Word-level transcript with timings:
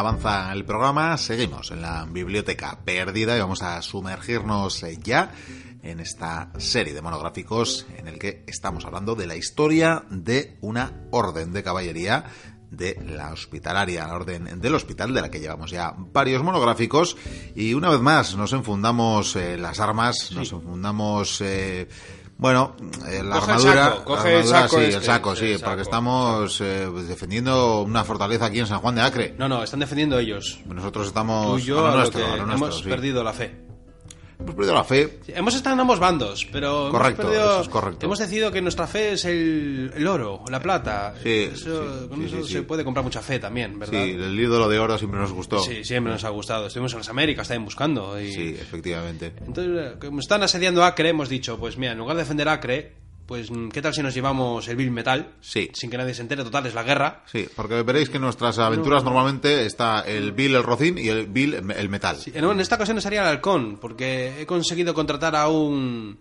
avanza 0.00 0.50
el 0.52 0.64
programa, 0.64 1.18
seguimos 1.18 1.70
en 1.70 1.82
la 1.82 2.06
biblioteca 2.06 2.78
perdida 2.86 3.36
y 3.36 3.40
vamos 3.40 3.60
a 3.62 3.82
sumergirnos 3.82 4.82
eh, 4.82 4.98
ya 5.02 5.30
en 5.82 6.00
esta 6.00 6.50
serie 6.56 6.94
de 6.94 7.02
monográficos 7.02 7.86
en 7.98 8.08
el 8.08 8.18
que 8.18 8.42
estamos 8.46 8.86
hablando 8.86 9.14
de 9.14 9.26
la 9.26 9.36
historia 9.36 10.04
de 10.08 10.56
una 10.62 11.06
orden 11.10 11.52
de 11.52 11.62
caballería 11.62 12.24
de 12.70 12.98
la 13.04 13.30
hospitalaria, 13.30 14.06
la 14.06 14.14
orden 14.14 14.60
del 14.60 14.74
hospital, 14.74 15.12
de 15.12 15.20
la 15.20 15.30
que 15.30 15.40
llevamos 15.40 15.70
ya 15.70 15.94
varios 15.96 16.42
monográficos. 16.42 17.18
Y 17.54 17.74
una 17.74 17.90
vez 17.90 18.00
más 18.00 18.36
nos 18.36 18.54
enfundamos 18.54 19.36
eh, 19.36 19.58
las 19.58 19.80
armas, 19.80 20.32
nos 20.32 20.50
enfundamos. 20.52 21.42
Eh, 21.42 21.88
bueno, 22.40 22.74
eh, 23.06 23.22
la 23.22 23.38
Coge 23.38 23.52
el 23.52 23.58
armadura, 23.58 23.84
saco, 23.84 24.04
coge 24.04 24.30
el 24.30 24.36
armadura, 24.36 24.60
saco 24.60 24.76
sí, 24.78 24.82
este, 24.84 24.96
el 24.96 25.02
saco, 25.04 25.36
sí, 25.36 25.52
el 25.52 25.60
porque 25.60 25.82
estamos 25.82 26.60
eh, 26.62 26.88
defendiendo 27.06 27.82
una 27.82 28.02
fortaleza 28.02 28.46
aquí 28.46 28.60
en 28.60 28.66
San 28.66 28.80
Juan 28.80 28.94
de 28.94 29.02
Acre. 29.02 29.34
No, 29.36 29.46
no, 29.46 29.62
están 29.62 29.80
defendiendo 29.80 30.18
ellos. 30.18 30.58
Nosotros 30.64 31.04
Tú 31.04 31.08
estamos 31.08 31.60
y 31.60 31.64
yo 31.64 31.80
a 31.80 31.82
lo 31.82 31.86
a 31.88 31.90
lo 31.90 31.96
nuestro, 31.98 32.20
que 32.20 32.26
a 32.26 32.36
lo 32.36 32.46
nuestro, 32.46 32.66
hemos 32.66 32.78
sí. 32.78 32.88
perdido 32.88 33.22
la 33.22 33.34
fe. 33.34 33.69
Hemos 34.40 34.54
perdido 34.54 34.74
la 34.74 34.84
fe. 34.84 35.18
Sí, 35.26 35.32
Hemos 35.34 35.54
estado 35.54 35.74
en 35.74 35.80
ambos 35.80 35.98
bandos, 35.98 36.46
pero 36.50 36.88
hemos 36.88 37.12
perdido- 37.12 37.32
eso 37.52 37.60
es 37.62 37.68
correcto. 37.68 38.06
hemos 38.06 38.18
decidido 38.18 38.50
que 38.50 38.60
nuestra 38.62 38.86
fe 38.86 39.12
es 39.12 39.24
el, 39.24 39.92
el 39.94 40.06
oro, 40.06 40.42
la 40.48 40.60
plata. 40.60 41.14
Sí, 41.22 41.50
Eso- 41.52 42.00
sí, 42.02 42.08
con 42.08 42.24
eso 42.24 42.44
se 42.44 42.62
puede 42.62 42.84
comprar 42.84 43.04
mucha 43.04 43.20
fe 43.22 43.38
también, 43.38 43.78
¿verdad? 43.78 44.02
Sí, 44.02 44.10
el 44.10 44.38
ídolo 44.38 44.68
de 44.68 44.78
oro 44.78 44.98
siempre 44.98 45.20
nos 45.20 45.32
gustó. 45.32 45.60
Sí, 45.60 45.84
siempre 45.84 46.12
nos 46.12 46.24
ha 46.24 46.30
gustado. 46.30 46.66
Estuvimos 46.66 46.92
en 46.92 46.98
las 46.98 47.08
Américas 47.08 47.48
también 47.48 47.64
buscando. 47.64 48.20
Y... 48.20 48.32
Sí, 48.32 48.56
efectivamente. 48.60 49.32
Entonces, 49.46 49.92
como 50.00 50.20
están 50.20 50.42
asediando 50.42 50.84
Acre, 50.84 51.10
hemos 51.10 51.28
dicho, 51.28 51.58
pues 51.58 51.76
mira, 51.76 51.92
en 51.92 51.98
lugar 51.98 52.16
de 52.16 52.22
defender 52.22 52.48
Acre, 52.48 52.92
pues 53.30 53.48
¿qué 53.72 53.80
tal 53.80 53.94
si 53.94 54.02
nos 54.02 54.12
llevamos 54.12 54.66
el 54.66 54.74
Bill 54.74 54.90
Metal? 54.90 55.34
Sí. 55.40 55.70
Sin 55.72 55.88
que 55.88 55.96
nadie 55.96 56.14
se 56.14 56.22
entere, 56.22 56.42
total, 56.42 56.66
es 56.66 56.74
la 56.74 56.82
guerra. 56.82 57.22
Sí, 57.26 57.46
porque 57.54 57.80
veréis 57.84 58.10
que 58.10 58.16
en 58.16 58.22
nuestras 58.24 58.58
aventuras 58.58 59.04
normalmente 59.04 59.66
está 59.66 60.00
el 60.00 60.32
Bill 60.32 60.56
el 60.56 60.64
Rocín 60.64 60.98
y 60.98 61.06
el 61.10 61.28
Bill 61.28 61.54
el 61.76 61.88
metal. 61.88 62.16
Sí, 62.16 62.32
no, 62.40 62.50
en 62.50 62.58
esta 62.58 62.74
ocasión 62.74 63.00
sería 63.00 63.22
el 63.22 63.28
halcón, 63.28 63.78
porque 63.80 64.40
he 64.42 64.46
conseguido 64.46 64.94
contratar 64.94 65.36
a 65.36 65.46
un... 65.46 66.18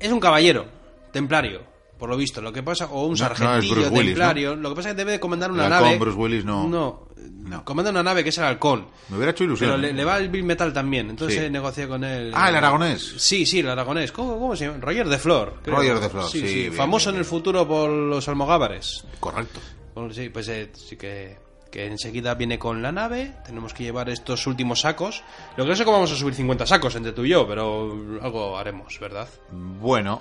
Es 0.00 0.10
un 0.10 0.18
caballero, 0.18 0.64
templario, 1.12 1.60
por 1.98 2.08
lo 2.08 2.16
visto. 2.16 2.40
Lo 2.40 2.54
que 2.54 2.62
pasa, 2.62 2.86
o 2.86 3.04
un 3.04 3.18
No- 3.18 3.28
no 3.28 3.32
es 3.32 3.38
sargentillo 3.38 3.90
Willis, 3.90 4.06
templario. 4.14 4.56
Lo 4.56 4.70
que 4.70 4.76
pasa 4.76 4.88
es 4.88 4.94
que 4.94 4.98
debe 5.02 5.12
de 5.12 5.20
comandar 5.20 5.50
una 5.52 5.66
El 5.66 5.72
halcón, 5.74 5.88
nave... 5.88 5.98
Bruce 6.00 6.16
Willis, 6.18 6.44
no. 6.46 6.66
No, 6.66 7.03
No. 7.32 7.64
comanda 7.64 7.90
una 7.90 8.02
nave 8.02 8.22
que 8.22 8.30
es 8.30 8.38
el 8.38 8.44
halcón. 8.44 8.86
Me 9.08 9.16
hubiera 9.16 9.32
hecho 9.32 9.44
ilusión. 9.44 9.70
Pero 9.70 9.80
le, 9.80 9.92
le 9.92 10.04
va 10.04 10.18
el 10.18 10.28
Bill 10.28 10.44
Metal 10.44 10.72
también, 10.72 11.10
entonces 11.10 11.38
Sí. 11.38 11.44
he 11.46 11.50
negociado 11.50 11.90
con 11.90 12.04
él. 12.04 12.32
Ah, 12.34 12.48
el 12.48 12.56
aragonés. 12.56 13.14
Sí, 13.18 13.44
sí, 13.46 13.60
el 13.60 13.68
aragonés. 13.68 14.12
¿Cómo, 14.12 14.38
cómo 14.38 14.56
se 14.56 14.66
llama? 14.66 14.78
Roger 14.80 15.08
de 15.08 15.18
Flor. 15.18 15.60
creo. 15.62 15.76
Roger 15.76 16.00
de 16.00 16.08
Flor, 16.08 16.28
sí, 16.30 16.40
bien, 16.42 16.72
Famoso 16.72 17.10
bien, 17.10 17.16
en 17.16 17.18
el 17.20 17.24
futuro 17.24 17.66
por 17.68 17.88
los 17.90 18.26
almogávares. 18.28 19.04
Correcto. 19.20 19.60
Bueno, 19.94 20.12
sí, 20.12 20.28
pues 20.28 20.48
eh, 20.48 20.70
sí 20.74 20.96
que, 20.96 21.36
que 21.70 21.86
enseguida 21.86 22.34
viene 22.34 22.58
con 22.58 22.82
la 22.82 22.90
nave. 22.92 23.34
Tenemos 23.46 23.72
que 23.74 23.84
llevar 23.84 24.08
estos 24.10 24.46
últimos 24.46 24.80
sacos. 24.80 25.22
Lo 25.56 25.64
que 25.64 25.70
no 25.70 25.76
sé 25.76 25.84
cómo 25.84 25.98
vamos 25.98 26.12
a 26.12 26.16
subir 26.16 26.34
50 26.34 26.66
sacos 26.66 26.94
entre 26.96 27.12
tú 27.12 27.24
y 27.24 27.28
yo, 27.30 27.46
pero 27.46 27.92
algo 28.22 28.58
haremos, 28.58 28.98
¿verdad? 28.98 29.28
Bueno, 29.52 30.20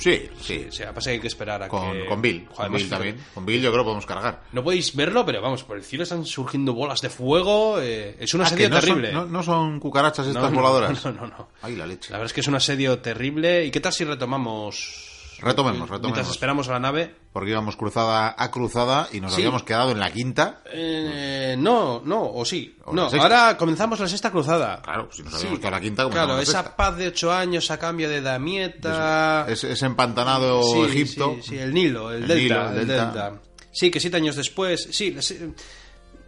sí, 0.00 0.28
sí. 0.40 0.66
O 0.68 0.72
sea, 0.72 0.92
pasa 0.92 1.10
que 1.10 1.14
hay 1.14 1.20
que 1.20 1.26
esperar 1.28 1.62
a 1.62 1.68
Con, 1.68 1.92
que... 1.92 2.06
con 2.06 2.20
Bill. 2.22 2.46
Joder, 2.50 2.70
Con 2.70 2.76
Bill 2.78 2.88
también. 2.88 3.16
Con 3.34 3.46
Bill 3.46 3.60
yo 3.62 3.70
creo 3.70 3.82
que 3.82 3.86
podemos 3.86 4.06
cargar. 4.06 4.42
No 4.52 4.64
podéis 4.64 4.96
verlo, 4.96 5.24
pero 5.24 5.40
vamos, 5.40 5.62
por 5.64 5.76
el 5.76 5.84
cielo 5.84 6.02
están 6.04 6.24
surgiendo 6.24 6.74
bolas 6.74 7.00
de 7.00 7.10
fuego. 7.10 7.80
eh, 7.80 8.16
es 8.18 8.34
un 8.34 8.40
Ah, 8.40 8.44
asedio 8.44 8.70
no 8.70 8.80
terrible. 8.80 9.12
Son, 9.12 9.30
no, 9.30 9.38
no 9.38 9.42
son 9.42 9.78
cucarachas 9.80 10.26
estas 10.26 10.50
no, 10.50 10.56
voladoras. 10.56 11.04
No, 11.04 11.12
no, 11.12 11.26
no. 11.26 11.48
Ay, 11.62 11.76
la 11.76 11.86
leche. 11.86 12.10
La 12.10 12.18
verdad 12.18 12.26
es 12.26 12.32
que 12.32 12.40
es 12.40 12.48
un 12.48 12.54
asedio 12.54 12.98
terrible. 13.00 13.64
¿Y 13.66 13.70
qué 13.70 13.80
tal 13.80 13.92
si 13.92 14.04
retomamos? 14.04 15.09
Retomemos, 15.40 15.78
Mientras 15.88 15.98
retomemos. 16.00 16.30
esperamos 16.30 16.68
a 16.68 16.72
la 16.72 16.80
nave. 16.80 17.14
Porque 17.32 17.50
íbamos 17.50 17.76
cruzada 17.76 18.34
a 18.36 18.50
cruzada 18.50 19.08
y 19.12 19.20
nos 19.20 19.32
Sí. 19.32 19.40
habíamos 19.40 19.62
quedado 19.62 19.90
en 19.92 20.00
la 20.00 20.10
quinta. 20.12 20.62
Eh, 20.72 21.56
no, 21.58 22.02
no, 22.04 22.22
o 22.30 22.44
sí. 22.44 22.76
O 22.84 22.92
no, 22.92 23.08
ahora 23.08 23.56
comenzamos 23.56 24.00
la 24.00 24.08
sexta 24.08 24.30
cruzada. 24.30 24.82
Claro, 24.82 25.08
si 25.12 25.22
nos 25.22 25.32
Sí. 25.32 25.38
habíamos 25.46 25.58
quedado 25.60 25.76
en 25.76 25.80
la 25.82 25.88
quinta, 25.88 26.08
Claro, 26.10 26.36
la 26.36 26.42
esa 26.42 26.76
paz 26.76 26.96
de 26.96 27.08
ocho 27.08 27.32
años 27.32 27.70
a 27.70 27.78
cambio 27.78 28.08
de 28.08 28.20
Damieta. 28.20 29.46
Es, 29.48 29.64
es 29.64 29.82
empantanado 29.82 30.62
Sí, 30.62 30.80
Egipto. 30.82 31.36
Sí, 31.42 31.48
sí, 31.50 31.58
el 31.58 31.72
Nilo, 31.72 32.10
el, 32.12 32.22
El 32.22 32.28
delta, 32.28 32.42
Nilo, 32.42 32.70
el 32.72 32.78
el 32.80 32.86
delta. 32.88 33.04
delta. 33.30 33.40
Sí, 33.72 33.90
que 33.90 34.00
siete 34.00 34.16
años 34.16 34.36
después. 34.36 34.88
Sí, 34.90 35.16
sí, 35.20 35.38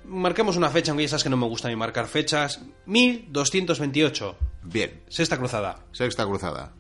marquemos 0.05 0.57
una 0.57 0.71
fecha, 0.71 0.93
aunque 0.93 1.05
ya 1.05 1.09
sabes 1.11 1.25
que 1.25 1.31
no 1.31 1.37
me 1.37 1.47
gusta 1.47 1.69
ni 1.69 1.77
marcar 1.77 2.07
fechas. 2.07 2.61
1228, 2.87 4.37
Bien, 4.65 5.03
sexta 5.09 5.37
cruzada. 5.37 5.81
sexta 5.93 6.25
cruzada. 6.25 6.73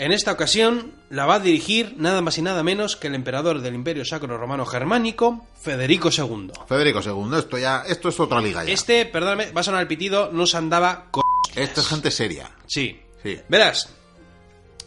En 0.00 0.12
esta 0.12 0.32
ocasión 0.32 0.94
la 1.10 1.26
va 1.26 1.34
a 1.34 1.40
dirigir 1.40 1.96
nada 1.98 2.22
más 2.22 2.38
y 2.38 2.40
nada 2.40 2.62
menos 2.62 2.96
que 2.96 3.08
el 3.08 3.14
emperador 3.14 3.60
del 3.60 3.74
Imperio 3.74 4.02
Sacro 4.06 4.38
Romano 4.38 4.64
Germánico, 4.64 5.46
Federico 5.60 6.08
II. 6.08 6.52
Federico 6.66 7.02
II, 7.04 7.38
esto 7.38 7.58
ya, 7.58 7.84
esto 7.86 8.08
es 8.08 8.18
otra 8.18 8.40
liga 8.40 8.64
ya. 8.64 8.72
Este, 8.72 9.04
perdóname, 9.04 9.52
va 9.52 9.60
a 9.60 9.64
sonar 9.64 9.82
el 9.82 9.86
pitido, 9.86 10.30
no 10.32 10.46
se 10.46 10.56
andaba 10.56 11.08
con... 11.10 11.22
Esta 11.54 11.82
es 11.82 11.86
gente 11.86 12.10
seria. 12.10 12.50
Sí. 12.66 12.98
Sí. 13.22 13.40
Verás, 13.50 13.94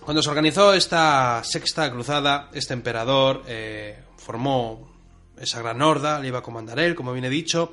cuando 0.03 0.23
se 0.23 0.31
organizó 0.31 0.73
esta 0.73 1.43
sexta 1.43 1.91
cruzada, 1.91 2.49
este 2.51 2.73
emperador 2.73 3.43
eh, 3.45 4.03
formó 4.17 4.91
esa 5.37 5.61
gran 5.61 5.79
horda, 5.83 6.19
le 6.21 6.29
iba 6.29 6.39
a 6.39 6.41
comandar 6.41 6.79
él, 6.79 6.95
como 6.95 7.13
bien 7.13 7.25
he 7.25 7.29
dicho. 7.29 7.71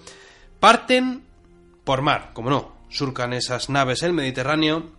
Parten 0.60 1.24
por 1.84 2.02
mar, 2.02 2.32
como 2.34 2.50
no, 2.50 2.84
surcan 2.90 3.32
esas 3.32 3.70
naves 3.70 4.02
el 4.02 4.12
Mediterráneo 4.12 4.90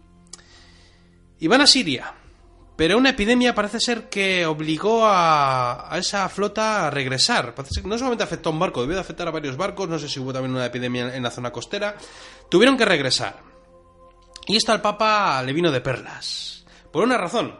y 1.38 1.46
van 1.46 1.62
a 1.62 1.68
Siria. 1.68 2.16
Pero 2.82 2.98
una 2.98 3.12
epidemia 3.12 3.54
parece 3.54 3.80
ser 3.80 4.10
que 4.10 4.44
obligó 4.48 5.06
a, 5.06 5.94
a 5.94 6.00
esa 6.00 6.28
flota 6.30 6.88
a 6.88 6.90
regresar. 6.90 7.54
Parece 7.54 7.84
que 7.84 7.88
no 7.88 7.96
solamente 7.96 8.24
afectó 8.24 8.50
a 8.50 8.54
un 8.54 8.58
barco, 8.58 8.82
debió 8.82 8.96
de 8.96 9.02
afectar 9.02 9.28
a 9.28 9.30
varios 9.30 9.56
barcos. 9.56 9.88
No 9.88 10.00
sé 10.00 10.10
si 10.10 10.20
hubo 10.20 10.34
también 10.34 10.56
una 10.56 10.66
epidemia 10.66 11.16
en 11.16 11.22
la 11.22 11.30
zona 11.30 11.52
costera. 11.52 11.96
Tuvieron 12.50 12.78
que 12.78 12.86
regresar. 12.86 13.44
Y 14.48 14.56
esto 14.56 14.72
al 14.72 14.82
Papa 14.82 15.44
le 15.44 15.54
vino 15.54 15.72
de 15.72 15.80
perlas. 15.80 16.66
Por 16.92 17.04
una 17.04 17.20
razón. 17.20 17.54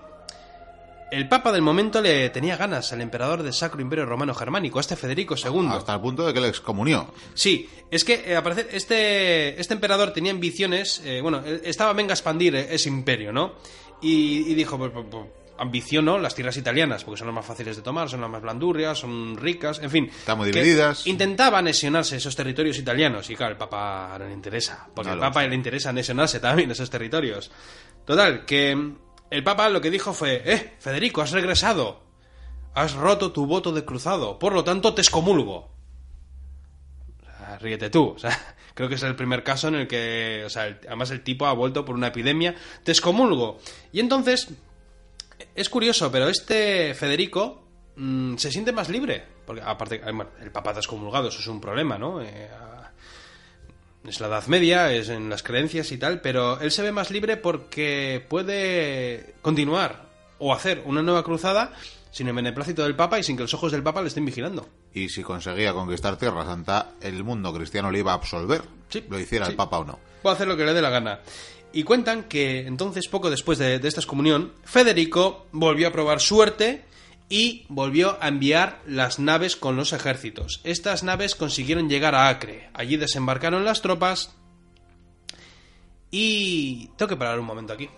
El 1.12 1.28
Papa 1.28 1.52
del 1.52 1.62
momento 1.62 2.02
le 2.02 2.32
tenía 2.32 2.58
ganas 2.58 2.92
al 2.92 3.02
emperador 3.02 3.44
del 3.44 3.54
Sacro 3.54 3.80
Imperio 3.80 4.08
Romano 4.08 4.34
Germánico, 4.34 4.80
a 4.80 4.82
este 4.82 4.96
Federico 4.96 5.36
II. 5.36 5.68
Hasta 5.70 5.94
el 5.94 6.02
punto 6.02 6.26
de 6.26 6.34
que 6.34 6.42
le 6.42 6.48
excomunió. 6.48 7.14
Sí, 7.36 7.70
es 7.92 8.04
que 8.04 8.24
eh, 8.26 8.36
al 8.38 8.42
parecer 8.42 8.70
este, 8.72 9.60
este 9.62 9.74
emperador 9.76 10.14
tenía 10.14 10.32
ambiciones, 10.32 11.00
eh, 11.06 11.20
bueno, 11.22 11.44
él 11.46 11.62
estaba 11.66 11.94
venga 11.94 12.14
a 12.14 12.16
expandir 12.16 12.56
eh, 12.56 12.74
ese 12.74 12.90
imperio, 12.90 13.32
¿no? 13.32 13.54
Y, 14.02 14.52
y 14.52 14.56
dijo, 14.56 14.78
pues, 14.78 14.92
pues, 14.92 15.06
pues, 15.10 15.26
ambiciono 15.62 16.18
las 16.18 16.34
tierras 16.34 16.58
italianas, 16.58 17.04
porque 17.04 17.20
son 17.20 17.28
las 17.28 17.36
más 17.36 17.46
fáciles 17.46 17.76
de 17.76 17.84
tomar, 17.84 18.10
son 18.10 18.20
las 18.22 18.30
más 18.30 18.42
blandurrias, 18.42 18.98
son 18.98 19.38
ricas, 19.38 19.80
en 19.80 19.92
fin. 19.92 20.06
Están 20.06 20.40
muy 20.40 20.52
divididas. 20.52 21.06
Intentaba 21.06 21.60
anexionarse 21.60 22.18
esos 22.18 22.36
territorios 22.36 22.80
italianos, 22.80 23.30
y 23.30 23.36
claro, 23.36 23.52
el 23.52 23.58
Papa 23.60 24.16
no 24.18 24.26
le 24.26 24.34
interesa, 24.34 24.88
porque 24.96 25.12
al 25.12 25.20
Papa 25.20 25.44
le 25.46 25.54
interesa 25.54 25.92
anexionarse 25.92 26.40
también 26.40 26.72
esos 26.72 26.90
territorios. 26.90 27.52
Total, 28.06 28.44
que 28.44 28.72
el 29.30 29.44
Papa 29.44 29.70
lo 29.70 29.82
que 29.82 29.92
dijo 29.92 30.14
fue, 30.14 30.42
eh, 30.44 30.74
Federico, 30.80 31.22
has 31.22 31.32
regresado, 31.32 32.02
has 32.74 32.94
roto 32.94 33.32
tu 33.32 33.46
voto 33.46 33.72
de 33.72 33.86
cruzado, 33.86 34.40
por 34.40 34.54
lo 34.54 34.64
tanto 34.64 34.96
te 34.96 35.02
excomulgo. 35.02 35.70
O 37.22 37.38
sea, 37.38 37.60
ríete 37.60 37.92
tú. 37.92 38.14
O 38.16 38.18
sea, 38.18 38.56
creo 38.74 38.90
que 38.90 38.96
es 38.96 39.04
el 39.04 39.16
primer 39.16 39.44
caso 39.44 39.68
en 39.68 39.76
el 39.76 39.88
que, 39.88 40.44
o 40.46 40.50
sea, 40.50 40.78
además 40.88 41.12
el 41.12 41.24
tipo 41.24 41.46
ha 41.46 41.54
vuelto 41.54 41.86
por 41.86 41.96
una 41.96 42.08
epidemia. 42.08 42.56
Te 42.84 42.92
excomulgo. 42.92 43.60
Y 43.92 44.00
entonces, 44.00 44.50
es 45.56 45.70
curioso, 45.70 46.12
pero 46.12 46.30
este 46.30 46.94
Federico 46.94 47.64
mm, 47.96 48.38
se 48.38 48.52
siente 48.52 48.72
más 48.72 48.90
libre. 48.90 49.24
Porque 49.46 49.62
aparte, 49.64 50.02
el 50.42 50.52
Papa 50.52 50.72
está 50.72 50.80
excomulgado, 50.80 51.30
eso 51.30 51.40
es 51.40 51.48
un 51.48 51.60
problema, 51.60 51.98
¿no? 51.98 52.22
Eh, 52.22 52.50
es 54.08 54.20
la 54.20 54.28
Edad 54.28 54.48
Media, 54.48 54.92
es 54.92 55.10
en 55.10 55.30
las 55.30 55.44
creencias 55.44 55.92
y 55.92 55.98
tal, 55.98 56.22
pero 56.22 56.60
él 56.60 56.72
se 56.72 56.82
ve 56.82 56.92
más 56.92 57.12
libre 57.12 57.38
porque 57.38 58.26
puede 58.28 59.36
continuar 59.42 60.06
o 60.40 60.54
hacer 60.54 60.82
una 60.86 61.04
nueva 61.04 61.24
cruzada 61.24 61.74
sin 62.12 62.28
el 62.28 62.34
beneplácito 62.36 62.84
del 62.84 62.96
Papa 62.96 63.18
y 63.20 63.24
sin 63.24 63.36
que 63.38 63.44
los 63.44 63.54
ojos 63.54 63.72
del 63.72 63.84
Papa 63.84 64.02
le 64.02 64.10
estén 64.10 64.26
vigilando. 64.26 64.68
Y 64.94 65.10
si 65.10 65.24
conseguía 65.24 65.74
conquistar 65.74 66.18
Tierra 66.18 66.46
Santa, 66.46 66.92
el 67.02 67.24
mundo 67.24 67.54
cristiano 67.54 67.90
le 67.90 68.00
iba 68.00 68.12
a 68.12 68.16
absolver. 68.16 68.62
Sí, 68.90 69.04
Lo 69.10 69.20
hiciera 69.20 69.46
sí. 69.46 69.52
el 69.52 69.58
Papa 69.58 69.80
o 69.80 69.86
no. 69.86 70.00
Puede 70.22 70.36
hacer 70.36 70.48
lo 70.48 70.58
que 70.58 70.66
le 70.66 70.74
dé 70.74 70.82
la 70.82 70.90
gana. 70.90 71.22
Y 71.74 71.84
cuentan 71.84 72.24
que 72.26 72.68
entonces, 72.68 73.08
poco 73.08 73.30
después 73.30 73.58
de, 73.58 73.80
de 73.80 73.88
esta 73.88 74.02
excomunión, 74.02 74.52
Federico 74.66 75.48
volvió 75.54 75.88
a 75.88 75.92
probar 75.94 76.20
suerte 76.20 76.84
y 77.30 77.66
volvió 77.70 78.18
a 78.22 78.28
enviar 78.28 78.82
las 78.86 79.18
naves 79.18 79.56
con 79.56 79.78
los 79.78 79.94
ejércitos. 79.94 80.60
Estas 80.66 81.04
naves 81.04 81.34
consiguieron 81.36 81.88
llegar 81.90 82.14
a 82.14 82.28
Acre. 82.28 82.70
Allí 82.74 82.98
desembarcaron 82.98 83.64
las 83.64 83.82
tropas. 83.82 84.36
Y 86.12 86.88
tengo 86.98 87.08
que 87.08 87.16
parar 87.16 87.40
un 87.40 87.46
momento 87.46 87.72
aquí. 87.72 87.90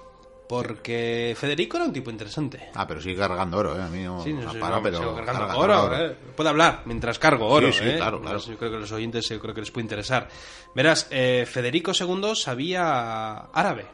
Porque 0.61 1.35
Federico 1.39 1.77
era 1.77 1.85
un 1.85 1.93
tipo 1.93 2.09
interesante. 2.11 2.69
Ah, 2.75 2.85
pero 2.87 3.01
sigue 3.01 3.15
cargando 3.17 3.57
oro, 3.57 3.77
¿eh? 3.77 3.81
A 3.83 3.87
mí 3.87 4.03
no, 4.03 4.23
Sí, 4.23 4.33
no 4.33 4.41
no 4.43 4.51
sé, 4.53 4.59
para, 4.59 4.81
pero 4.81 4.97
sigo 4.99 5.15
cargando 5.15 5.47
carga, 5.47 5.57
oro, 5.57 5.89
carga 5.89 6.05
¿eh? 6.05 6.15
Puedo 6.35 6.49
hablar 6.49 6.81
mientras 6.85 7.17
cargo 7.19 7.47
oro, 7.47 7.71
Sí, 7.71 7.79
sí, 7.79 7.89
¿eh? 7.89 7.95
claro, 7.97 8.21
claro. 8.21 8.39
Yo 8.39 8.57
creo 8.57 8.71
que 8.71 8.77
los 8.79 8.91
oyentes 8.91 9.27
yo 9.29 9.39
creo 9.39 9.53
que 9.53 9.61
les 9.61 9.71
puede 9.71 9.83
interesar. 9.85 10.27
Verás, 10.75 11.07
eh, 11.11 11.45
Federico 11.49 11.91
II 11.99 12.35
sabía 12.35 13.35
árabe, 13.53 13.85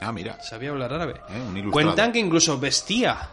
Ah, 0.00 0.12
mira. 0.12 0.40
sabía 0.42 0.70
hablar 0.70 0.92
árabe. 0.92 1.20
Eh, 1.28 1.40
un. 1.40 1.70
Cuentan 1.70 2.12
que 2.12 2.18
incluso 2.18 2.58
vestía 2.58 3.30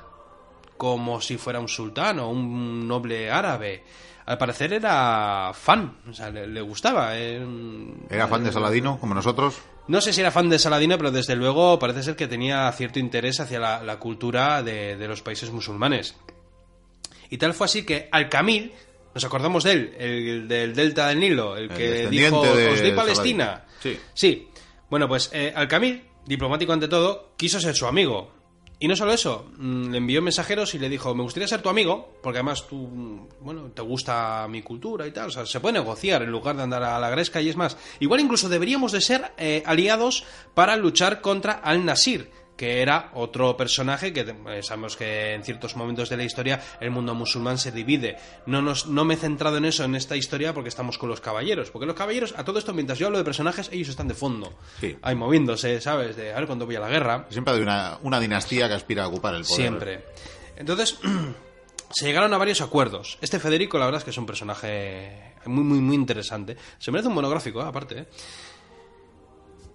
como 0.78 1.22
si 1.22 1.38
fuera 1.38 1.60
un 1.60 1.68
sultán 1.68 2.20
o 2.20 2.30
un 2.30 2.88
noble 2.88 3.30
árabe. 3.32 3.84
Al 4.26 4.38
parecer 4.38 4.72
era 4.74 5.52
fan, 5.54 5.98
o 6.10 6.14
sea, 6.14 6.30
le, 6.30 6.48
le 6.48 6.62
gustaba. 6.62 7.18
eh, 7.18 7.44
¿Era 8.10 8.28
fan 8.28 8.44
de 8.44 8.52
Saladino, 8.52 9.00
como 9.00 9.14
nosotros? 9.16 9.60
No 9.92 10.00
sé 10.00 10.14
si 10.14 10.22
era 10.22 10.32
fan 10.32 10.48
de 10.48 10.58
Saladino, 10.58 10.98
pero 10.98 11.12
desde 11.12 11.36
luego 11.36 11.78
parece 11.78 12.02
ser 12.02 12.16
que 12.16 12.28
tenía 12.30 12.72
cierto 12.72 12.98
interés 12.98 13.42
hacia 13.42 13.60
la, 13.60 13.84
la 13.84 14.00
cultura 14.00 14.64
de, 14.64 14.96
de 14.96 15.08
los 15.08 15.22
países 15.22 15.52
musulmanes. 15.52 16.16
Y 17.30 17.38
tal 17.38 17.54
fue 17.54 17.66
así 17.66 17.84
que 17.84 18.08
Al-Kamil, 18.10 18.72
nos 19.14 19.26
acordamos 19.26 19.66
de 19.66 19.72
él, 19.74 19.96
el 20.00 20.48
del 20.48 20.74
delta 20.74 21.10
del 21.10 21.20
Nilo, 21.20 21.58
el, 21.58 21.68
que 21.68 22.08
dijo, 22.08 22.40
os 22.40 22.48
doy 22.48 22.64
Saladino". 22.64 22.96
Palestina. 22.96 23.66
Sí. 23.82 24.00
Sí. 24.14 24.48
Bueno, 24.90 25.10
pues 25.10 25.30
eh, 25.34 25.52
Al-Kamil, 25.54 26.04
diplomático 26.26 26.72
ante 26.72 26.88
todo, 26.88 27.34
quiso 27.36 27.60
ser 27.60 27.76
su 27.76 27.86
amigo. 27.86 28.32
Y 28.82 28.88
no 28.88 28.96
solo 28.96 29.14
eso, 29.14 29.46
mm, 29.58 29.92
le 29.92 29.98
envió 30.00 30.24
mensajeros 30.24 30.74
y 30.74 30.80
le 30.80 30.90
dijo, 30.90 31.14
me 31.14 31.22
gustaría 31.22 31.48
ser 31.48 31.62
tu 31.62 31.70
amigo, 31.70 32.16
porque 32.24 32.40
además 32.40 32.66
tú, 32.68 32.78
mm, 32.78 33.28
bueno, 33.40 33.70
te 33.76 33.84
gusta 33.84 34.48
mi 34.50 34.64
cultura 34.64 35.06
y 35.06 35.12
tal, 35.12 35.28
o 35.28 35.32
sea, 35.32 35.46
se 35.46 35.60
puede 35.60 35.74
negociar 35.74 36.24
en 36.24 36.32
lugar 36.32 36.58
de 36.58 36.64
andar 36.64 36.82
a 36.82 37.00
la 37.00 37.12
gresca 37.12 37.40
y 37.42 37.50
es 37.50 37.56
más. 37.56 37.78
Igual 38.00 38.22
incluso 38.22 38.50
deberíamos 38.50 38.92
de 38.92 39.02
ser 39.02 39.34
eh, 39.38 39.62
aliados 39.68 40.24
para 40.56 40.76
luchar 40.78 41.22
contra 41.22 41.54
Al-Nasir, 41.54 42.32
que 42.62 42.80
era 42.84 43.10
otro 43.16 43.58
personaje 43.58 44.14
que 44.14 44.20
eh, 44.20 44.62
sabemos 44.62 44.96
que 44.96 45.34
en 45.34 45.44
ciertos 45.44 45.76
momentos 45.76 46.10
de 46.10 46.18
la 46.18 46.24
historia 46.24 46.62
el 46.80 46.92
mundo 46.92 47.16
musulmán 47.16 47.58
se 47.58 47.72
divide. 47.72 48.18
No, 48.46 48.62
nos, 48.62 48.86
no 48.86 49.04
me 49.04 49.16
he 49.16 49.18
centrado 49.18 49.58
en 49.58 49.66
eso 49.66 49.84
en 49.84 49.96
esta 49.96 50.16
historia 50.16 50.54
porque 50.54 50.70
estamos 50.70 51.00
con 51.00 51.10
los 51.10 51.22
caballeros, 51.22 51.72
porque 51.72 51.88
los 51.88 51.96
caballeros, 51.96 52.36
a 52.38 52.44
todo 52.46 52.60
esto, 52.60 52.72
mientras 52.72 53.00
yo 53.00 53.08
hablo 53.08 53.18
de 53.18 53.24
personajes, 53.24 53.68
ellos 53.72 53.90
están 53.90 54.08
de 54.08 54.14
fondo, 54.14 54.54
Sí. 54.80 54.96
ahí 55.02 55.16
moviéndose, 55.16 55.82
¿sabes? 55.82 56.16
De 56.16 56.34
a 56.34 56.36
ver 56.36 56.46
cuándo 56.46 56.68
voy 56.68 56.76
a 56.76 56.82
la 56.82 56.90
guerra. 56.90 57.26
Siempre 57.32 57.56
hay 57.56 57.62
una, 57.62 57.98
una 58.04 58.20
dinastía 58.20 58.68
que 58.68 58.76
aspira 58.76 59.06
a 59.06 59.08
ocupar 59.08 59.34
el 59.34 59.42
poder. 59.42 59.56
Siempre. 59.56 60.06
Entonces, 60.56 61.00
se 61.90 62.06
llegaron 62.06 62.32
a 62.32 62.38
varios 62.38 62.62
acuerdos. 62.62 63.18
Este 63.22 63.40
Federico, 63.40 63.80
la 63.80 63.86
verdad 63.86 64.02
es 64.02 64.04
que 64.06 64.12
es 64.12 64.18
un 64.20 64.28
personaje 64.28 65.34
muy, 65.48 65.64
muy, 65.64 65.80
muy 65.80 65.96
interesante. 65.96 66.58
Se 66.78 66.92
merece 66.92 67.08
un 67.08 67.16
monográfico, 67.16 67.60
¿eh? 67.60 67.66
aparte. 67.66 67.98
¿eh? 68.02 68.06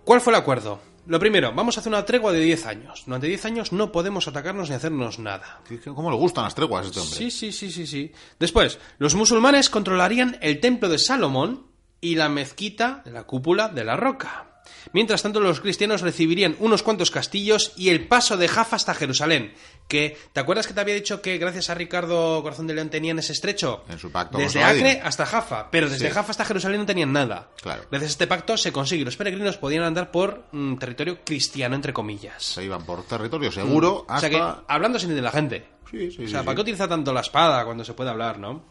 ¿Cuál 0.05 0.21
fue 0.21 0.33
el 0.33 0.38
acuerdo? 0.38 0.79
Lo 1.06 1.19
primero, 1.20 1.53
vamos 1.55 1.76
a 1.76 1.81
hacer 1.81 1.91
una 1.93 2.05
tregua 2.05 2.32
de 2.32 2.41
10 2.41 2.67
años. 2.67 3.05
Durante 3.06 3.26
10 3.29 3.44
años 3.44 3.73
no 3.73 3.93
podemos 3.93 4.26
atacarnos 4.26 4.69
ni 4.69 4.75
hacernos 4.75 5.19
nada. 5.19 5.61
¿Qué- 5.69 5.79
qué- 5.79 5.91
¿Cómo 5.94 6.11
le 6.11 6.17
gustan 6.17 6.44
las 6.44 6.55
treguas 6.55 6.85
a 6.85 6.88
este 6.88 7.00
hombre? 7.00 7.17
Sí, 7.17 7.31
sí, 7.31 7.53
sí, 7.53 7.70
sí, 7.70 7.87
sí. 7.87 8.12
Después, 8.41 8.79
los 8.99 9.14
musulmanes 9.14 9.70
controlarían 9.70 10.37
el 10.41 10.58
templo 10.61 10.88
de 10.88 10.99
Salomón 10.99 11.67
y 12.00 12.17
la 12.17 12.29
mezquita 12.29 13.03
de 13.05 13.12
la 13.12 13.23
cúpula 13.25 13.69
de 13.69 13.85
la 13.85 13.97
roca. 13.97 14.56
Mientras 14.92 15.22
tanto, 15.22 15.40
los 15.40 15.60
cristianos 15.60 16.00
recibirían 16.00 16.56
unos 16.58 16.82
cuantos 16.82 17.10
castillos 17.10 17.72
y 17.76 17.90
el 17.90 18.06
paso 18.08 18.36
de 18.36 18.48
Jaffa 18.48 18.76
hasta 18.76 18.94
Jerusalén. 18.94 19.54
Que, 19.88 20.16
¿te 20.32 20.40
acuerdas 20.40 20.66
que 20.66 20.74
te 20.74 20.80
había 20.80 20.94
dicho 20.94 21.22
que 21.22 21.38
gracias 21.38 21.70
a 21.70 21.74
Ricardo 21.74 22.42
Corazón 22.42 22.66
de 22.66 22.74
León 22.74 22.88
tenían 22.90 23.18
ese 23.18 23.32
estrecho? 23.32 23.84
En 23.88 23.98
su 23.98 24.10
pacto 24.10 24.38
Desde. 24.38 24.62
Acre 24.64 25.00
hasta 25.04 25.26
Jaffa, 25.26 25.70
pero 25.70 25.88
desde 25.88 26.08
Sí. 26.08 26.12
Jaffa 26.14 26.30
hasta 26.32 26.44
Jerusalén 26.44 26.80
no 26.80 26.86
tenían 26.86 27.12
nada. 27.12 27.50
Claro. 27.62 27.84
Gracias 27.90 28.10
a 28.10 28.12
este 28.12 28.26
pacto 28.26 28.56
se 28.56 28.72
consigue. 28.72 29.04
Los 29.04 29.16
peregrinos 29.16 29.56
podían 29.58 29.84
andar 29.84 30.10
por 30.10 30.44
mm, 30.52 30.76
territorio 30.78 31.18
cristiano, 31.24 31.74
entre 31.76 31.92
comillas. 31.92 32.42
Se 32.42 32.64
iban 32.64 32.84
por 32.84 33.04
territorio 33.04 33.52
seguro 33.52 34.04
O 34.08 34.12
hasta... 34.12 34.28
sea 34.28 34.30
que, 34.30 34.62
hablando 34.66 34.98
sin 34.98 35.14
de 35.14 35.22
la 35.22 35.30
gente. 35.30 35.66
Sí, 35.90 36.10
sí, 36.10 36.24
O 36.24 36.28
sea, 36.28 36.40
sí. 36.40 36.44
¿para 36.46 36.56
qué 36.56 36.62
utiliza 36.62 36.88
tanto 36.88 37.12
la 37.12 37.20
espada 37.20 37.64
cuando 37.64 37.84
se 37.84 37.94
puede 37.94 38.10
hablar, 38.10 38.38
no? 38.40 38.64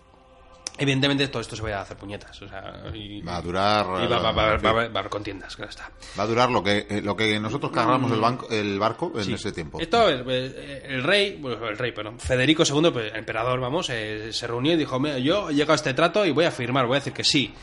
Evidentemente 0.77 1.27
todo 1.30 1.42
esto 1.42 1.56
se 1.56 1.62
va 1.63 1.77
a 1.77 1.81
hacer 1.81 1.95
puñetas. 1.95 2.42
O 2.42 2.50
sea, 2.50 2.83
y, 2.94 3.22
Va 3.22 3.38
a 3.38 3.42
durar... 3.42 3.86
y 4.04 4.07
va, 4.07 4.19
va- 4.19 4.31
va- 4.31 4.57
va- 4.57 4.81
a 4.81 4.86
haber 4.86 5.10
contiendas, 5.10 5.56
claro 5.56 5.69
está. 5.69 5.89
va 6.19 6.24
a 6.24 6.27
durar 6.27 6.50
lo 6.51 6.62
que, 6.63 6.86
eh, 6.89 7.01
lo 7.01 7.16
que 7.16 7.39
nosotros 7.39 7.72
cargamos 7.72 8.12
el, 8.12 8.19
banco, 8.19 8.48
el 8.50 8.77
barco 8.77 9.13
en 9.16 9.33
ese 9.33 9.51
tiempo. 9.54 9.80
Esto, 9.80 10.10
el, 10.10 10.30
el 10.30 11.04
rey, 11.04 11.38
bueno, 11.39 11.66
el 11.68 11.77
rey, 11.77 11.92
perdón, 11.94 12.19
Federico 12.19 12.63
II, 12.68 12.92
pues, 12.92 13.12
el 13.13 13.18
emperador, 13.19 13.60
vamos, 13.62 13.89
eh, 13.89 14.33
se 14.33 14.48
reunió 14.48 14.74
y 14.74 14.77
dijo, 14.77 15.00
"Mira, 15.00 15.18
yo 15.19 15.50
llego 15.50 15.72
a 15.72 15.75
este 15.75 15.94
trato 15.94 16.25
y 16.25 16.31
voy 16.31 16.45
a 16.45 16.51
firmar, 16.51 16.86
voy 16.88 16.95
a 16.98 17.00
decir 17.00 17.13
que 17.13 17.24
sí. 17.24 17.54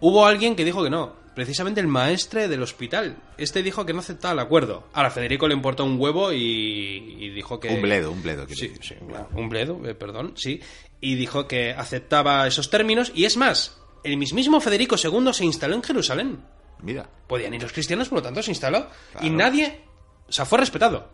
Hubo 0.00 0.24
alguien 0.26 0.54
que 0.54 0.64
dijo 0.64 0.82
que 0.84 0.90
no, 0.90 1.23
precisamente 1.34 1.80
el 1.80 1.86
maestre 1.88 2.48
del 2.48 2.62
hospital. 2.62 3.16
Este 3.38 3.62
dijo 3.62 3.84
que 3.84 3.92
no 3.92 4.00
aceptaba 4.00 4.32
el 4.34 4.38
acuerdo. 4.40 4.88
Ahora, 4.92 5.10
Federico 5.10 5.48
le 5.48 5.54
importó 5.54 5.84
un 5.84 5.98
huevo 6.00 6.32
y, 6.32 7.16
y 7.18 7.30
dijo 7.30 7.58
que... 7.60 7.68
Un 7.68 7.82
bledo, 7.82 8.10
un 8.12 8.22
bledo. 8.22 8.46
Sí, 8.48 8.72
sí, 8.80 8.94
un 9.34 9.48
bledo, 9.48 9.80
eh, 9.86 9.94
perdón, 9.94 10.34
sí. 10.36 10.60
Y 11.00 11.16
dijo 11.16 11.46
que 11.48 11.72
aceptaba 11.72 12.46
esos 12.46 12.70
términos. 12.70 13.12
Y 13.14 13.24
es 13.24 13.36
más, 13.36 13.80
el 14.04 14.16
mismísimo 14.16 14.60
Federico 14.60 14.96
II 15.02 15.32
se 15.32 15.44
instaló 15.44 15.74
en 15.74 15.82
Jerusalén. 15.82 16.40
Mira, 16.80 17.08
Podían 17.26 17.54
ir 17.54 17.62
los 17.62 17.72
cristianos, 17.72 18.08
por 18.08 18.18
lo 18.18 18.22
tanto 18.22 18.42
se 18.42 18.50
instaló. 18.50 18.86
Claro. 19.12 19.26
Y 19.26 19.30
nadie, 19.30 19.80
o 20.28 20.32
sea, 20.32 20.44
fue 20.44 20.58
respetado. 20.58 21.08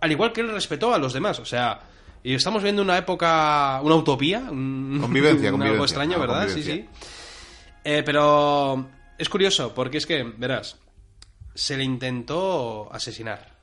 Al 0.00 0.12
igual 0.12 0.32
que 0.32 0.40
él 0.42 0.50
respetó 0.50 0.94
a 0.94 0.98
los 0.98 1.12
demás. 1.12 1.38
O 1.40 1.44
sea, 1.44 1.80
y 2.22 2.34
estamos 2.34 2.62
viendo 2.62 2.82
una 2.82 2.98
época, 2.98 3.80
una 3.82 3.94
utopía. 3.96 4.38
un- 4.50 4.98
Convivencia, 5.00 5.48
un 5.52 5.52
convivencia, 5.52 5.72
Algo 5.72 5.84
extraño, 5.84 6.16
una 6.16 6.26
¿verdad? 6.26 6.48
Sí, 6.48 6.62
sí. 6.62 6.84
Eh, 7.84 8.02
pero 8.04 8.88
es 9.18 9.28
curioso, 9.28 9.74
porque 9.74 9.98
es 9.98 10.06
que, 10.06 10.22
verás, 10.22 10.76
se 11.54 11.76
le 11.76 11.84
intentó 11.84 12.88
asesinar. 12.92 13.54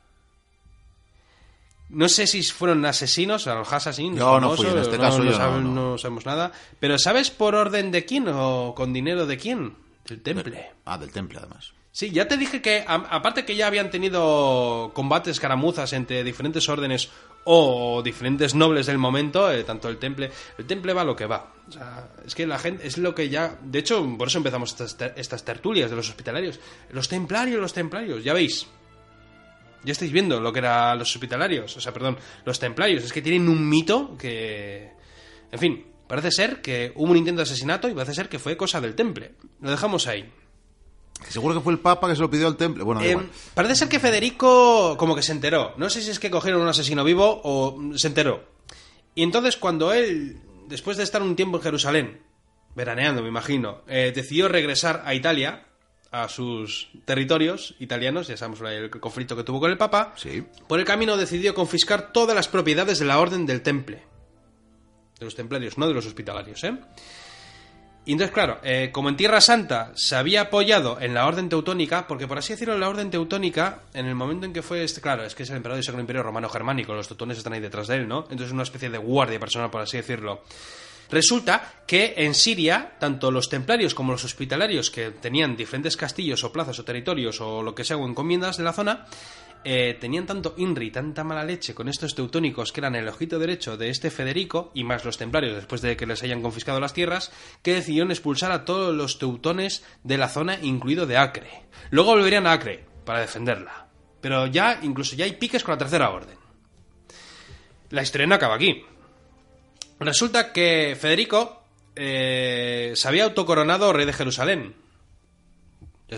No 1.89 2.09
sé 2.09 2.25
si 2.25 2.41
fueron 2.43 2.83
asesinos, 2.85 3.45
a 3.47 3.55
los 3.55 3.71
asesinos. 3.71 4.17
Yo 4.17 4.39
no 4.39 4.55
fui, 4.55 4.65
en 4.65 4.79
este 4.79 4.97
caso 4.97 5.19
yo 5.23 5.31
no, 5.31 5.37
sabe- 5.37 5.61
no. 5.61 5.91
no 5.91 5.97
sabemos 5.97 6.25
nada. 6.25 6.51
Pero 6.79 6.97
¿sabes 6.97 7.29
por 7.29 7.53
orden 7.53 7.91
de 7.91 8.05
quién 8.05 8.27
o 8.29 8.73
con 8.75 8.93
dinero 8.93 9.25
de 9.27 9.37
quién? 9.37 9.75
Del 10.07 10.21
temple. 10.21 10.71
ah, 10.85 10.97
del 10.97 11.11
temple 11.11 11.39
además. 11.39 11.73
Sí, 11.91 12.09
ya 12.09 12.27
te 12.27 12.37
dije 12.37 12.61
que, 12.63 12.83
a- 12.87 12.95
aparte 12.95 13.45
que 13.45 13.55
ya 13.55 13.67
habían 13.67 13.91
tenido 13.91 14.91
combates, 14.95 15.39
caramuzas 15.39 15.93
entre 15.93 16.23
diferentes 16.23 16.67
órdenes 16.67 17.09
o 17.45 18.01
diferentes 18.03 18.55
nobles 18.55 18.85
del 18.85 18.97
momento, 18.97 19.51
eh, 19.51 19.63
tanto 19.63 19.89
el 19.89 19.97
temple, 19.97 20.31
el 20.57 20.65
temple 20.65 20.93
va 20.93 21.03
lo 21.03 21.15
que 21.15 21.25
va. 21.25 21.53
O 21.67 21.71
sea, 21.71 22.09
es 22.25 22.35
que 22.35 22.47
la 22.47 22.57
gente, 22.59 22.85
es 22.87 22.97
lo 22.97 23.13
que 23.13 23.29
ya, 23.29 23.57
de 23.61 23.79
hecho, 23.79 24.05
por 24.17 24.27
eso 24.27 24.37
empezamos 24.37 24.71
estas, 24.71 24.97
ter- 24.97 25.13
estas 25.17 25.43
tertulias 25.43 25.89
de 25.89 25.95
los 25.95 26.09
hospitalarios. 26.09 26.59
Los 26.91 27.07
templarios, 27.09 27.59
los 27.59 27.73
templarios, 27.73 28.23
ya 28.23 28.33
veis. 28.33 28.67
Ya 29.83 29.91
estáis 29.91 30.11
viendo 30.13 30.39
lo 30.39 30.53
que 30.53 30.59
eran 30.59 30.97
los 30.97 31.13
hospitalarios, 31.13 31.75
o 31.75 31.81
sea, 31.81 31.91
perdón, 31.91 32.17
los 32.45 32.57
templarios. 32.59 33.03
Es 33.03 33.11
que 33.11 33.21
tienen 33.21 33.49
un 33.49 33.67
mito 33.67 34.15
que... 34.17 34.91
En 35.51 35.59
fin, 35.59 35.85
parece 36.07 36.31
ser 36.31 36.61
que 36.61 36.93
hubo 36.95 37.11
un 37.11 37.17
intento 37.17 37.39
de 37.39 37.43
asesinato 37.43 37.89
y 37.89 37.93
parece 37.93 38.13
ser 38.13 38.29
que 38.29 38.39
fue 38.39 38.55
cosa 38.55 38.79
del 38.79 38.95
temple. 38.95 39.33
Lo 39.59 39.69
dejamos 39.71 40.07
ahí. 40.07 40.31
Seguro 41.29 41.55
que 41.55 41.61
fue 41.61 41.73
el 41.73 41.79
Papa 41.79 42.07
que 42.09 42.15
se 42.15 42.21
lo 42.21 42.29
pidió 42.29 42.47
al 42.47 42.57
temple. 42.57 42.83
Bueno, 42.83 43.01
da 43.01 43.07
Eh, 43.07 43.11
igual. 43.11 43.29
parece 43.53 43.75
ser 43.75 43.89
que 43.89 43.99
Federico 43.99 44.95
como 44.97 45.15
que 45.15 45.21
se 45.21 45.31
enteró. 45.31 45.73
No 45.77 45.89
sé 45.89 46.01
si 46.01 46.09
es 46.11 46.19
que 46.19 46.29
cogieron 46.29 46.61
un 46.61 46.67
asesino 46.67 47.03
vivo 47.03 47.41
o 47.43 47.79
se 47.95 48.07
enteró. 48.07 48.43
Y 49.15 49.23
entonces 49.23 49.55
cuando 49.57 49.93
él, 49.93 50.37
después 50.67 50.97
de 50.97 51.03
estar 51.03 51.21
un 51.21 51.35
tiempo 51.35 51.57
en 51.57 51.63
Jerusalén, 51.63 52.21
veraneando 52.75 53.21
me 53.21 53.29
imagino, 53.29 53.81
eh, 53.87 54.11
decidió 54.13 54.47
regresar 54.47 55.03
a 55.05 55.13
Italia, 55.13 55.67
a 56.11 56.27
sus 56.29 56.89
territorios 57.05 57.73
italianos, 57.79 58.27
ya 58.27 58.37
sabemos 58.37 58.61
el 58.61 58.89
conflicto 58.89 59.35
que 59.35 59.43
tuvo 59.43 59.59
con 59.59 59.71
el 59.71 59.77
Papa, 59.77 60.13
Sí. 60.15 60.43
por 60.67 60.79
el 60.79 60.85
camino 60.85 61.17
decidió 61.17 61.55
confiscar 61.55 62.11
todas 62.11 62.35
las 62.35 62.47
propiedades 62.47 62.99
de 62.99 63.05
la 63.05 63.19
Orden 63.19 63.45
del 63.47 63.61
Temple. 63.61 64.03
De 65.19 65.25
los 65.25 65.35
templarios, 65.35 65.77
no 65.77 65.87
de 65.87 65.93
los 65.93 66.05
hospitalarios, 66.05 66.63
¿eh? 66.63 66.75
Y 68.05 68.11
entonces, 68.11 68.33
claro, 68.33 68.59
eh, 68.63 68.89
como 68.91 69.07
en 69.07 69.15
Tierra 69.15 69.39
Santa 69.39 69.93
se 69.95 70.17
había 70.17 70.41
apoyado 70.41 70.99
en 70.99 71.13
la 71.13 71.25
Orden 71.25 71.47
Teutónica, 71.47 72.05
porque 72.05 72.27
por 72.27 72.37
así 72.37 72.51
decirlo, 72.51 72.77
la 72.77 72.89
Orden 72.89 73.09
Teutónica, 73.09 73.79
en 73.93 74.07
el 74.07 74.15
momento 74.15 74.45
en 74.45 74.51
que 74.51 74.61
fue, 74.61 74.83
este, 74.83 74.99
claro, 74.99 75.23
es 75.23 75.35
que 75.35 75.43
es 75.43 75.49
el 75.49 75.55
emperador 75.55 75.77
del 75.77 75.85
Sacro 75.85 76.01
Imperio 76.01 76.21
Romano 76.21 76.49
Germánico, 76.49 76.93
los 76.93 77.07
teutones 77.07 77.37
están 77.37 77.53
ahí 77.53 77.61
detrás 77.61 77.87
de 77.87 77.95
él, 77.95 78.07
¿no? 78.07 78.23
Entonces 78.23 78.47
es 78.47 78.53
una 78.53 78.63
especie 78.63 78.89
de 78.89 78.97
guardia 78.97 79.39
personal, 79.39 79.69
por 79.69 79.81
así 79.81 79.95
decirlo. 79.95 80.41
Resulta 81.09 81.75
que 81.87 82.13
en 82.17 82.33
Siria, 82.33 82.93
tanto 82.99 83.31
los 83.31 83.47
templarios 83.47 83.93
como 83.93 84.11
los 84.11 84.25
hospitalarios, 84.25 84.89
que 84.89 85.11
tenían 85.11 85.55
diferentes 85.55 85.95
castillos 85.95 86.43
o 86.43 86.51
plazas 86.51 86.79
o 86.79 86.83
territorios 86.83 87.39
o 87.39 87.61
lo 87.61 87.75
que 87.75 87.83
sea 87.85 87.97
o 87.97 88.07
encomiendas 88.07 88.57
de 88.57 88.63
la 88.63 88.73
zona, 88.73 89.05
eh, 89.65 89.97
tenían 89.99 90.25
tanto 90.25 90.55
INRI, 90.57 90.91
tanta 90.91 91.23
mala 91.23 91.43
leche 91.43 91.73
con 91.73 91.87
estos 91.87 92.15
teutónicos 92.15 92.71
que 92.71 92.81
eran 92.81 92.95
el 92.95 93.07
ojito 93.07 93.39
derecho 93.39 93.77
de 93.77 93.89
este 93.89 94.11
Federico, 94.11 94.71
y 94.73 94.83
más 94.83 95.05
los 95.05 95.17
templarios 95.17 95.55
después 95.55 95.81
de 95.81 95.97
que 95.97 96.05
les 96.05 96.23
hayan 96.23 96.41
confiscado 96.41 96.79
las 96.79 96.93
tierras, 96.93 97.31
que 97.61 97.73
decidieron 97.73 98.11
expulsar 98.11 98.51
a 98.51 98.65
todos 98.65 98.95
los 98.95 99.19
teutones 99.19 99.83
de 100.03 100.17
la 100.17 100.29
zona, 100.29 100.59
incluido 100.61 101.05
de 101.05 101.17
Acre. 101.17 101.63
Luego 101.91 102.11
volverían 102.11 102.47
a 102.47 102.53
Acre 102.53 102.83
para 103.05 103.21
defenderla. 103.21 103.87
Pero 104.21 104.47
ya, 104.47 104.79
incluso 104.83 105.15
ya 105.15 105.25
hay 105.25 105.33
piques 105.33 105.63
con 105.63 105.73
la 105.73 105.79
tercera 105.79 106.09
orden. 106.09 106.37
La 107.89 108.01
historia 108.01 108.27
no 108.27 108.35
acaba 108.35 108.55
aquí. 108.55 108.85
Resulta 109.99 110.51
que 110.51 110.97
Federico 110.99 111.63
eh, 111.95 112.93
se 112.95 113.07
había 113.07 113.25
autocoronado 113.25 113.93
rey 113.93 114.05
de 114.05 114.13
Jerusalén. 114.13 114.82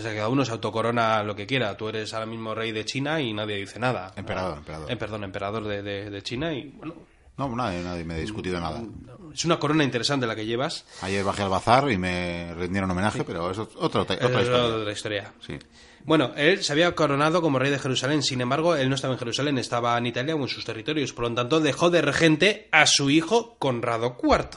Sé 0.02 0.10
que 0.10 0.16
cada 0.16 0.28
uno 0.28 0.44
se 0.44 0.52
autocorona 0.52 1.22
lo 1.22 1.34
que 1.34 1.46
quiera. 1.46 1.76
Tú 1.76 1.88
eres 1.88 2.12
ahora 2.14 2.26
mismo 2.26 2.54
rey 2.54 2.72
de 2.72 2.84
China 2.84 3.20
y 3.20 3.32
nadie 3.32 3.56
dice 3.56 3.78
nada. 3.78 4.12
Emperador, 4.16 4.58
emperador. 4.58 4.90
Eh, 4.92 4.96
perdón, 4.96 5.24
emperador 5.24 5.64
de, 5.64 5.82
de- 5.82 6.10
de 6.10 6.22
China 6.22 6.52
y 6.52 6.68
bueno, 6.76 6.94
No, 7.36 7.54
nadie, 7.54 7.82
nadie 7.82 8.04
me 8.04 8.14
ha 8.14 8.18
discutido 8.18 8.58
nada. 8.60 8.82
Es 9.34 9.44
una 9.44 9.58
corona 9.58 9.84
interesante 9.84 10.26
la 10.26 10.34
que 10.34 10.46
llevas. 10.46 10.86
Ayer 11.02 11.22
bajé 11.22 11.42
al 11.42 11.50
bazar 11.50 11.90
y 11.90 11.98
me 11.98 12.54
rindieron 12.54 12.90
homenaje, 12.90 13.22
pero 13.24 13.50
es 13.50 13.58
otra, 13.58 14.00
otra, 14.02 14.14
Es 14.16 14.22
historia. 14.22 14.64
otra 14.64 14.92
historia. 14.92 15.32
Sí. 15.46 15.58
Bueno, 16.04 16.32
él 16.36 16.62
se 16.62 16.72
había 16.72 16.94
coronado 16.94 17.42
como 17.42 17.58
rey 17.58 17.70
de 17.70 17.78
Jerusalén, 17.80 18.22
sin 18.22 18.40
embargo, 18.40 18.76
él 18.76 18.88
no 18.88 18.94
estaba 18.94 19.12
en 19.14 19.18
Jerusalén, 19.18 19.58
estaba 19.58 19.98
en 19.98 20.06
Italia 20.06 20.34
o 20.36 20.40
en 20.40 20.48
sus 20.48 20.64
territorios, 20.64 21.12
por 21.12 21.28
lo 21.28 21.34
tanto 21.34 21.58
dejó 21.60 21.90
de 21.90 22.00
regente 22.00 22.68
a 22.72 22.86
su 22.86 23.10
hijo 23.10 23.56
Conrado 23.58 24.16
IV. 24.22 24.48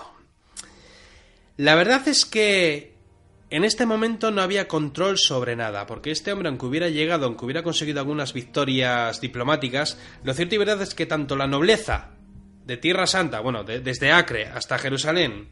La 1.57 1.75
verdad 1.75 2.07
es 2.07 2.25
que 2.25 2.93
en 3.49 3.63
este 3.63 3.85
momento 3.85 4.31
no 4.31 4.41
había 4.41 4.67
control 4.67 5.17
sobre 5.17 5.55
nada, 5.55 5.85
porque 5.87 6.11
este 6.11 6.31
hombre, 6.31 6.49
aunque 6.49 6.65
hubiera 6.67 6.89
llegado, 6.89 7.25
aunque 7.25 7.45
hubiera 7.45 7.63
conseguido 7.63 7.99
algunas 7.99 8.33
victorias 8.33 9.21
diplomáticas, 9.21 9.97
lo 10.23 10.33
cierto 10.33 10.55
y 10.55 10.59
verdad 10.59 10.81
es 10.81 10.93
que 10.93 11.05
tanto 11.05 11.35
la 11.35 11.47
nobleza 11.47 12.09
de 12.65 12.77
Tierra 12.77 13.07
Santa, 13.07 13.39
bueno, 13.39 13.63
de- 13.63 13.79
desde 13.79 14.11
Acre 14.11 14.45
hasta 14.47 14.77
Jerusalén, 14.77 15.49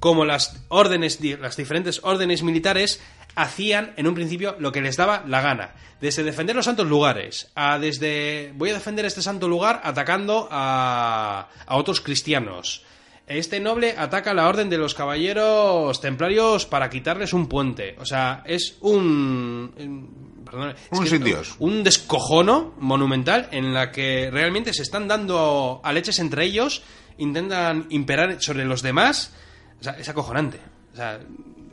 como 0.00 0.24
las 0.24 0.64
órdenes, 0.68 1.20
las 1.40 1.56
diferentes 1.56 2.00
órdenes 2.02 2.42
militares 2.42 3.00
hacían 3.36 3.92
en 3.96 4.06
un 4.06 4.14
principio 4.14 4.56
lo 4.58 4.72
que 4.72 4.80
les 4.80 4.96
daba 4.96 5.24
la 5.26 5.40
gana. 5.40 5.74
Desde 6.00 6.22
defender 6.24 6.56
los 6.56 6.64
santos 6.64 6.86
lugares, 6.88 7.50
a 7.54 7.78
desde 7.78 8.52
voy 8.56 8.70
a 8.70 8.74
defender 8.74 9.04
este 9.04 9.22
santo 9.22 9.48
lugar 9.48 9.80
atacando 9.84 10.48
a, 10.50 11.48
a 11.66 11.76
otros 11.76 12.00
cristianos. 12.00 12.84
Este 13.26 13.58
noble 13.58 13.94
ataca 13.96 14.34
la 14.34 14.46
orden 14.48 14.68
de 14.68 14.76
los 14.76 14.94
caballeros 14.94 15.98
templarios 16.00 16.66
para 16.66 16.90
quitarles 16.90 17.32
un 17.32 17.46
puente. 17.48 17.96
O 17.98 18.04
sea, 18.04 18.42
es 18.44 18.76
un... 18.82 19.72
un- 19.78 20.44
perdón, 20.44 20.70
es 20.70 20.76
Un 20.98 21.04
que- 21.04 21.10
sin 21.10 21.24
Dios. 21.24 21.56
un 21.58 21.82
descojono 21.82 22.74
monumental 22.78 23.48
en 23.50 23.72
la 23.72 23.90
que 23.90 24.30
realmente 24.30 24.74
se 24.74 24.82
están 24.82 25.08
dando 25.08 25.80
a 25.82 25.92
leches 25.94 26.18
entre 26.18 26.44
ellos, 26.44 26.82
intentan 27.16 27.86
imperar 27.88 28.42
sobre 28.42 28.66
los 28.66 28.82
demás. 28.82 29.32
O 29.80 29.84
sea, 29.84 29.94
es 29.94 30.08
acojonante. 30.08 30.60
O 30.92 30.96
sea, 30.96 31.18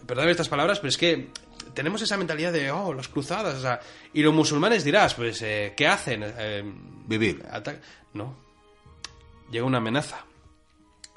perdóname 0.07 0.31
estas 0.31 0.47
palabras, 0.49 0.79
pero 0.79 0.89
es 0.89 0.97
que 0.97 1.29
tenemos 1.73 2.01
esa 2.01 2.15
mentalidad 2.15 2.53
de, 2.53 2.71
oh, 2.71 2.93
las 2.93 3.09
cruzadas, 3.09 3.55
o 3.55 3.61
sea, 3.61 3.79
y 4.13 4.21
los 4.23 4.33
musulmanes 4.33 4.83
dirás, 4.85 5.13
pues, 5.15 5.41
eh, 5.41 5.73
¿qué 5.75 5.87
hacen? 5.87 6.23
Eh, 6.25 6.63
Vivir. 7.07 7.43
no. 8.13 8.35
Llega 9.51 9.65
una 9.65 9.79
amenaza. 9.79 10.25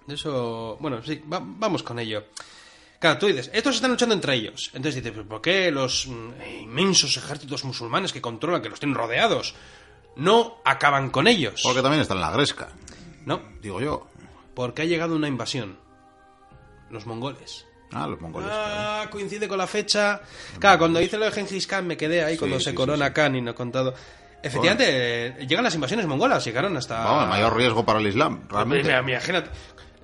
De 0.07 0.15
eso, 0.15 0.77
bueno, 0.81 1.03
sí, 1.03 1.23
va- 1.33 1.43
vamos 1.43 1.83
con 1.83 1.99
ello. 1.99 2.25
Claro, 2.99 3.19
tú 3.19 3.27
dices, 3.27 3.51
estos 3.53 3.77
están 3.77 3.91
luchando 3.91 4.15
entre 4.15 4.35
ellos. 4.35 4.71
Entonces 4.75 4.97
dices, 5.03 5.13
"¿Pero 5.13 5.29
¿por 5.29 5.41
qué 5.43 5.71
los 5.71 6.07
mm, 6.07 6.31
inmensos 6.63 7.17
ejércitos 7.17 7.65
musulmanes 7.65 8.13
que 8.13 8.21
controlan, 8.21 8.63
que 8.63 8.69
los 8.71 8.81
tienen 8.81 8.97
rodeados, 8.97 9.55
no 10.17 10.59
acaban 10.65 11.11
con 11.11 11.27
ellos? 11.27 11.61
Porque 11.63 11.83
también 11.83 12.01
está 12.03 12.15
en 12.15 12.21
la 12.21 12.31
gresca, 12.31 12.69
No, 13.27 13.41
digo 13.61 13.81
yo. 13.81 14.07
porque 14.55 14.83
ha 14.83 14.85
llegado 14.87 15.17
una 15.17 15.29
invasión. 15.29 15.79
Los 16.91 17.07
mongoles. 17.07 17.67
Ah, 17.93 18.07
los 18.07 18.21
mongoles. 18.21 18.49
Ah, 18.53 19.07
coincide 19.11 19.49
con 19.49 19.59
la 19.59 19.67
fecha. 19.67 20.21
Claro, 20.59 20.79
cuando 20.81 21.01
hice 21.01 21.17
lo 21.19 21.25
de 21.27 21.33
Genghis 21.33 21.67
Khan 21.67 21.87
me 21.87 21.97
quedé 21.97 22.23
ahí 22.25 22.35
Sí, 22.35 22.39
cuando 22.39 22.59
sí, 22.59 22.65
se 22.67 22.75
corona 22.75 23.09
sí. 23.09 23.13
Khan 23.13 23.37
y 23.37 23.41
no 23.43 23.51
he 23.53 23.55
contado. 23.55 23.95
Efectivamente, 24.43 25.27
eh, 25.43 25.47
llegan 25.47 25.65
las 25.65 25.75
invasiones 25.75 26.07
mongolas, 26.07 26.45
llegaron 26.45 26.77
hasta... 26.77 27.03
Vamos, 27.03 27.23
el 27.25 27.29
mayor 27.31 27.57
riesgo 27.57 27.85
para 27.85 27.99
el 27.99 28.07
Islam, 28.07 28.47
realmente. 28.49 28.91
Imagínate. 28.91 29.51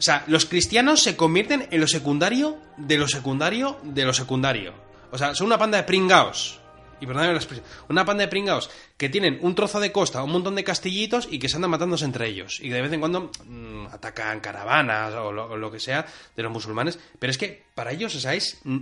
O 0.01 0.03
sea, 0.03 0.25
los 0.29 0.47
cristianos 0.47 1.03
se 1.03 1.15
convierten 1.15 1.69
en 1.71 1.79
lo 1.79 1.87
secundario 1.87 2.57
de 2.79 2.97
lo 2.97 3.07
secundario 3.07 3.79
de 3.83 4.07
lo 4.07 4.15
secundario. 4.15 4.73
O 5.11 5.19
sea, 5.19 5.35
son 5.35 5.49
una 5.49 5.59
panda 5.59 5.77
de 5.77 5.85
pringaos. 5.85 6.59
Y 7.03 7.07
perdóname 7.07 7.35
la 7.35 7.39
expresión. 7.39 7.67
Una 7.91 8.07
panda 8.07 8.23
de 8.23 8.29
pringaos 8.29 8.71
que 8.97 9.11
tienen 9.11 9.39
un 9.43 9.55
trozo 9.55 9.79
de 9.79 9.93
costa, 9.93 10.23
un 10.23 10.33
montón 10.33 10.55
de 10.55 10.65
castillitos 10.65 11.29
y 11.31 11.39
que 11.39 11.51
se 11.51 11.57
andan 11.57 11.71
matándose 11.71 12.07
entre 12.07 12.29
ellos. 12.29 12.61
Y 12.61 12.69
que 12.69 12.75
de 12.77 12.81
vez 12.81 12.93
en 12.95 13.01
cuando 13.01 13.31
mm, 13.45 13.89
atacan 13.93 14.41
caravanas 14.41 15.13
o 15.17 15.33
lo, 15.33 15.71
que 15.71 15.81
sea 15.81 16.07
de 16.35 16.43
los 16.43 16.51
musulmanes. 16.51 16.99
Pero 17.19 17.31
es 17.31 17.37
que 17.37 17.65
para 17.75 17.93
ellos, 17.93 18.15
o 18.15 18.21
sea, 18.21 18.33
es, 18.33 18.59
mm, 18.65 18.79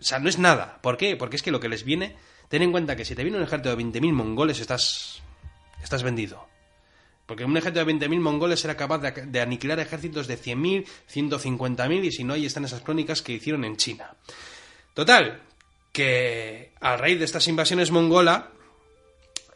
o 0.00 0.02
sea, 0.02 0.18
no 0.18 0.28
es 0.28 0.40
nada. 0.40 0.80
¿Por 0.82 0.96
qué? 0.96 1.14
Porque 1.14 1.36
es 1.36 1.42
que 1.42 1.52
lo 1.52 1.60
que 1.60 1.68
les 1.68 1.84
viene... 1.84 2.16
Ten 2.48 2.62
en 2.62 2.72
cuenta 2.72 2.96
que 2.96 3.04
si 3.04 3.14
te 3.14 3.22
viene 3.22 3.38
un 3.38 3.44
ejército 3.44 3.76
de 3.76 3.80
20.000 3.80 4.12
mongoles, 4.12 4.58
estás, 4.58 5.22
estás 5.80 6.02
vendido. 6.02 6.49
Porque 7.30 7.44
un 7.44 7.56
ejército 7.56 7.84
de 7.84 7.94
20.000 7.94 8.18
mongoles 8.18 8.64
era 8.64 8.76
capaz 8.76 8.98
de, 8.98 9.40
aniquilar 9.40 9.78
ejércitos 9.78 10.26
de 10.26 10.36
100.000, 10.36 10.84
150.000 11.14 12.04
y 12.04 12.10
si 12.10 12.24
no, 12.24 12.34
ahí 12.34 12.44
están 12.44 12.64
esas 12.64 12.80
crónicas 12.82 13.22
que 13.22 13.30
hicieron 13.34 13.64
en 13.64 13.76
China. 13.76 14.16
Total, 14.94 15.40
que 15.92 16.72
a 16.80 16.96
raíz 16.96 17.20
de 17.20 17.26
estas 17.26 17.46
invasiones 17.46 17.92
mongola 17.92 18.50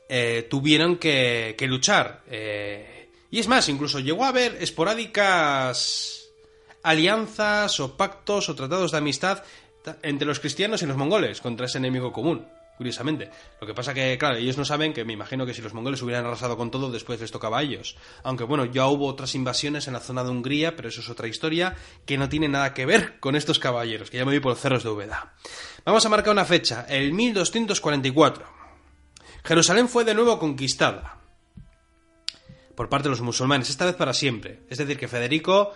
eh, 0.09 0.47
tuvieron 0.49 0.99
que, 0.99 1.57
luchar. 1.62 2.23
eh, 2.31 3.09
y 3.33 3.40
es 3.40 3.49
más, 3.49 3.69
incluso 3.69 3.99
llegó 3.99 4.23
a 4.25 4.28
haber 4.28 4.57
esporádicas 4.62 6.28
alianzas 6.85 7.81
o 7.81 7.97
pactos 7.97 8.49
o 8.50 8.54
tratados 8.54 8.93
de 8.93 8.99
amistad 8.99 9.43
ta- 9.83 9.99
entre 10.02 10.28
los 10.28 10.38
cristianos 10.38 10.81
y 10.83 10.87
los 10.87 10.97
mongoles 10.97 11.40
contra 11.40 11.66
ese 11.66 11.78
enemigo 11.78 12.12
común. 12.12 12.47
Curiosamente. 12.76 13.31
Lo 13.61 13.66
que 13.66 13.75
pasa 13.75 13.95
que, 13.95 14.19
claro, 14.19 14.37
ellos 14.37 14.59
no 14.59 14.64
saben 14.64 14.93
que 14.93 15.04
me 15.04 15.12
imagino 15.12 15.47
que 15.47 15.54
si 15.54 15.62
los 15.62 15.75
mongoles 15.75 16.02
hubieran 16.02 16.26
arrasado 16.26 16.57
con 16.57 16.71
todo, 16.71 16.90
después 16.90 17.21
les 17.21 17.31
tocaba 17.31 17.59
a 17.59 17.62
ellos. 17.62 17.97
Aunque 18.25 18.45
bueno, 18.45 18.64
ya 18.64 18.87
hubo 18.87 19.07
otras 19.07 19.35
invasiones 19.35 19.87
en 19.87 19.93
la 19.93 20.00
zona 20.00 20.25
de 20.25 20.31
Hungría, 20.31 20.75
pero 20.75 20.88
eso 20.88 21.00
es 21.00 21.09
otra 21.09 21.28
historia 21.28 21.76
que 22.04 22.19
no 22.19 22.28
tiene 22.28 22.49
nada 22.49 22.75
que 22.75 22.87
ver 22.87 23.21
con 23.21 23.37
estos 23.37 23.59
caballeros, 23.61 24.11
que 24.11 24.19
ya 24.19 24.25
me 24.25 24.33
vi 24.33 24.40
por 24.40 24.52
los 24.52 24.61
cerros 24.61 24.83
de 24.83 24.90
Úbeda. 24.90 25.35
Vamos 25.85 26.04
a 26.04 26.09
marcar 26.09 26.33
una 26.33 26.45
fecha, 26.45 26.85
el 26.88 27.12
1244. 27.12 28.45
Jerusalén 29.45 29.88
fue 29.88 30.04
de 30.04 30.14
nuevo 30.14 30.38
conquistada 30.38 31.21
por 32.75 32.88
parte 32.88 33.04
de 33.04 33.11
los 33.11 33.21
musulmanes, 33.21 33.71
esta 33.71 33.85
vez 33.85 33.95
para 33.95 34.12
siempre. 34.12 34.61
Es 34.69 34.78
decir, 34.78 34.99
que 34.99 35.09
Federico, 35.09 35.73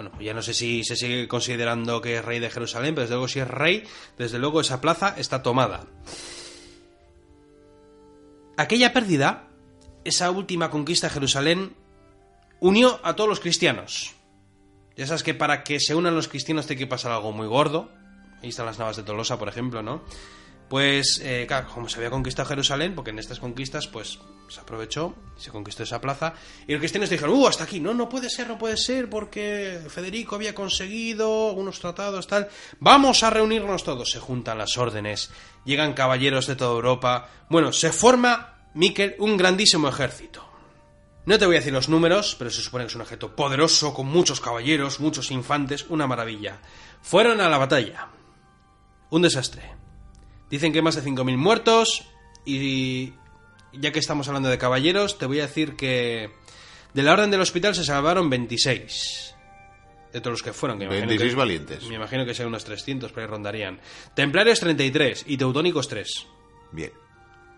bueno, 0.00 0.18
ya 0.18 0.32
no 0.32 0.40
sé 0.40 0.54
si 0.54 0.82
se 0.82 0.96
sigue 0.96 1.28
considerando 1.28 2.00
que 2.00 2.16
es 2.16 2.24
rey 2.24 2.38
de 2.38 2.48
Jerusalén, 2.48 2.94
pero 2.94 3.02
desde 3.02 3.16
luego 3.16 3.28
si 3.28 3.40
es 3.40 3.48
rey, 3.48 3.84
desde 4.16 4.38
luego 4.38 4.62
esa 4.62 4.80
plaza 4.80 5.14
está 5.18 5.42
tomada. 5.42 5.84
Aquella 8.56 8.94
pérdida, 8.94 9.48
esa 10.04 10.30
última 10.30 10.70
conquista 10.70 11.08
de 11.08 11.12
Jerusalén, 11.12 11.74
unió 12.60 12.98
a 13.02 13.14
todos 13.14 13.28
los 13.28 13.40
cristianos. 13.40 14.14
Ya 14.96 15.06
sabes 15.06 15.22
que 15.22 15.34
para 15.34 15.64
que 15.64 15.78
se 15.80 15.94
unan 15.94 16.14
los 16.14 16.28
cristianos 16.28 16.66
tiene 16.66 16.80
que 16.80 16.86
pasar 16.86 17.12
algo 17.12 17.32
muy 17.32 17.46
gordo. 17.46 17.90
Ahí 18.42 18.48
están 18.48 18.64
las 18.64 18.78
navas 18.78 18.96
de 18.96 19.02
Tolosa, 19.02 19.38
por 19.38 19.48
ejemplo, 19.48 19.82
¿no? 19.82 20.02
Pues, 20.70 21.20
eh, 21.24 21.46
claro, 21.48 21.68
como 21.74 21.88
se 21.88 21.96
había 21.96 22.10
conquistado 22.10 22.48
Jerusalén, 22.48 22.94
porque 22.94 23.10
en 23.10 23.18
estas 23.18 23.40
conquistas, 23.40 23.88
pues, 23.88 24.20
se 24.46 24.60
aprovechó 24.60 25.16
se 25.36 25.50
conquistó 25.50 25.82
esa 25.82 26.00
plaza. 26.00 26.34
Y 26.68 26.72
los 26.72 26.78
cristianos 26.78 27.10
dijeron, 27.10 27.34
¡uh, 27.34 27.48
hasta 27.48 27.64
aquí! 27.64 27.80
No, 27.80 27.92
no 27.92 28.08
puede 28.08 28.30
ser, 28.30 28.46
no 28.46 28.56
puede 28.56 28.76
ser, 28.76 29.10
porque 29.10 29.80
Federico 29.88 30.36
había 30.36 30.54
conseguido 30.54 31.52
unos 31.52 31.80
tratados, 31.80 32.28
tal. 32.28 32.48
Vamos 32.78 33.24
a 33.24 33.30
reunirnos 33.30 33.82
todos. 33.82 34.10
Se 34.10 34.20
juntan 34.20 34.58
las 34.58 34.78
órdenes, 34.78 35.30
llegan 35.64 35.92
caballeros 35.92 36.46
de 36.46 36.54
toda 36.54 36.70
Europa. 36.70 37.28
Bueno, 37.48 37.72
se 37.72 37.90
forma, 37.90 38.70
Miquel, 38.74 39.16
un 39.18 39.36
grandísimo 39.36 39.88
ejército. 39.88 40.46
No 41.26 41.36
te 41.36 41.46
voy 41.46 41.56
a 41.56 41.58
decir 41.58 41.72
los 41.72 41.88
números, 41.88 42.36
pero 42.38 42.50
se 42.50 42.62
supone 42.62 42.84
que 42.84 42.90
es 42.90 42.94
un 42.94 43.02
ejército 43.02 43.34
poderoso, 43.34 43.92
con 43.92 44.06
muchos 44.06 44.40
caballeros, 44.40 45.00
muchos 45.00 45.32
infantes, 45.32 45.86
una 45.88 46.06
maravilla. 46.06 46.60
Fueron 47.02 47.40
a 47.40 47.48
la 47.48 47.58
batalla. 47.58 48.08
Un 49.10 49.22
desastre. 49.22 49.79
Dicen 50.50 50.72
que 50.72 50.82
más 50.82 50.96
de 50.96 51.02
5.000 51.02 51.36
muertos 51.36 52.06
y 52.44 53.12
ya 53.72 53.92
que 53.92 53.98
estamos 54.00 54.26
hablando 54.28 54.48
de 54.48 54.58
caballeros, 54.58 55.16
te 55.18 55.26
voy 55.26 55.38
a 55.40 55.46
decir 55.46 55.76
que 55.76 56.30
de 56.92 57.02
la 57.02 57.12
orden 57.12 57.30
del 57.30 57.40
hospital 57.40 57.74
se 57.74 57.84
salvaron 57.84 58.28
26. 58.28 59.34
De 60.12 60.20
todos 60.20 60.32
los 60.32 60.42
que 60.42 60.52
fueron. 60.52 60.76
Que 60.78 60.86
me 60.86 60.96
imagino 60.96 61.08
26 61.08 61.32
que- 61.32 61.38
valientes. 61.38 61.84
Me 61.88 61.94
imagino 61.94 62.26
que 62.26 62.34
sean 62.34 62.48
unos 62.48 62.64
300, 62.64 63.12
pero 63.12 63.26
ahí 63.26 63.30
rondarían. 63.30 63.78
Templarios 64.14 64.58
33 64.58 65.24
y 65.28 65.36
teutónicos 65.36 65.86
3. 65.86 66.26
Bien. 66.72 66.92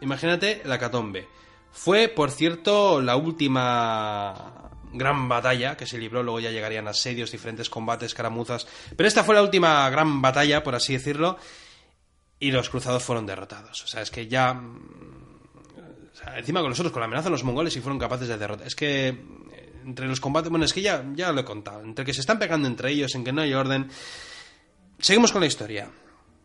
Imagínate 0.03 0.61
la 0.67 0.79
catombe. 0.79 1.27
Fue, 1.71 2.09
por 2.09 2.31
cierto, 2.31 3.01
la 3.01 3.17
última 3.17 4.71
gran 4.93 5.27
batalla 5.31 5.77
que 5.79 5.87
se 5.87 5.97
libró, 5.97 6.23
luego 6.23 6.41
ya 6.41 6.51
llegarían 6.51 6.87
asedios, 6.89 7.31
diferentes 7.33 7.71
combates, 7.71 8.13
caramuzas, 8.13 8.67
pero 8.95 9.09
esta 9.09 9.25
fue 9.25 9.35
la 9.35 9.43
última 9.43 9.89
gran 9.89 10.21
batalla, 10.21 10.63
por 10.63 10.75
así 10.75 10.93
decirlo, 10.93 11.39
y 12.43 12.51
los 12.51 12.69
cruzados 12.69 13.05
fueron 13.05 13.27
derrotados. 13.27 13.85
O 13.85 13.87
sea, 13.87 14.03
es 14.03 14.11
que 14.11 14.27
ya... 14.27 14.55
mm, 14.55 15.31
encima 16.37 16.61
con 16.61 16.71
nosotros, 16.71 16.93
con 16.93 17.01
la 17.01 17.07
amenaza 17.07 17.25
de 17.27 17.31
los 17.33 17.45
mongoles, 17.45 17.77
y 17.77 17.81
fueron 17.81 17.99
capaces 17.99 18.29
de 18.29 18.37
derrotar. 18.37 18.67
Es 18.67 18.75
que 18.75 19.09
eh, 19.09 19.73
entre 19.85 20.07
los 20.09 20.21
combates, 20.21 20.51
bueno, 20.51 20.65
es 20.65 20.73
que 20.73 20.83
ya, 20.83 21.05
ya 21.15 21.33
lo 21.33 21.41
he 21.41 21.45
contado, 21.45 21.83
entre 21.83 22.05
que 22.05 22.15
se 22.15 22.21
están 22.21 22.39
pegando 22.39 22.69
entre 22.69 22.91
ellos, 22.91 23.15
en 23.15 23.25
que 23.25 23.33
no 23.33 23.43
hay 23.43 23.55
orden... 23.55 23.89
Seguimos 24.99 25.33
con 25.33 25.41
la 25.41 25.47
historia. 25.47 25.91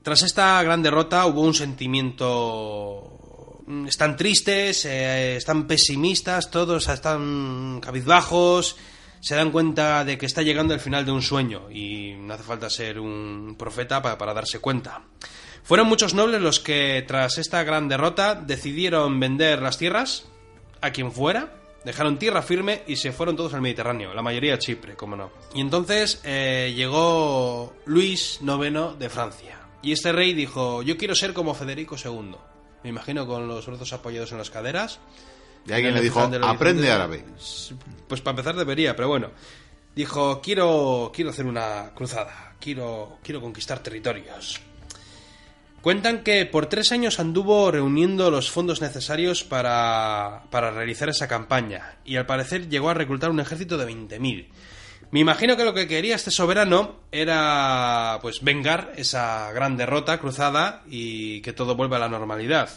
Tras 0.03 0.23
esta 0.23 0.61
gran 0.63 0.81
derrota 0.83 1.25
hubo 1.25 1.41
un 1.41 1.53
sentimiento... 1.53 3.61
mm, 3.65 3.87
Están 3.87 4.15
tristes, 4.15 4.85
eh, 4.85 5.37
están 5.37 5.67
pesimistas, 5.67 6.51
todos 6.51 6.87
están 6.89 7.79
cabizbajos, 7.81 8.77
se 9.19 9.35
dan 9.35 9.51
cuenta 9.51 10.03
de 10.05 10.17
que 10.17 10.25
está 10.27 10.41
llegando 10.43 10.73
el 10.73 10.79
final 10.79 11.05
de 11.05 11.11
un 11.11 11.21
sueño 11.21 11.69
y 11.71 12.13
no 12.19 12.33
hace 12.35 12.43
falta 12.43 12.69
ser 12.69 12.99
un 12.99 13.55
profeta 13.57 14.01
para, 14.01 14.17
para 14.17 14.33
darse 14.33 14.59
cuenta. 14.59 15.01
Fueron 15.67 15.87
muchos 15.87 16.13
nobles 16.13 16.41
los 16.41 16.59
que 16.59 17.03
tras 17.07 17.37
esta 17.37 17.63
gran 17.63 17.87
derrota 17.89 18.35
decidieron 18.35 19.19
vender 19.19 19.61
las 19.61 19.77
tierras 19.77 20.25
a 20.81 20.91
quien 20.91 21.11
fuera, 21.11 21.51
Dejaron 21.87 22.19
tierra 22.19 22.41
firme 22.41 22.81
y 22.85 22.97
se 22.97 23.13
fueron 23.13 23.37
todos 23.37 23.53
al 23.53 23.61
Mediterráneo, 23.61 24.13
la 24.13 24.21
mayoría 24.21 24.55
a 24.55 24.59
Chipre, 24.59 24.97
como 24.97 25.15
no. 25.15 25.31
Y 25.53 25.61
entonces 25.61 26.19
eh, 26.25 26.73
llegó 26.75 27.73
Luis 27.85 28.41
IX 28.41 28.99
de 28.99 29.09
Francia. 29.09 29.57
Y 29.81 29.93
este 29.93 30.11
rey 30.11 30.33
dijo, 30.33 30.81
yo 30.81 30.97
quiero 30.97 31.15
ser 31.15 31.31
como 31.33 31.53
Federico 31.53 31.95
II. 31.95 32.35
Me 32.83 32.89
imagino 32.89 33.25
con 33.25 33.47
los 33.47 33.65
brazos 33.65 33.93
apoyados 33.93 34.33
en 34.33 34.37
las 34.37 34.49
caderas. 34.49 34.99
Y 35.65 35.71
alguien 35.71 35.93
le 35.93 36.01
dijo, 36.01 36.19
aprende 36.19 36.45
horizonte". 36.49 36.91
árabe. 36.91 37.23
Pues 38.09 38.19
para 38.19 38.31
empezar 38.31 38.57
debería, 38.57 38.93
pero 38.93 39.07
bueno. 39.07 39.31
Dijo, 39.95 40.41
quiero, 40.41 41.09
quiero 41.15 41.29
hacer 41.29 41.45
una 41.45 41.91
cruzada, 41.95 42.55
quiero, 42.59 43.19
quiero 43.23 43.39
conquistar 43.39 43.79
territorios. 43.79 44.59
Cuentan 45.87 46.21
que 46.21 46.45
por 46.45 46.65
tres 46.65 46.91
años 46.91 47.17
anduvo 47.17 47.71
reuniendo 47.71 48.29
los 48.29 48.51
fondos 48.51 48.81
necesarios 48.81 49.45
para, 49.45 50.43
para 50.51 50.69
realizar 50.69 51.07
esa 51.07 51.29
campaña 51.29 51.95
y 52.03 52.17
al 52.17 52.25
parecer 52.25 52.67
llegó 52.67 52.89
a 52.89 52.93
reclutar 52.93 53.29
un 53.29 53.39
ejército 53.39 53.77
de 53.77 53.87
20.000. 53.87 54.49
Me 55.11 55.21
imagino 55.21 55.55
que 55.55 55.63
lo 55.63 55.73
que 55.73 55.87
quería 55.87 56.17
este 56.17 56.29
soberano 56.29 56.97
era 57.09 58.19
pues 58.21 58.43
vengar 58.43 58.91
esa 58.97 59.49
gran 59.53 59.77
derrota 59.77 60.19
cruzada 60.19 60.83
y 60.89 61.39
que 61.39 61.53
todo 61.53 61.77
vuelva 61.77 61.95
a 61.95 62.01
la 62.01 62.09
normalidad. 62.09 62.69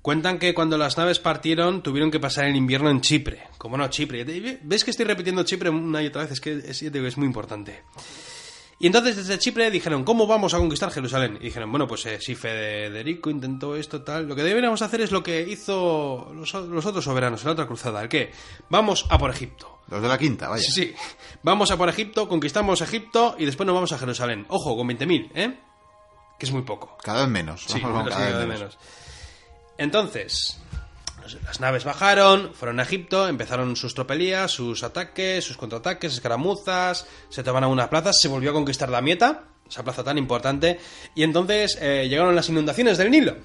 Cuentan 0.00 0.38
que 0.38 0.54
cuando 0.54 0.78
las 0.78 0.96
naves 0.96 1.18
partieron 1.18 1.82
tuvieron 1.82 2.12
que 2.12 2.20
pasar 2.20 2.44
el 2.44 2.54
invierno 2.54 2.88
en 2.88 3.00
Chipre. 3.00 3.48
Como 3.58 3.76
no, 3.76 3.88
Chipre. 3.88 4.22
¿Ves 4.62 4.84
que 4.84 4.92
estoy 4.92 5.06
repitiendo 5.06 5.42
Chipre 5.42 5.70
una 5.70 6.04
y 6.04 6.06
otra 6.06 6.22
vez? 6.22 6.30
Es 6.30 6.40
que 6.40 6.52
es, 6.52 7.16
muy 7.16 7.26
importante. 7.26 7.82
Y 8.82 8.86
entonces 8.88 9.14
desde 9.14 9.38
Chipre 9.38 9.70
dijeron, 9.70 10.02
¿cómo 10.02 10.26
vamos 10.26 10.54
a 10.54 10.58
conquistar 10.58 10.90
Jerusalén? 10.90 11.38
Y 11.40 11.44
dijeron, 11.44 11.70
bueno, 11.70 11.86
pues 11.86 12.04
eh, 12.06 12.18
si 12.20 12.34
Federico 12.34 13.30
intentó 13.30 13.76
esto, 13.76 14.02
tal, 14.02 14.26
lo 14.26 14.34
que 14.34 14.42
deberíamos 14.42 14.82
hacer 14.82 15.02
es 15.02 15.12
lo 15.12 15.22
que 15.22 15.40
hizo 15.40 16.32
los, 16.34 16.52
otros 16.52 17.04
soberanos 17.04 17.40
en 17.42 17.46
la 17.46 17.52
otra 17.52 17.68
cruzada. 17.68 18.02
¿El 18.02 18.08
qué? 18.08 18.32
Vamos 18.70 19.06
a 19.08 19.18
por 19.18 19.30
Egipto. 19.30 19.78
Los 19.86 20.02
de 20.02 20.08
la 20.08 20.18
quinta, 20.18 20.48
vaya. 20.48 20.64
Sí, 20.64 20.72
sí. 20.72 20.94
Vamos 21.44 21.70
a 21.70 21.76
por 21.76 21.88
Egipto, 21.88 22.26
conquistamos 22.28 22.80
Egipto 22.80 23.36
y 23.38 23.44
después 23.44 23.68
nos 23.68 23.74
vamos 23.74 23.92
a 23.92 23.98
Jerusalén. 23.98 24.46
Ojo, 24.48 24.76
con 24.76 24.88
20.000, 24.88 25.30
¿eh? 25.32 25.60
Que 26.36 26.46
es 26.46 26.50
muy 26.50 26.62
poco. 26.62 26.98
Cada 27.04 27.20
vez 27.20 27.28
menos. 27.28 27.62
Sí, 27.64 27.80
menos, 27.80 28.08
cada 28.08 28.26
vez 28.26 28.34
menos. 28.34 28.58
menos. 28.58 28.78
Entonces, 29.78 30.60
las 31.44 31.60
naves 31.60 31.84
bajaron, 31.84 32.52
fueron 32.54 32.80
a 32.80 32.82
Egipto, 32.82 33.28
empezaron 33.28 33.76
sus 33.76 33.94
tropelías, 33.94 34.50
sus 34.50 34.82
ataques, 34.82 35.44
sus 35.44 35.56
contraataques, 35.56 36.14
escaramuzas, 36.14 37.06
se 37.28 37.42
tomaron 37.42 37.70
unas 37.70 37.88
plazas, 37.88 38.20
se 38.20 38.28
volvió 38.28 38.50
a 38.50 38.54
conquistar 38.54 38.88
la 38.88 39.00
Mieta, 39.00 39.44
esa 39.68 39.84
plaza 39.84 40.04
tan 40.04 40.18
importante, 40.18 40.78
y 41.14 41.22
entonces 41.22 41.78
eh, 41.80 42.06
llegaron 42.08 42.36
las 42.36 42.48
inundaciones 42.48 42.98
del 42.98 43.10
Nilo. 43.10 43.36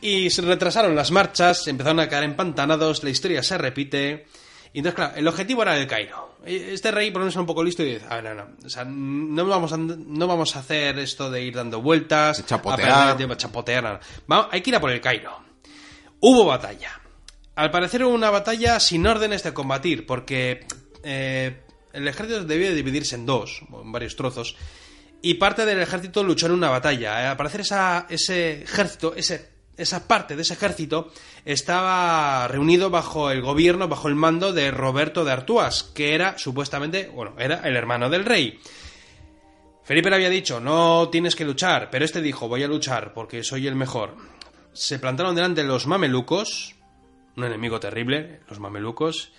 Y 0.00 0.30
se 0.30 0.42
retrasaron 0.42 0.94
las 0.94 1.10
marchas, 1.10 1.66
empezaron 1.66 1.98
a 1.98 2.08
caer 2.08 2.22
empantanados, 2.22 3.02
la 3.02 3.10
historia 3.10 3.42
se 3.42 3.58
repite. 3.58 4.26
Y 4.72 4.78
entonces, 4.78 4.94
claro, 4.94 5.16
el 5.16 5.26
objetivo 5.26 5.62
era 5.62 5.76
el 5.76 5.88
Cairo. 5.88 6.36
Este 6.44 6.92
rey, 6.92 7.10
por 7.10 7.20
lo 7.20 7.24
menos, 7.24 7.34
era 7.34 7.40
un 7.40 7.46
poco 7.48 7.64
listo 7.64 7.82
y 7.82 7.94
dice, 7.94 8.06
a 8.08 8.20
ver, 8.20 8.24
no, 8.24 8.34
no, 8.34 8.46
o 8.64 8.68
sea, 8.68 8.84
no 8.84 9.44
vamos, 9.46 9.72
a, 9.72 9.76
no 9.76 10.26
vamos 10.28 10.54
a 10.54 10.60
hacer 10.60 11.00
esto 11.00 11.30
de 11.30 11.42
ir 11.42 11.56
dando 11.56 11.82
vueltas, 11.82 12.46
chapotear. 12.46 12.80
a 12.80 12.94
perder 12.94 13.10
el 13.10 13.16
tiempo, 13.16 13.34
chapotear, 13.34 14.00
no, 14.28 14.48
hay 14.52 14.60
que 14.60 14.70
ir 14.70 14.76
a 14.76 14.80
por 14.80 14.92
el 14.92 15.00
Cairo. 15.00 15.47
Hubo 16.20 16.44
batalla. 16.44 17.00
Al 17.54 17.70
parecer 17.70 18.04
hubo 18.04 18.14
una 18.14 18.30
batalla 18.30 18.78
sin 18.80 19.06
órdenes 19.06 19.42
de 19.42 19.52
combatir, 19.52 20.06
porque 20.06 20.66
eh, 21.02 21.62
el 21.92 22.06
ejército 22.08 22.44
debía 22.44 22.72
dividirse 22.72 23.16
en 23.16 23.26
dos, 23.26 23.62
en 23.72 23.92
varios 23.92 24.16
trozos, 24.16 24.56
y 25.22 25.34
parte 25.34 25.64
del 25.66 25.80
ejército 25.80 26.22
luchó 26.22 26.46
en 26.46 26.52
una 26.52 26.70
batalla. 26.70 27.22
Eh, 27.22 27.26
Al 27.26 27.36
parecer 27.36 27.62
esa, 27.62 28.06
ese 28.08 28.62
ejército, 28.62 29.14
ese, 29.16 29.48
esa 29.76 30.06
parte 30.06 30.36
de 30.36 30.42
ese 30.42 30.54
ejército 30.54 31.12
estaba 31.44 32.46
reunido 32.48 32.90
bajo 32.90 33.30
el 33.30 33.42
gobierno, 33.42 33.88
bajo 33.88 34.08
el 34.08 34.14
mando 34.14 34.52
de 34.52 34.70
Roberto 34.70 35.24
de 35.24 35.32
Artuas, 35.32 35.82
que 35.82 36.14
era 36.14 36.38
supuestamente, 36.38 37.08
bueno, 37.08 37.34
era 37.38 37.60
el 37.66 37.76
hermano 37.76 38.08
del 38.08 38.24
rey. 38.24 38.60
Felipe 39.84 40.10
le 40.10 40.16
había 40.16 40.30
dicho, 40.30 40.60
no 40.60 41.08
tienes 41.10 41.34
que 41.34 41.44
luchar, 41.44 41.88
pero 41.90 42.04
este 42.04 42.20
dijo, 42.20 42.46
voy 42.46 42.62
a 42.62 42.68
luchar 42.68 43.14
porque 43.14 43.42
soy 43.42 43.66
el 43.66 43.74
mejor. 43.74 44.16
Se 44.78 45.00
plantaron 45.00 45.34
delante 45.34 45.64
los 45.64 45.88
mamelucos, 45.88 46.76
un 47.36 47.42
enemigo 47.42 47.80
terrible, 47.80 48.42
los 48.48 48.60
mamelucos, 48.60 49.32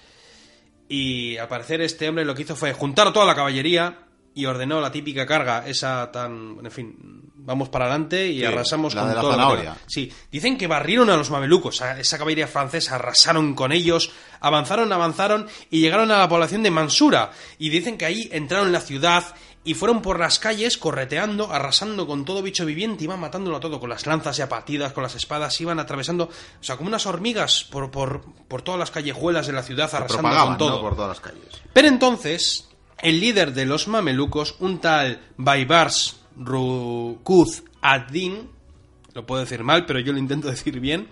y 0.89 1.38
al 1.38 1.47
parecer 1.47 1.80
este 1.80 2.10
hombre 2.10 2.25
lo 2.25 2.36
que 2.36 2.41
hizo 2.41 2.58
fue 2.58 2.73
juntar 2.73 3.08
a 3.08 3.13
toda 3.13 3.25
la 3.25 3.36
caballería 3.36 3.99
y 4.36 4.45
ordenó 4.45 4.82
la 4.82 4.91
típica 4.91 5.25
carga, 5.25 5.65
esa 5.65 6.12
tan, 6.12 6.58
en 6.62 6.71
fin, 6.71 6.97
vamos 7.36 7.69
para 7.69 7.86
adelante 7.86 8.28
y 8.28 8.39
Sí, 8.39 8.45
arrasamos 8.45 8.93
la 8.93 9.02
con 9.02 9.10
de 9.12 9.15
la 9.15 9.21
que 9.21 9.28
zanahoria. 9.28 9.78
Sí, 9.88 10.12
dicen 10.30 10.58
que 10.58 10.67
barrieron 10.67 11.10
a 11.10 11.15
los 11.15 11.32
mamelucos, 11.32 11.82
a 11.82 11.97
esa 11.97 12.17
caballería 12.17 12.47
francesa, 12.47 12.95
arrasaron 12.95 13.56
con 13.56 13.71
ellos, 13.71 14.12
avanzaron, 14.41 14.91
avanzaron 14.91 15.47
y 15.69 15.80
llegaron 15.80 16.12
a 16.12 16.17
la 16.17 16.28
población 16.28 16.63
de 16.63 16.71
Mansura. 16.71 17.32
Y 17.58 17.69
dicen 17.69 17.97
que 17.97 18.06
ahí 18.06 18.28
entraron 18.34 18.67
en 18.67 18.73
la 18.73 18.82
ciudad 18.82 19.23
y 19.69 19.75
fueron 19.75 20.01
por 20.01 20.19
las 20.19 20.39
calles 20.39 20.79
correteando, 20.79 21.53
arrasando 21.53 22.08
con 22.08 22.25
todo 22.25 22.41
bicho 22.41 22.65
viviente, 22.65 23.03
iban 23.03 23.19
matándolo 23.19 23.58
a 23.58 23.60
todo, 23.60 23.79
con 23.79 23.91
las 23.91 24.08
lanzas 24.08 24.36
ya 24.36 24.49
partidas, 24.49 24.93
con 24.93 25.03
las 25.03 25.13
espadas, 25.13 25.62
iban 25.62 25.79
atravesando, 25.79 26.23
o 26.23 26.63
sea, 26.63 26.75
como 26.75 26.88
unas 26.88 27.05
hormigas 27.05 27.65
por, 27.65 27.91
por, 27.91 28.23
por 28.47 28.63
todas 28.63 28.79
las 28.79 28.89
callejuelas 28.89 29.45
de 29.45 29.53
la 29.53 29.62
ciudad, 29.62 29.88
arrasando 29.93 30.27
con 30.43 30.58
todo. 30.58 30.77
¿no? 30.77 30.82
por 30.82 30.95
todas 30.95 31.10
las 31.10 31.19
calles. 31.19 31.62
Pero 31.71 31.88
entonces, 31.88 32.67
el 32.97 33.19
líder 33.19 33.53
de 33.53 33.67
los 33.67 33.88
mamelucos, 33.88 34.55
un 34.58 34.82
tal 34.82 35.21
Baibars 35.38 36.19
Rukuz 36.36 37.62
ad-Din, 37.79 38.49
lo 39.13 39.27
puedo 39.27 39.41
decir 39.41 39.63
mal, 39.63 39.86
pero 39.86 39.99
yo 39.99 40.13
lo 40.13 40.17
intento 40.17 40.47
decir 40.49 40.79
bien, 40.79 41.10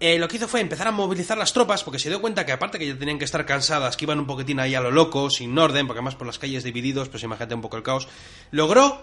eh, 0.00 0.18
lo 0.18 0.28
que 0.28 0.36
hizo 0.36 0.48
fue 0.48 0.60
empezar 0.60 0.88
a 0.88 0.92
movilizar 0.92 1.36
las 1.36 1.52
tropas, 1.52 1.84
porque 1.84 1.98
se 1.98 2.08
dio 2.08 2.20
cuenta 2.20 2.46
que 2.46 2.52
aparte 2.52 2.78
que 2.78 2.86
ya 2.86 2.98
tenían 2.98 3.18
que 3.18 3.26
estar 3.26 3.44
cansadas, 3.44 3.98
que 3.98 4.06
iban 4.06 4.18
un 4.18 4.26
poquitín 4.26 4.58
ahí 4.58 4.74
a 4.74 4.80
lo 4.80 4.90
loco, 4.90 5.28
sin 5.28 5.56
orden, 5.58 5.86
porque 5.86 5.98
además 5.98 6.14
por 6.14 6.26
las 6.26 6.38
calles 6.38 6.64
divididos, 6.64 7.10
pues 7.10 7.22
imagínate 7.22 7.54
un 7.54 7.60
poco 7.60 7.76
el 7.76 7.82
caos, 7.82 8.08
logró 8.50 9.02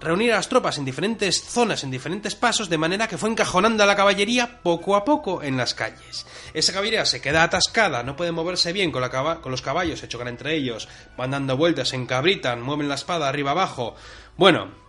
reunir 0.00 0.32
a 0.32 0.36
las 0.36 0.48
tropas 0.48 0.78
en 0.78 0.84
diferentes 0.84 1.42
zonas, 1.42 1.82
en 1.82 1.90
diferentes 1.90 2.34
pasos, 2.34 2.68
de 2.68 2.78
manera 2.78 3.08
que 3.08 3.18
fue 3.18 3.30
encajonando 3.30 3.82
a 3.82 3.86
la 3.86 3.96
caballería 3.96 4.60
poco 4.62 4.96
a 4.96 5.04
poco 5.04 5.42
en 5.42 5.56
las 5.56 5.74
calles. 5.74 6.26
Esa 6.54 6.72
caballería 6.72 7.04
se 7.04 7.20
queda 7.20 7.42
atascada, 7.42 8.02
no 8.02 8.14
puede 8.14 8.32
moverse 8.32 8.72
bien 8.72 8.92
con, 8.92 9.02
con 9.08 9.50
los 9.50 9.62
caballos, 9.62 10.00
se 10.00 10.08
chocan 10.08 10.28
entre 10.28 10.54
ellos, 10.54 10.88
van 11.16 11.30
dando 11.30 11.56
vueltas, 11.56 11.88
se 11.88 11.96
encabritan, 11.96 12.62
mueven 12.62 12.88
la 12.88 12.94
espada 12.94 13.28
arriba 13.28 13.52
abajo. 13.52 13.94
Bueno, 14.36 14.87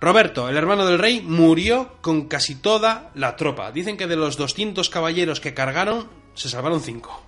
Roberto, 0.00 0.48
el 0.48 0.56
hermano 0.56 0.86
del 0.86 0.98
rey, 0.98 1.20
murió 1.20 1.96
con 2.00 2.26
casi 2.26 2.54
toda 2.54 3.10
la 3.14 3.36
tropa. 3.36 3.70
Dicen 3.70 3.98
que 3.98 4.06
de 4.06 4.16
los 4.16 4.38
200 4.38 4.88
caballeros 4.88 5.40
que 5.40 5.52
cargaron, 5.52 6.08
se 6.34 6.48
salvaron 6.48 6.80
5. 6.80 7.24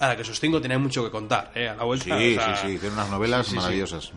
Ahora 0.00 0.16
que 0.16 0.22
esos 0.22 0.40
5 0.40 0.60
tenían 0.60 0.82
mucho 0.82 1.04
que 1.04 1.10
contar, 1.10 1.52
¿eh? 1.54 1.68
A 1.68 1.76
la 1.76 1.84
vuelta. 1.84 2.18
Sí, 2.18 2.36
o 2.36 2.40
sea, 2.40 2.56
sí, 2.56 2.72
sí. 2.72 2.78
Tiene 2.78 2.94
unas 2.94 3.10
novelas 3.10 3.46
sí, 3.46 3.52
sí. 3.52 3.56
maravillosas. 3.56 4.12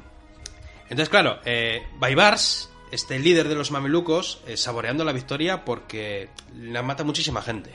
entonces, 0.83 1.09
claro, 1.09 1.39
eh, 1.45 1.83
Baibars, 1.99 2.71
este 2.91 3.19
líder 3.19 3.47
de 3.47 3.55
los 3.55 3.69
mamelucos, 3.69 4.41
eh, 4.47 4.57
saboreando 4.57 5.03
la 5.03 5.13
victoria 5.13 5.63
porque 5.63 6.29
la 6.55 6.81
mata 6.81 7.03
muchísima 7.03 7.43
gente. 7.43 7.71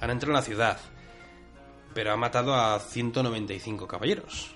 Han 0.00 0.10
entrado 0.10 0.32
en 0.32 0.36
la 0.36 0.42
ciudad, 0.42 0.80
pero 1.94 2.12
ha 2.12 2.16
matado 2.16 2.56
a 2.56 2.80
195 2.80 3.86
caballeros. 3.86 4.55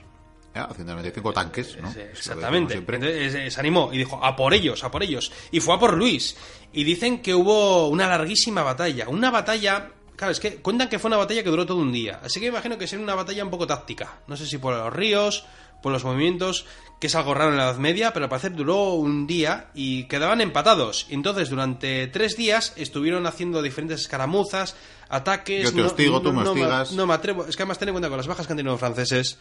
Ya, 0.54 0.66
195 0.66 1.32
tanques, 1.32 1.78
¿no? 1.80 1.92
Sí, 1.92 2.00
Exactamente. 2.00 2.74
Entonces, 2.74 3.34
eh, 3.34 3.50
se 3.50 3.60
animó 3.60 3.90
y 3.92 3.98
dijo, 3.98 4.24
a 4.24 4.34
por 4.34 4.52
ellos, 4.52 4.82
a 4.82 4.90
por 4.90 5.02
ellos. 5.02 5.30
Y 5.52 5.60
fue 5.60 5.74
a 5.74 5.78
por 5.78 5.96
Luis. 5.96 6.36
Y 6.72 6.84
dicen 6.84 7.22
que 7.22 7.34
hubo 7.34 7.88
una 7.88 8.08
larguísima 8.08 8.62
batalla. 8.62 9.08
Una 9.08 9.30
batalla... 9.30 9.92
Claro, 10.16 10.32
es 10.32 10.40
que 10.40 10.56
cuentan 10.56 10.88
que 10.88 10.98
fue 10.98 11.08
una 11.08 11.16
batalla 11.16 11.42
que 11.42 11.48
duró 11.48 11.64
todo 11.64 11.78
un 11.78 11.92
día. 11.92 12.20
Así 12.22 12.40
que 12.40 12.46
imagino 12.46 12.76
que 12.76 12.86
sería 12.86 13.02
una 13.02 13.14
batalla 13.14 13.44
un 13.44 13.50
poco 13.50 13.66
táctica. 13.66 14.20
No 14.26 14.36
sé 14.36 14.46
si 14.46 14.58
por 14.58 14.74
los 14.74 14.92
ríos, 14.92 15.46
por 15.82 15.92
los 15.92 16.04
movimientos, 16.04 16.66
que 16.98 17.06
es 17.06 17.14
algo 17.14 17.32
raro 17.32 17.50
en 17.50 17.56
la 17.56 17.64
Edad 17.64 17.78
Media, 17.78 18.12
pero 18.12 18.26
al 18.26 18.28
parecer 18.28 18.54
duró 18.54 18.94
un 18.94 19.26
día 19.26 19.70
y 19.74 20.04
quedaban 20.04 20.40
empatados. 20.40 21.06
Entonces 21.08 21.48
durante 21.48 22.06
tres 22.08 22.36
días 22.36 22.74
estuvieron 22.76 23.26
haciendo 23.26 23.62
diferentes 23.62 24.02
escaramuzas, 24.02 24.76
ataques... 25.08 25.64
Yo 25.64 25.74
te 25.74 25.82
hostigo, 25.82 26.20
tú 26.20 26.32
me 26.32 26.44
no, 26.44 26.50
hostigas. 26.50 26.92
no 26.92 27.06
me 27.06 27.14
atrevo. 27.14 27.46
Es 27.46 27.56
que 27.56 27.62
además 27.62 27.78
ten 27.78 27.88
en 27.88 27.94
cuenta 27.94 28.08
con 28.08 28.18
las 28.18 28.26
bajas 28.26 28.46
que 28.46 28.52
han 28.52 28.58
tenido 28.58 28.74
los 28.74 28.80
franceses. 28.80 29.38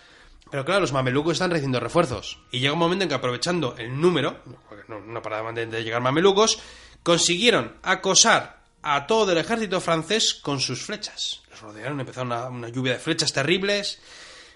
Pero 0.52 0.65
claro, 0.65 0.82
los 0.82 0.93
mamelucos 0.93 1.34
están 1.34 1.52
recibiendo 1.52 1.80
refuerzos. 1.80 2.39
Y 2.52 2.60
llega 2.60 2.73
un 2.73 2.80
momento 2.80 3.04
en 3.04 3.10
que 3.10 3.15
aprovechando 3.15 3.75
el 3.78 3.99
número, 3.99 4.39
no, 4.88 4.99
no 4.99 5.21
paraban 5.21 5.54
de, 5.56 5.67
de 5.67 5.84
llegar 5.84 6.02
mamelucos, 6.02 6.60
consiguieron 7.04 7.78
acosar 7.84 8.60
a 8.82 9.06
todo 9.08 9.32
el 9.34 9.38
ejército 9.38 9.80
francés 9.82 10.34
con 10.34 10.60
sus 10.60 10.82
flechas. 10.84 11.41
Los 11.52 11.62
rodearon, 11.62 11.99
empezaron 11.99 12.28
una, 12.32 12.47
una 12.47 12.69
lluvia 12.69 12.93
de 12.93 12.99
flechas 12.99 13.32
terribles. 13.34 13.99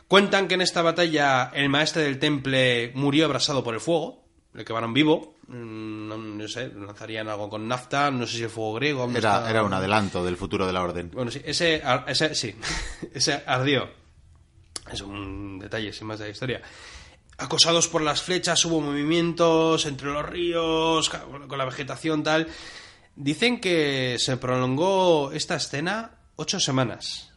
Cuentan 0.08 0.48
que 0.48 0.56
en 0.56 0.62
esta 0.62 0.82
batalla 0.82 1.52
el 1.54 1.70
maestre 1.70 2.04
del 2.04 2.20
temple 2.20 2.92
murió 2.96 3.26
abrasado 3.26 3.64
por 3.64 3.74
el 3.74 3.80
fuego. 3.80 4.24
Le 4.54 4.64
quemaron 4.66 4.94
vivo. 4.94 5.36
Mm, 5.48 6.08
No, 6.08 6.18
no 6.18 6.48
sé, 6.48 6.70
lanzarían 6.76 7.28
algo 7.28 7.50
con 7.50 7.68
nafta. 7.68 8.10
No 8.12 8.26
sé 8.28 8.38
si 8.38 8.44
el 8.44 8.50
fuego 8.50 8.74
griego. 8.76 9.04
Era, 9.10 9.18
está- 9.38 9.50
era 9.50 9.64
un 9.64 9.74
adelanto 9.74 10.24
del 10.24 10.38
futuro 10.38 10.66
de 10.68 10.74
la 10.74 10.82
orden. 10.84 11.12
bueno, 11.14 11.30
sí, 11.32 11.42
ese, 11.46 11.82
ese 12.08 12.34
sí, 12.36 12.56
ese 13.14 13.44
ardió. 13.46 13.90
Es 14.92 15.02
un 15.02 15.60
detalle 15.60 15.94
sin 15.94 16.08
más 16.08 16.20
de 16.20 16.26
la 16.26 16.32
historia. 16.32 16.62
Acosados 17.38 17.88
por 17.88 18.02
las 18.02 18.22
flechas, 18.22 18.64
hubo 18.66 18.80
movimientos 18.80 19.86
entre 19.86 20.12
los 20.12 20.26
ríos, 20.26 21.10
con 21.10 21.58
la 21.58 21.66
vegetación 21.66 22.24
tal. 22.24 22.48
Dicen 23.16 23.60
que 23.60 24.18
se 24.20 24.38
prolongó 24.38 25.32
esta 25.32 25.56
escena 25.56 26.12
ocho 26.36 26.60
semanas 26.60 27.32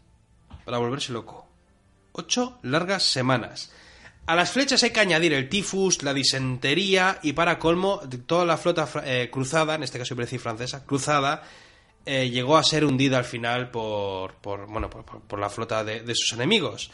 para 0.65 0.79
volverse 0.79 1.13
loco. 1.13 1.49
Ocho 2.13 2.59
largas 2.63 3.05
semanas. 3.05 3.73
A 4.27 4.35
las 4.35 4.51
flechas 4.51 4.83
hay 4.83 4.91
que 4.91 5.01
añadir 5.01 5.33
el 5.33 5.49
tifus, 5.49 6.03
la 6.03 6.13
disentería 6.13 7.21
y 7.23 7.33
para 7.33 7.59
colmo 7.59 8.01
toda 8.27 8.45
la 8.45 8.57
flota 8.57 8.89
eh, 9.05 9.29
cruzada, 9.31 9.77
en 9.77 9.85
este 9.85 9.99
caso 9.99 10.17
decir 10.17 10.41
francesa, 10.41 10.85
cruzada, 10.85 11.45
eh, 12.05 12.29
llegó 12.29 12.57
a 12.57 12.65
ser 12.65 12.85
hundida 12.85 13.19
al 13.19 13.25
final 13.25 13.71
por, 13.71 14.35
por 14.35 14.67
bueno, 14.67 14.91
por, 14.91 15.05
por 15.05 15.39
la 15.39 15.49
flota 15.49 15.85
de, 15.85 16.01
de 16.01 16.15
sus 16.15 16.33
enemigos. 16.33 16.91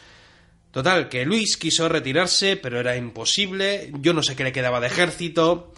Total, 0.73 1.11
que 1.11 1.27
Luis 1.27 1.59
quiso 1.59 1.87
retirarse, 1.87 2.57
pero 2.57 2.81
era 2.81 2.97
imposible. 2.97 3.93
Yo 4.01 4.15
no 4.15 4.23
sé 4.23 4.35
qué 4.35 4.43
le 4.43 4.53
quedaba 4.53 4.81
de 4.81 4.87
ejército. 4.87 5.73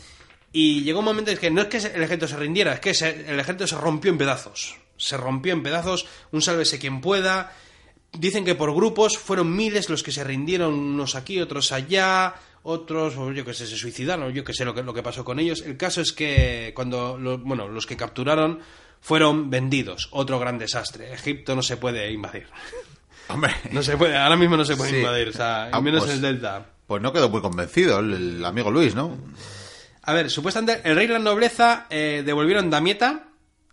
Y 0.52 0.84
llegó 0.84 1.00
un 1.00 1.04
momento 1.04 1.32
en 1.32 1.38
que 1.38 1.50
no 1.50 1.62
es 1.62 1.66
que 1.66 1.78
el 1.78 2.02
ejército 2.04 2.28
se 2.28 2.36
rindiera, 2.36 2.74
es 2.74 2.80
que 2.80 2.90
el 2.90 3.40
ejército 3.40 3.66
se 3.66 3.76
rompió 3.76 4.12
en 4.12 4.18
pedazos. 4.18 4.76
Se 4.96 5.16
rompió 5.16 5.52
en 5.52 5.64
pedazos, 5.64 6.06
un 6.30 6.40
sálvese 6.40 6.78
quien 6.78 7.00
pueda. 7.00 7.52
Dicen 8.12 8.44
que 8.44 8.54
por 8.54 8.72
grupos 8.72 9.18
fueron 9.18 9.54
miles 9.56 9.90
los 9.90 10.04
que 10.04 10.12
se 10.12 10.22
rindieron, 10.22 10.72
unos 10.72 11.16
aquí, 11.16 11.40
otros 11.40 11.72
allá, 11.72 12.36
otros, 12.62 13.14
yo 13.34 13.44
que 13.44 13.52
sé, 13.52 13.66
se 13.66 13.76
suicidaron, 13.76 14.32
yo 14.32 14.44
que 14.44 14.54
sé 14.54 14.64
lo 14.64 14.72
que, 14.72 14.84
lo 14.84 14.94
que 14.94 15.02
pasó 15.02 15.24
con 15.24 15.40
ellos. 15.40 15.62
El 15.66 15.76
caso 15.76 16.00
es 16.00 16.12
que 16.12 16.70
cuando, 16.76 17.18
bueno, 17.42 17.66
los 17.66 17.84
que 17.84 17.96
capturaron 17.96 18.60
fueron 19.00 19.50
vendidos. 19.50 20.08
Otro 20.12 20.38
gran 20.38 20.56
desastre. 20.56 21.12
Egipto 21.12 21.56
no 21.56 21.62
se 21.62 21.78
puede 21.78 22.12
invadir. 22.12 22.46
Hombre, 23.28 23.52
No 23.72 23.82
se 23.82 23.96
puede, 23.96 24.16
ahora 24.16 24.36
mismo 24.36 24.56
no 24.56 24.64
se 24.64 24.76
puede 24.76 24.90
Sí. 24.90 24.96
invadir, 24.98 25.28
o 25.28 25.32
sea, 25.32 25.64
Ah, 25.64 25.70
al 25.72 25.82
menos 25.82 26.00
pues- 26.04 26.10
en 26.18 26.24
el 26.24 26.32
Delta. 26.34 26.66
pues 26.86 27.02
no 27.02 27.12
quedó 27.12 27.28
muy 27.30 27.40
convencido 27.40 28.00
el, 28.00 28.12
el 28.12 28.44
amigo 28.44 28.70
Luis, 28.70 28.94
¿no? 28.94 29.16
A 30.02 30.12
ver, 30.12 30.30
supuestamente 30.30 30.82
el 30.84 30.94
rey 30.96 31.06
y 31.06 31.08
la 31.08 31.18
nobleza 31.18 31.86
eh, 31.88 32.22
devolvieron 32.26 32.68
Damieta 32.68 33.28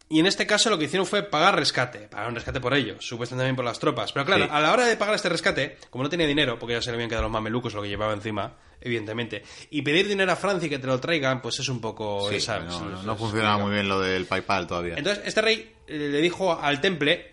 y 0.07 0.19
en 0.19 0.27
este 0.27 0.45
caso 0.47 0.69
lo 0.69 0.77
que 0.77 0.85
hicieron 0.85 1.05
fue 1.05 1.23
pagar 1.23 1.55
rescate. 1.57 1.99
Pagaron 2.07 2.35
rescate 2.35 2.59
por 2.61 2.73
ellos, 2.73 3.05
supuestamente 3.05 3.41
también 3.43 3.55
por 3.57 3.65
las 3.65 3.79
tropas. 3.79 4.11
Pero 4.13 4.25
claro, 4.25 4.45
Sí. 4.45 4.49
a 4.51 4.59
la 4.61 4.71
hora 4.71 4.85
de 4.85 4.95
pagar 4.97 5.15
este 5.15 5.27
rescate, 5.29 5.77
como 5.89 6.03
no 6.05 6.09
tenía 6.09 6.27
dinero, 6.27 6.57
porque 6.59 6.73
ya 6.75 6.81
se 6.81 6.89
le 6.91 6.95
habían 6.95 7.09
quedado 7.09 7.23
los 7.23 7.31
mamelucos 7.31 7.73
lo 7.73 7.81
que 7.81 7.89
llevaba 7.89 8.13
encima, 8.13 8.53
evidentemente, 8.79 9.43
y 9.69 9.81
pedir 9.83 10.07
dinero 10.07 10.31
a 10.31 10.35
Francia 10.35 10.67
y 10.67 10.69
que 10.69 10.79
te 10.79 10.87
lo 10.87 10.99
traigan, 10.99 11.41
pues 11.41 11.59
es 11.59 11.69
un 11.69 11.79
poco... 11.81 12.29
No, 12.29 12.89
no, 12.89 13.03
no 13.03 13.15
funcionaba 13.17 13.57
muy 13.57 13.71
bien 13.73 13.87
lo 13.87 13.99
del 13.99 14.25
PayPal 14.25 14.67
todavía. 14.67 14.95
Entonces, 14.97 15.23
este 15.25 15.41
rey 15.41 15.75
eh, 15.87 15.97
le 16.11 16.19
dijo 16.21 16.59
al 16.61 16.81
temple, 16.81 17.30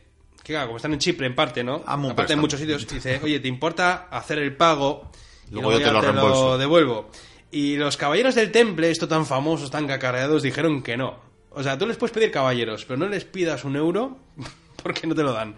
que 0.49 0.55
claro, 0.55 0.69
como 0.69 0.77
están 0.79 0.93
en 0.95 0.99
Chipre 0.99 1.27
en 1.27 1.35
parte, 1.35 1.63
¿no? 1.63 1.83
Aparte 1.87 2.33
en 2.33 2.39
muchos 2.41 2.59
sitios, 2.59 2.87
dice, 2.89 3.21
oye, 3.23 3.39
¿te 3.39 3.49
importa 3.49 4.09
hacer 4.11 4.39
el 4.39 4.57
pago? 4.57 5.11
Y 5.51 5.55
Luego 5.55 5.73
yo 5.73 5.79
te 5.79 5.93
lo 5.93 6.01
reembolso. 6.01 6.59
devuelvo. 6.59 7.11
Y 7.51 7.77
los 7.77 7.97
caballeros 7.97 8.35
del 8.35 8.51
temple, 8.51 8.91
esto 8.91 9.07
tan 9.09 9.25
famosos, 9.27 9.71
tan 9.71 9.87
cacareados, 9.87 10.43
dijeron 10.43 10.83
que 10.83 10.97
no. 10.97 11.19
O 11.51 11.63
sea, 11.63 11.79
tú 11.79 11.87
les 11.87 11.97
puedes 11.97 12.13
pedir 12.15 12.31
caballeros, 12.31 12.85
pero 12.85 12.99
no 12.99 13.09
les 13.09 13.25
pidas 13.25 13.65
un 13.65 13.77
euro 13.77 14.19
porque 14.83 15.07
no 15.07 15.15
te 15.15 15.23
lo 15.23 15.33
dan. 15.33 15.55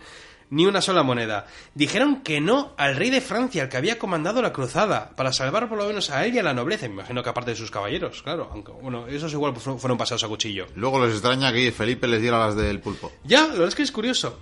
Ni 0.53 0.67
una 0.67 0.81
sola 0.81 1.05
moneda. 1.05 1.47
Dijeron 1.75 2.23
que 2.23 2.41
no 2.41 2.75
al 2.77 2.97
rey 2.97 3.11
de 3.11 3.21
Francia, 3.21 3.63
el 3.63 3.69
que 3.69 3.77
había 3.77 3.99
comandado 4.01 4.43
la 4.43 4.53
cruzada, 4.53 5.11
para 5.15 5.33
salvar 5.33 5.69
por 5.69 5.79
lo 5.79 5.87
menos 5.87 6.11
a 6.11 6.27
él 6.27 6.35
y 6.35 6.41
a 6.41 6.43
la 6.43 6.53
nobleza. 6.55 6.89
Me 6.89 6.95
imagino 6.95 7.23
que 7.23 7.29
aparte 7.31 7.53
de 7.53 7.57
sus 7.57 7.71
caballeros, 7.71 8.23
claro. 8.25 8.49
Aunque, 8.53 8.73
bueno, 8.73 9.07
esos 9.07 9.33
igual 9.33 9.55
fu- 9.55 9.79
fueron 9.79 9.97
pasados 9.97 10.25
a 10.25 10.29
cuchillo. 10.29 10.67
Luego 10.75 11.05
les 11.05 11.13
extraña 11.15 11.53
que 11.53 11.71
Felipe 11.71 12.09
les 12.09 12.21
diera 12.21 12.41
las 12.41 12.57
del 12.57 12.81
pulpo. 12.81 13.13
Ya, 13.23 13.43
la 13.43 13.53
verdad 13.53 13.69
es 13.69 13.75
que 13.77 13.83
es 13.85 13.93
curioso. 13.93 14.41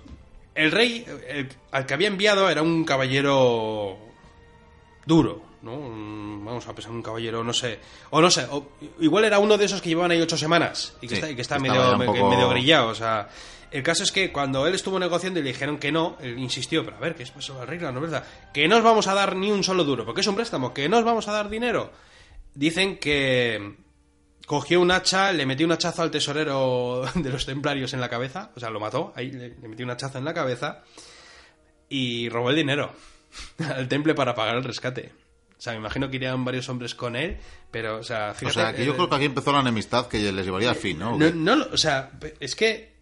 El 0.59 0.71
rey 0.71 1.05
el- 1.29 1.49
al 1.71 1.85
que 1.85 1.93
había 1.93 2.07
enviado 2.07 2.49
era 2.49 2.61
un 2.61 2.83
caballero 2.83 3.97
duro, 5.05 5.41
¿no? 5.61 5.73
Un- 5.73 6.43
vamos 6.45 6.67
a 6.67 6.73
pensar 6.73 6.91
un 6.91 7.01
caballero, 7.01 7.43
no 7.43 7.53
sé, 7.53 7.79
o 8.11 8.21
no 8.21 8.29
sé, 8.29 8.45
o- 8.51 8.67
igual 8.99 9.25
era 9.25 9.39
uno 9.39 9.57
de 9.57 9.65
esos 9.65 9.81
que 9.81 9.89
llevaban 9.89 10.11
ahí 10.11 10.21
ocho 10.21 10.37
semanas 10.37 10.95
y 11.01 11.07
que 11.07 11.15
Sí, 11.15 11.15
está, 11.15 11.29
y 11.31 11.35
que 11.35 11.41
está 11.41 11.57
que 11.57 11.67
estaba 11.67 11.97
medio, 11.97 12.11
poco- 12.13 12.29
medio 12.29 12.49
grillado, 12.49 12.89
o 12.89 12.95
sea... 12.95 13.29
El 13.71 13.83
caso 13.83 14.01
es 14.01 14.11
que 14.11 14.31
cuando 14.31 14.65
él 14.65 14.73
estuvo 14.73 14.97
negociando 14.97 15.39
y 15.39 15.43
le 15.43 15.49
dijeron 15.51 15.77
que 15.77 15.91
no, 15.91 16.17
él 16.21 16.39
insistió, 16.39 16.83
pero 16.83 16.97
a 16.97 16.99
ver, 17.01 17.13
¿qué 17.13 17.21
es 17.21 17.31
eso 17.37 17.61
al 17.61 17.67
rey, 17.67 17.77
la 17.77 17.91
nobleza? 17.91 18.23
Que 18.51 18.67
no 18.67 18.77
os 18.77 18.83
vamos 18.83 19.05
a 19.05 19.13
dar 19.13 19.35
ni 19.35 19.51
un 19.51 19.63
solo 19.63 19.83
duro, 19.83 20.05
porque 20.05 20.21
es 20.21 20.27
un 20.27 20.33
préstamo, 20.35 20.73
que 20.73 20.89
no 20.89 20.97
os 20.97 21.03
vamos 21.03 21.27
a 21.27 21.33
dar 21.33 21.49
dinero. 21.51 21.91
Dicen 22.55 22.97
que 22.97 23.75
cogió 24.49 24.81
un 24.81 24.89
hacha, 24.89 25.31
le 25.31 25.45
metió 25.45 25.67
un 25.67 25.71
hachazo 25.73 26.01
al 26.01 26.09
tesorero 26.09 27.03
de 27.13 27.29
los 27.29 27.45
templarios 27.45 27.93
en 27.93 28.01
la 28.01 28.09
cabeza, 28.09 28.49
o 28.55 28.59
sea, 28.59 28.71
lo 28.71 28.79
mató, 28.79 29.13
ahí 29.15 29.29
le, 29.31 29.49
metió 29.67 29.85
un 29.85 29.91
hachazo 29.91 30.17
en 30.17 30.25
la 30.25 30.33
cabeza 30.33 30.81
y 31.87 32.29
robó 32.29 32.49
el 32.49 32.55
dinero 32.55 32.91
al 33.75 33.87
temple 33.87 34.15
para 34.15 34.33
pagar 34.33 34.55
el 34.55 34.63
rescate. 34.63 35.11
O 35.55 35.61
sea, 35.61 35.73
me 35.73 35.79
imagino 35.79 36.09
que 36.09 36.15
irían 36.15 36.43
varios 36.43 36.67
hombres 36.67 36.95
con 36.95 37.15
él, 37.15 37.37
pero, 37.69 37.97
o 37.97 38.03
sea, 38.03 38.31
O 38.31 38.33
fíjate... 38.33 38.53
sea, 38.59 38.73
que 38.73 38.83
yo 38.85 38.93
eh, 38.93 38.95
creo 38.95 39.07
que 39.09 39.15
aquí 39.17 39.25
empezó 39.25 39.51
la 39.51 39.59
enemistad 39.59 40.07
que 40.07 40.31
les 40.31 40.43
llevaría 40.45 40.71
al 40.71 40.75
fin, 40.77 40.97
¿no? 40.97 41.15
no, 41.15 41.29
no 41.31 41.67
o 41.71 41.77
sea, 41.77 42.09
es 42.39 42.55
que 42.55 42.97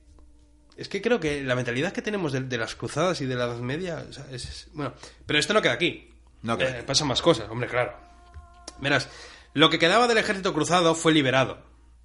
es 0.75 0.89
que 0.89 1.01
creo 1.01 1.19
que 1.21 1.41
la 1.43 1.55
mentalidad 1.55 1.93
que 1.93 2.01
tenemos 2.01 2.33
de, 2.33 2.41
de 2.41 2.57
las 2.57 2.75
cruzadas 2.75 3.21
y 3.21 3.25
de 3.25 3.35
la 3.35 3.45
Edad 3.45 3.59
Media, 3.59 4.05
o 4.09 4.11
sea, 4.11 4.25
es, 4.31 4.43
es- 4.45 4.67
bueno, 4.73 4.93
pero 5.25 5.39
esto 5.39 5.53
no 5.53 5.61
queda 5.61 5.71
aquí. 5.73 6.09
No 6.43 6.57
queda 6.57 6.69
Eh, 6.71 6.77
aquí. 6.79 6.85
pasan 6.87 7.07
más 7.07 7.21
cosas, 7.21 7.47
hombre, 7.49 7.69
claro. 7.69 7.93
Verás, 8.79 9.07
lo 9.57 9.69
que 9.71 9.79
quedaba 9.79 10.07
del 10.07 10.19
ejército 10.19 10.53
cruzado 10.53 10.93
fue 10.93 11.11
liberado. 11.13 11.57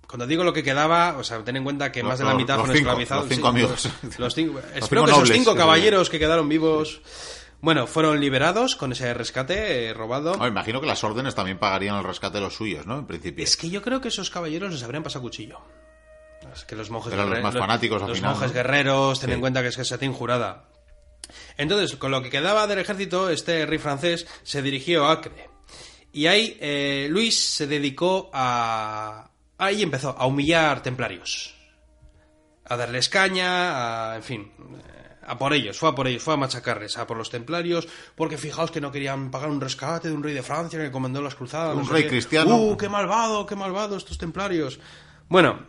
Cuando 0.08 0.26
digo 0.26 0.42
lo 0.44 0.52
que 0.54 0.62
quedaba, 0.62 1.16
o 1.18 1.24
sea, 1.24 1.42
ten 1.44 1.56
en 1.56 1.64
cuenta 1.64 1.92
que 1.92 2.00
Los- 2.00 2.08
más 2.10 2.18
de 2.18 2.24
la 2.24 2.34
mitad 2.34 2.58
fueron 2.58 2.76
esclavizados. 2.76 3.24
los 3.24 3.34
cinco 3.34 3.48
amigos. 3.48 3.88
Los, 4.18 4.34
cinco- 4.34 4.60
espero 4.74 5.04
que 5.04 5.10
esos 5.12 5.28
cinco 5.30 5.54
caballeros 5.54 6.08
que 6.10 6.18
quedaron 6.18 6.48
vivos, 6.48 7.02
bueno, 7.60 7.86
fueron 7.86 8.20
liberados 8.20 8.74
con 8.76 8.92
ese 8.92 9.12
rescate 9.14 9.86
eh, 9.88 9.94
robado. 9.94 10.32
Oh, 10.40 10.46
imagino 10.46 10.80
que 10.80 10.86
las 10.86 11.04
órdenes 11.04 11.34
también 11.34 11.58
pagarían 11.58 11.96
el 11.96 12.04
rescate 12.04 12.38
de 12.38 12.44
los 12.44 12.54
suyos, 12.54 12.86
¿no? 12.86 12.98
En 12.98 13.06
principio. 13.06 13.44
Es 13.44 13.56
que 13.56 13.68
yo 13.70 13.82
creo 13.82 14.00
que 14.00 14.08
esos 14.08 14.30
caballeros 14.30 14.72
les 14.72 14.82
habrían 14.82 15.02
pasado 15.02 15.22
cuchillo. 15.22 15.60
Es 16.54 16.64
que 16.64 16.74
los 16.74 16.88
monjes 16.90 17.12
Eran 17.12 17.28
los 17.30 17.40
más 17.42 17.54
fanáticos 17.54 18.02
al 18.02 18.08
Los 18.08 18.16
final, 18.18 18.32
monjes 18.32 18.48
¿no? 18.48 18.54
guerreros, 18.54 19.20
ten 19.20 19.28
Sí. 19.30 19.34
en 19.34 19.40
cuenta 19.40 19.62
que 19.62 19.68
es 19.68 19.76
que 19.76 19.84
se 19.84 19.96
tiene 19.98 20.14
jurada. 20.14 20.64
Entonces, 21.56 21.96
con 21.96 22.10
lo 22.10 22.22
que 22.22 22.30
quedaba 22.30 22.66
del 22.66 22.78
ejército, 22.80 23.30
este 23.30 23.64
rey 23.66 23.78
francés 23.78 24.26
se 24.42 24.60
dirigió 24.62 25.06
a 25.06 25.12
Acre. 25.12 25.48
Y 26.12 26.26
ahí 26.26 26.56
eh, 26.60 27.06
Luis 27.10 27.38
se 27.38 27.66
dedicó 27.66 28.30
a... 28.32 29.30
Ahí 29.58 29.82
empezó 29.82 30.14
a 30.18 30.26
humillar 30.26 30.82
templarios. 30.82 31.54
A 32.64 32.76
darles 32.76 33.08
caña, 33.08 34.12
a, 34.12 34.16
en 34.16 34.22
fin, 34.22 34.52
eh, 34.58 35.02
a 35.26 35.38
por 35.38 35.52
ellos, 35.52 35.78
fue 35.78 35.90
a 35.90 35.94
por 35.94 36.06
ellos, 36.06 36.22
fue 36.22 36.34
a 36.34 36.36
machacarles, 36.36 36.98
a 36.98 37.06
por 37.06 37.16
los 37.16 37.30
templarios, 37.30 37.88
porque 38.14 38.38
fijaos 38.38 38.70
que 38.70 38.80
no 38.80 38.92
querían 38.92 39.30
pagar 39.30 39.50
un 39.50 39.60
rescate 39.60 40.08
de 40.08 40.14
un 40.14 40.22
rey 40.22 40.34
de 40.34 40.42
Francia 40.42 40.78
que 40.78 40.90
comandó 40.90 41.22
las 41.22 41.34
cruzadas. 41.34 41.76
Un 41.76 41.84
no 41.84 41.92
rey 41.92 42.06
cristiano. 42.06 42.56
¡Uh, 42.56 42.76
qué 42.76 42.88
malvado, 42.88 43.46
qué 43.46 43.56
malvado 43.56 43.96
estos 43.96 44.18
templarios! 44.18 44.80
Bueno, 45.28 45.66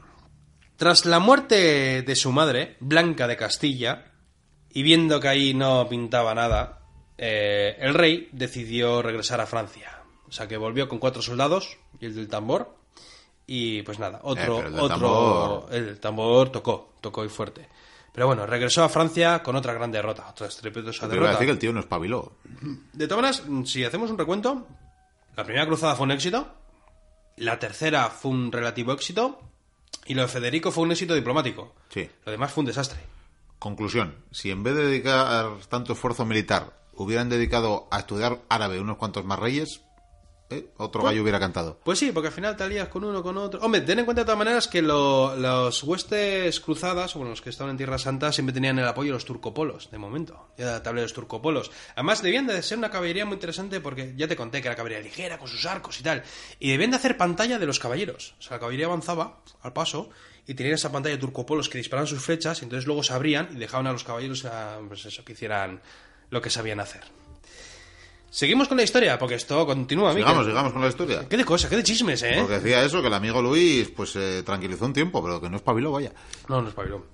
tras 0.76 1.06
la 1.06 1.20
muerte 1.20 2.02
de 2.02 2.16
su 2.16 2.32
madre, 2.32 2.78
Blanca 2.80 3.28
de 3.28 3.38
Castilla, 3.38 4.12
y 4.70 4.84
viendo 4.84 5.20
que 5.20 5.28
ahí 5.28 5.54
no 5.54 5.88
pintaba 5.88 6.34
nada, 6.34 6.82
eh, 7.18 7.78
el 7.80 7.94
rey 7.94 8.30
decidió 8.32 9.02
regresar 9.02 9.40
a 9.40 9.46
Francia. 9.46 9.93
O 10.34 10.36
sea 10.36 10.48
que 10.48 10.58
volvió 10.58 10.89
con 10.89 10.98
cuatro 10.98 11.22
soldados 11.22 11.78
y 12.00 12.08
el 12.08 12.15
del 12.15 12.28
tambor. 12.28 12.76
Y 13.46 13.84
pues 13.84 14.00
nada, 14.00 14.19
otro, 14.24 14.63
Eh, 14.63 14.65
el 14.67 14.80
otro, 14.80 15.67
tambor- 15.69 15.74
el 15.74 16.00
tambor 16.00 16.50
tocó, 16.52 16.93
tocó 17.02 17.24
y 17.24 17.30
fuerte. 17.30 17.69
Pero 18.12 18.26
bueno, 18.26 18.48
regresó 18.48 18.84
a 18.84 18.89
Francia 18.89 19.43
con 19.43 19.56
otra 19.56 19.74
gran 19.74 19.91
derrota, 19.91 20.28
otra 20.32 20.48
estrepitosa 20.48 21.08
derrota. 21.08 21.34
decir 21.34 21.46
que 21.46 21.52
el 21.52 21.60
tío 21.60 21.72
no 21.72 21.82
espabiló. 21.82 22.32
De 22.93 23.08
todas 23.08 23.22
maneras, 23.43 23.69
si 23.69 23.84
hacemos 23.86 24.10
un 24.10 24.17
recuento, 24.17 24.65
la 25.36 25.43
primera 25.43 25.67
cruzada 25.67 25.96
fue 25.96 26.06
un 26.06 26.12
éxito, 26.13 26.48
la 27.38 27.60
tercera 27.60 28.10
fue 28.10 28.32
un 28.32 28.52
relativo 28.52 28.91
éxito, 28.91 29.39
y 30.08 30.15
lo 30.15 30.24
de 30.24 30.30
Federico 30.30 30.72
fue 30.72 30.84
un 30.86 30.93
éxito 30.93 31.13
diplomático. 31.13 31.76
Sí. 31.89 32.10
Lo 32.26 32.32
demás 32.32 32.52
fue 32.52 32.62
un 32.62 32.65
desastre. 32.67 33.00
Conclusión. 33.60 34.15
Si 34.32 34.50
en 34.50 34.63
vez 34.63 34.74
de 34.74 34.86
dedicar 34.88 35.52
tanto 35.69 35.93
esfuerzo 35.93 36.26
militar 36.26 36.74
hubieran 36.96 37.30
dedicado 37.30 37.88
a 37.91 38.00
estudiar 38.00 38.39
árabe 38.50 38.80
unos 38.80 38.98
cuantos 38.98 39.26
más 39.26 39.38
reyes, 39.38 39.82
¿eh? 40.50 40.68
otro 40.78 41.02
gallo 41.04 41.22
hubiera 41.22 41.40
cantado. 41.40 41.80
Pues 41.84 42.00
sí, 42.00 42.12
porque 42.12 42.28
al 42.28 42.34
final 42.34 42.56
te 42.56 42.64
alías 42.64 42.88
con 42.90 43.04
uno, 43.04 43.24
con 43.24 43.38
otro. 43.38 43.60
Hombre, 43.62 43.82
ten 43.82 44.00
en 44.00 44.06
cuenta 44.06 44.22
de 44.22 44.26
todas 44.26 44.38
maneras 44.38 44.68
que 44.68 44.82
lo- 44.82 45.36
los 45.36 45.82
huestes 45.84 46.60
cruzadas, 46.60 47.16
o 47.16 47.20
bueno, 47.20 47.32
los 47.32 47.42
que 47.42 47.50
estaban 47.50 47.72
en 47.72 47.78
Tierra 47.78 47.98
Santa, 47.98 48.32
siempre 48.32 48.54
tenían 48.54 48.78
el 48.80 48.88
apoyo 48.88 49.10
de 49.12 49.14
los 49.14 49.26
turcopolos, 49.26 49.90
de 49.92 49.98
momento. 49.98 50.50
Ya 50.58 50.82
tableros 50.84 51.14
turcopolos. 51.14 51.72
Además, 51.96 52.22
debían 52.22 52.48
de 52.48 52.62
ser 52.62 52.78
una 52.78 52.90
caballería 52.92 53.26
muy 53.26 53.36
interesante 53.36 53.80
porque 53.82 54.14
ya 54.16 54.28
te 54.28 54.36
conté 54.36 54.62
que 54.62 54.68
era 54.68 54.76
caballería 54.76 55.04
ligera, 55.04 55.38
con 55.40 55.48
sus 55.48 55.66
arcos 55.66 56.00
y 56.00 56.04
tal. 56.04 56.24
Y 56.60 56.72
debían 56.72 56.92
de 56.92 56.98
hacer 56.98 57.18
pantalla 57.18 57.60
de 57.60 57.66
los 57.66 57.80
caballeros. 57.80 58.36
O 58.40 58.42
sea, 58.42 58.54
la 58.58 58.60
caballería 58.60 58.86
avanzaba 58.86 59.42
al 59.62 59.74
paso 59.74 60.10
y 60.46 60.54
tenían 60.56 60.76
esa 60.76 60.92
pantalla 60.92 61.16
de 61.16 61.22
turcopolos 61.22 61.70
que 61.70 61.78
disparaban 61.78 62.06
sus 62.08 62.22
flechas 62.22 62.62
y 62.62 62.66
entonces 62.66 62.86
luego 62.86 63.02
se 63.02 63.14
abrían 63.14 63.50
y 63.54 63.56
dejaban 63.60 63.88
a 63.88 63.94
los 63.94 64.04
caballeros 64.04 64.44
a, 64.46 64.80
pues 64.88 65.06
eso, 65.06 65.24
que 65.24 65.32
hicieran 65.34 65.82
lo 66.30 66.42
que 66.42 66.50
sabían 66.50 66.80
hacer. 66.82 67.02
Seguimos 68.34 68.67
con 68.67 68.78
la 68.78 68.84
historia, 68.84 69.19
porque 69.19 69.36
esto 69.36 69.63
continúa. 69.63 70.12
Sigamos, 70.12 70.48
sigamos 70.48 70.74
con 70.74 70.82
la 70.82 70.88
historia. 70.88 71.30
Qué 71.30 71.38
de 71.38 71.46
cosas, 71.46 71.69
qué 71.69 71.76
de 71.76 71.84
chismes, 71.84 72.24
¿eh? 72.24 72.38
Porque 72.39 72.56
decía 72.56 72.84
eso, 72.84 73.00
que 73.00 73.08
el 73.08 73.13
amigo 73.13 73.43
Luis 73.43 73.89
pues 73.89 74.10
se 74.10 74.41
tranquilizó 74.41 74.86
un 74.86 74.93
tiempo, 74.93 75.24
pero 75.24 75.39
que 75.39 75.52
no 75.52 75.58
espabiló, 75.58 75.91
vaya. 75.91 76.12
No, 76.50 76.60
no 76.60 76.69
es 76.69 76.74
pabilón. 76.74 77.06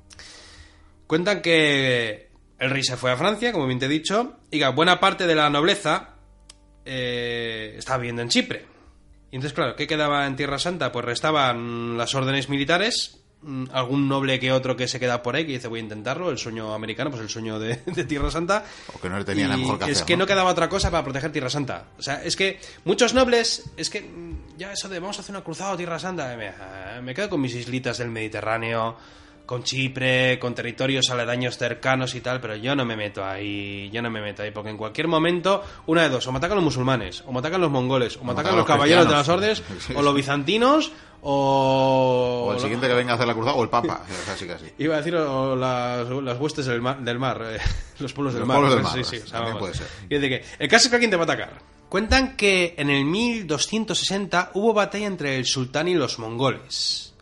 Cuentan 1.08 1.42
que 1.42 2.30
el 2.58 2.70
rey 2.70 2.84
se 2.84 2.96
fue 2.96 3.12
a 3.12 3.18
Francia, 3.18 3.52
como 3.52 3.68
bien 3.68 3.80
te 3.80 3.88
he 3.88 3.90
dicho, 3.90 4.38
y 4.50 4.60
que 4.60 4.68
buena 4.70 5.02
parte 5.02 5.28
de 5.28 5.36
la 5.36 5.50
nobleza 5.50 6.16
eh, 6.86 7.76
estaba 7.78 7.98
viviendo 7.98 8.22
en 8.22 8.30
Chipre. 8.30 8.66
Y 9.30 9.36
entonces, 9.36 9.52
claro, 9.52 9.76
¿qué 9.76 9.88
quedaba 9.88 10.26
en 10.26 10.38
Tierra 10.38 10.58
Santa? 10.58 10.94
Pues 10.94 11.04
restaban 11.04 11.98
las 11.98 12.16
órdenes 12.16 12.48
militares 12.48 13.26
algún 13.72 14.10
noble 14.10 14.40
que 14.40 14.52
otro 14.52 14.76
que 14.76 14.88
se 14.88 15.00
queda 15.00 15.24
por 15.24 15.36
ahí 15.36 15.46
que 15.46 15.54
dice 15.54 15.68
voy 15.68 15.80
a 15.80 15.84
intentarlo, 15.84 16.30
el 16.30 16.38
sueño 16.38 16.74
americano, 16.74 17.10
pues 17.10 17.22
el 17.22 17.30
sueño 17.30 17.58
de, 17.58 17.76
de 17.86 18.04
Tierra 18.04 18.30
Santa. 18.30 18.66
O 18.94 19.00
que 19.00 19.10
no 19.10 19.18
le 19.18 19.26
tenían 19.26 19.50
Y 19.50 19.54
a 19.54 19.56
lo 19.56 19.62
mejor 19.62 19.80
que 19.80 19.86
es 19.86 19.98
hacer, 19.98 20.08
que 20.08 20.18
¿no? 20.18 20.24
no 20.24 20.28
quedaba 20.28 20.50
otra 20.50 20.68
cosa 20.68 20.92
para 20.92 21.04
proteger 21.04 21.32
Tierra 21.32 21.50
Santa. 21.50 21.86
O 21.98 22.02
sea, 22.02 22.24
es 22.24 22.36
que 22.36 22.60
muchos 22.86 23.14
nobles, 23.14 23.72
es 23.78 23.90
que 23.90 24.02
mm, 24.02 24.58
ya 24.58 24.74
eso 24.74 24.90
de 24.90 25.00
vamos 25.00 25.18
a 25.18 25.22
hacer 25.22 25.34
una 25.34 25.44
cruzada 25.44 25.74
a 25.74 25.78
Tierra 25.78 26.00
Santa, 26.00 26.36
me, 26.36 26.50
ah, 26.50 27.00
me 27.02 27.14
quedo 27.14 27.30
con 27.30 27.42
mis 27.42 27.56
islitas 27.56 27.98
del 27.98 28.10
Mediterráneo, 28.10 28.98
con 29.50 29.64
Chipre, 29.64 30.38
con 30.38 30.54
territorios 30.54 31.10
aledaños 31.10 31.58
cercanos 31.58 32.14
y 32.14 32.22
tal, 32.22 32.40
pero 32.40 32.56
yo 32.56 32.76
no 32.76 32.86
me 32.86 32.96
meto 32.96 33.26
ahí, 33.26 33.90
yo 33.92 34.00
no 34.00 34.12
me 34.12 34.22
meto 34.22 34.44
ahí, 34.44 34.52
porque 34.52 34.70
en 34.70 34.78
cualquier 34.78 35.08
momento, 35.08 35.64
una 35.88 36.04
de 36.04 36.10
dos, 36.10 36.28
o 36.28 36.32
me 36.32 36.38
atacan 36.38 36.58
los 36.58 36.66
musulmanes, 36.66 37.24
o 37.26 37.32
me 37.32 37.40
atacan 37.40 37.60
los 37.60 37.72
mongoles, 37.72 38.16
o 38.18 38.24
me 38.24 38.34
atacan 38.34 38.42
atacan 38.42 38.58
los 38.58 38.68
los 38.68 38.68
caballeros 38.68 39.08
de 39.08 39.12
las 39.12 39.28
órdenes, 39.28 39.64
Sí, 39.80 39.94
o 39.96 40.04
los 40.04 40.14
bizantinos, 40.14 40.92
o... 41.22 42.46
O 42.50 42.54
el 42.54 42.60
siguiente 42.60 42.88
que 42.88 42.94
venga 42.94 43.12
a 43.14 43.16
hacer 43.16 43.28
la 43.28 43.34
cruzada, 43.34 43.56
o 43.56 43.64
el 43.64 43.70
Papa. 43.70 44.02
Casi, 44.26 44.48
casi. 44.48 44.66
Iba 44.78 44.96
a 44.96 44.98
decir 44.98 45.16
o 45.16 45.56
las, 45.56 46.08
las 46.10 46.40
huestes 46.40 46.66
del 46.66 46.82
mar, 46.82 47.00
del 47.02 47.20
mar 47.20 47.42
eh, 47.46 47.60
los 48.00 48.14
pueblos 48.14 48.34
del 48.34 48.42
Los 48.42 48.48
mar. 48.48 48.58
pueblos 48.60 48.76
del 48.76 48.86
Sí, 48.86 48.98
mar, 48.98 49.06
sí, 49.06 49.16
o 49.18 49.20
sea, 49.28 49.32
también 49.40 49.56
vamos. 49.56 49.60
puede 49.60 49.74
ser. 49.74 49.88
Y 50.10 50.16
dice 50.16 50.30
que, 50.30 50.46
el 50.64 50.70
caso 50.70 50.84
es 50.86 50.90
que 50.90 50.96
alguien 50.96 51.12
te 51.12 51.18
va 51.18 51.24
a 51.24 51.26
atacar. 51.26 51.54
Cuentan 51.90 52.36
que 52.38 52.76
en 52.78 52.90
el 52.90 53.04
1260 53.06 54.52
hubo 54.54 54.74
batalla 54.74 55.08
entre 55.08 55.38
el 55.38 55.46
sultán 55.46 55.88
y 55.88 55.96
los 55.96 56.20
mongoles. 56.20 57.14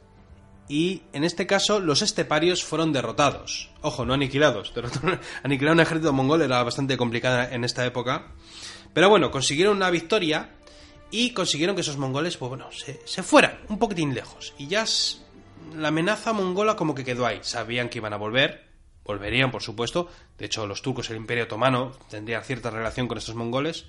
Y 0.69 1.03
en 1.13 1.23
este 1.23 1.47
caso 1.47 1.79
los 1.79 2.01
esteparios 2.01 2.63
fueron 2.65 2.91
derrotados. 2.91 3.69
Ojo, 3.81 4.05
no 4.05 4.13
aniquilados. 4.13 4.73
Derrotaron- 4.75 5.19
Aniquilar 5.43 5.73
un 5.73 5.79
ejército 5.79 6.11
mongol 6.11 6.41
era 6.41 6.61
bastante 6.63 6.97
complicada 6.97 7.49
en 7.53 7.63
esta 7.63 7.85
época. 7.85 8.27
Pero 8.93 9.09
bueno, 9.09 9.31
consiguieron 9.31 9.77
una 9.77 9.89
victoria 9.89 10.49
y 11.11 11.33
consiguieron 11.33 11.75
que 11.75 11.81
esos 11.81 11.97
mongoles, 11.97 12.37
pues 12.37 12.49
bueno, 12.49 12.71
se, 12.71 13.01
se 13.05 13.23
fueran 13.23 13.59
un 13.69 13.79
poquitín 13.79 14.13
lejos. 14.13 14.53
Y 14.57 14.67
ya 14.67 14.85
la 15.75 15.89
amenaza 15.89 16.33
mongola 16.33 16.75
como 16.75 16.95
que 16.95 17.05
quedó 17.05 17.25
ahí. 17.25 17.39
Sabían 17.41 17.89
que 17.89 17.99
iban 17.99 18.13
a 18.13 18.17
volver, 18.17 18.67
volverían 19.03 19.51
por 19.51 19.63
supuesto. 19.63 20.09
De 20.37 20.45
hecho, 20.45 20.67
los 20.67 20.81
turcos, 20.81 21.09
el 21.09 21.17
imperio 21.17 21.45
otomano, 21.45 21.91
tendría 22.09 22.41
cierta 22.41 22.69
relación 22.69 23.07
con 23.07 23.17
estos 23.17 23.35
mongoles. 23.35 23.85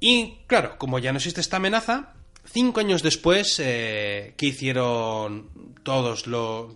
Y 0.00 0.38
claro, 0.46 0.78
como 0.78 0.98
ya 0.98 1.12
no 1.12 1.18
existe 1.18 1.40
esta 1.40 1.56
amenaza, 1.56 2.14
cinco 2.44 2.80
años 2.80 3.02
después, 3.02 3.60
eh, 3.60 4.34
¿qué 4.36 4.46
hicieron 4.46 5.50
todos 5.82 6.26
los, 6.26 6.74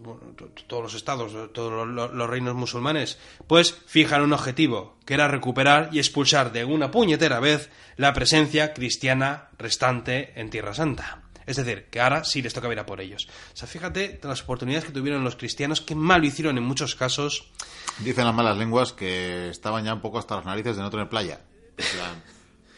todos 0.66 0.82
los 0.82 0.94
estados, 0.94 1.52
todos 1.52 1.88
los, 1.88 2.30
reinos 2.30 2.54
musulmanes? 2.54 3.18
Pues 3.46 3.76
fijan 3.86 4.22
un 4.22 4.32
objetivo, 4.32 4.96
que 5.04 5.14
era 5.14 5.28
recuperar 5.28 5.90
y 5.92 5.98
expulsar 5.98 6.52
de 6.52 6.64
una 6.64 6.90
puñetera 6.90 7.40
vez 7.40 7.70
la 7.96 8.12
presencia 8.12 8.72
cristiana 8.72 9.48
restante 9.58 10.32
en 10.40 10.50
Tierra 10.50 10.74
Santa. 10.74 11.22
Es 11.46 11.56
decir, 11.56 11.86
que 11.90 12.00
ahora 12.00 12.24
sí 12.24 12.40
les 12.40 12.54
toca 12.54 12.70
ir 12.70 12.78
a 12.78 12.86
por 12.86 13.00
ellos. 13.00 13.26
O 13.52 13.56
sea, 13.56 13.66
fíjate 13.66 14.20
las 14.22 14.42
oportunidades 14.42 14.84
que 14.84 14.92
tuvieron 14.92 15.24
los 15.24 15.36
cristianos, 15.36 15.80
que 15.80 15.94
mal 15.94 16.24
hicieron 16.24 16.56
en 16.56 16.64
muchos 16.64 16.94
casos. 16.94 17.50
Dicen 17.98 18.24
las 18.24 18.34
malas 18.34 18.56
lenguas 18.56 18.92
que 18.92 19.48
estaban 19.48 19.84
ya 19.84 19.94
un 19.94 20.00
poco 20.00 20.18
hasta 20.18 20.36
las 20.36 20.44
narices 20.44 20.76
de 20.76 20.82
no 20.82 20.90
tener 20.90 21.08
playa. 21.08 21.40
En 21.76 21.86
plan, 21.96 22.22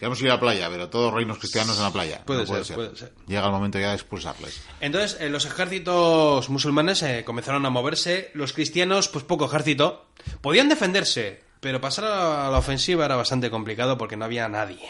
Queremos 0.05 0.21
ir 0.21 0.29
a 0.29 0.35
la 0.35 0.41
playa, 0.41 0.69
pero 0.69 0.91
todos 0.91 1.15
reinos 1.15 1.39
cristianos 1.39 1.79
en 1.79 1.83
la 1.83 1.91
playa. 1.91 2.23
Puede 2.27 2.45
No 2.45 2.63
ser, 2.63 2.77
puede 2.77 2.95
ser. 2.95 3.15
Llega 3.27 3.47
el 3.47 3.53
momento 3.53 3.79
ya 3.79 3.89
de 3.89 3.95
expulsarles. 3.95 4.61
Entonces, 4.83 5.17
eh, 5.19 5.31
los 5.31 5.47
ejércitos 5.47 6.51
musulmanes 6.51 7.03
eh, 7.03 7.25
comenzaron 7.25 7.65
a 7.65 7.71
moverse. 7.71 8.31
Los 8.35 8.53
cristianos, 8.53 9.09
pues 9.09 9.25
poco 9.25 9.47
ejército. 9.47 10.05
Podían 10.43 10.69
defenderse, 10.69 11.43
pero 11.61 11.81
pasar 11.81 12.05
a 12.05 12.51
la 12.51 12.59
ofensiva 12.59 13.07
era 13.07 13.17
bastante 13.17 13.49
complicado 13.49 13.97
porque 13.97 14.19
no 14.19 14.27
había 14.27 14.47
nadie. 14.47 14.87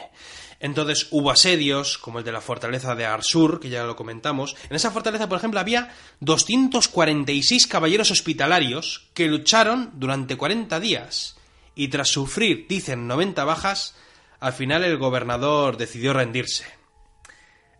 Entonces 0.59 1.07
hubo 1.12 1.31
asedios, 1.31 1.96
como 1.96 2.18
el 2.18 2.24
de 2.24 2.33
la 2.33 2.40
fortaleza 2.40 2.96
de 2.96 3.07
Arsur, 3.07 3.61
que 3.61 3.68
ya 3.70 3.85
lo 3.85 3.94
comentamos. 3.94 4.57
En 4.68 4.74
esa 4.74 4.90
fortaleza, 4.90 5.29
por 5.29 5.38
ejemplo, 5.38 5.61
había 5.61 5.94
246 6.22 7.68
caballeros 7.68 8.11
hospitalarios 8.11 9.07
que 9.14 9.29
lucharon 9.29 9.92
durante 9.94 10.37
40 10.37 10.81
días. 10.81 11.37
Y 11.77 11.87
tras 11.87 12.09
sufrir, 12.09 12.66
dicen, 12.68 13.07
90 13.07 13.44
bajas, 13.44 13.94
al 14.44 14.52
final 14.52 14.85
el 14.85 14.98
gobernador 14.98 15.76
decidió 15.76 16.12
rendirse. 16.12 16.64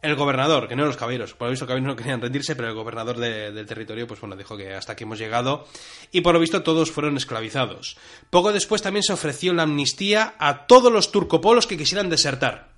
El 0.03 0.17
gobernador, 0.17 0.69
que 0.69 0.77
no 0.77 0.85
los 0.85 0.99
caballeros, 0.99 1.33
por 1.33 1.47
lo 1.47 1.51
visto 1.53 1.65
los 1.65 1.69
caballeros 1.69 1.95
no 1.95 1.97
querían 1.97 2.21
rendirse, 2.21 2.55
pero 2.55 2.69
el 2.69 2.75
gobernador 2.75 3.17
de- 3.17 3.53
del 3.53 3.65
territorio, 3.65 4.07
pues 4.07 4.21
bueno, 4.21 4.37
dijo 4.37 4.55
que 4.55 4.75
hasta 4.75 4.93
aquí 4.93 5.05
hemos 5.05 5.19
llegado. 5.19 5.67
Y 6.13 6.21
por 6.21 6.35
lo 6.35 6.41
visto 6.41 6.63
todos 6.63 6.91
fueron 6.91 7.17
esclavizados. 7.17 7.97
Poco 8.29 8.53
después 8.53 8.83
también 8.83 9.03
se 9.03 9.15
ofreció 9.15 9.55
la 9.55 9.63
amnistía 9.63 10.35
a 10.39 10.67
todos 10.67 10.93
los 10.93 11.11
turcopolos 11.11 11.67
que 11.67 11.79
quisieran 11.79 12.11
desertar. 12.11 12.75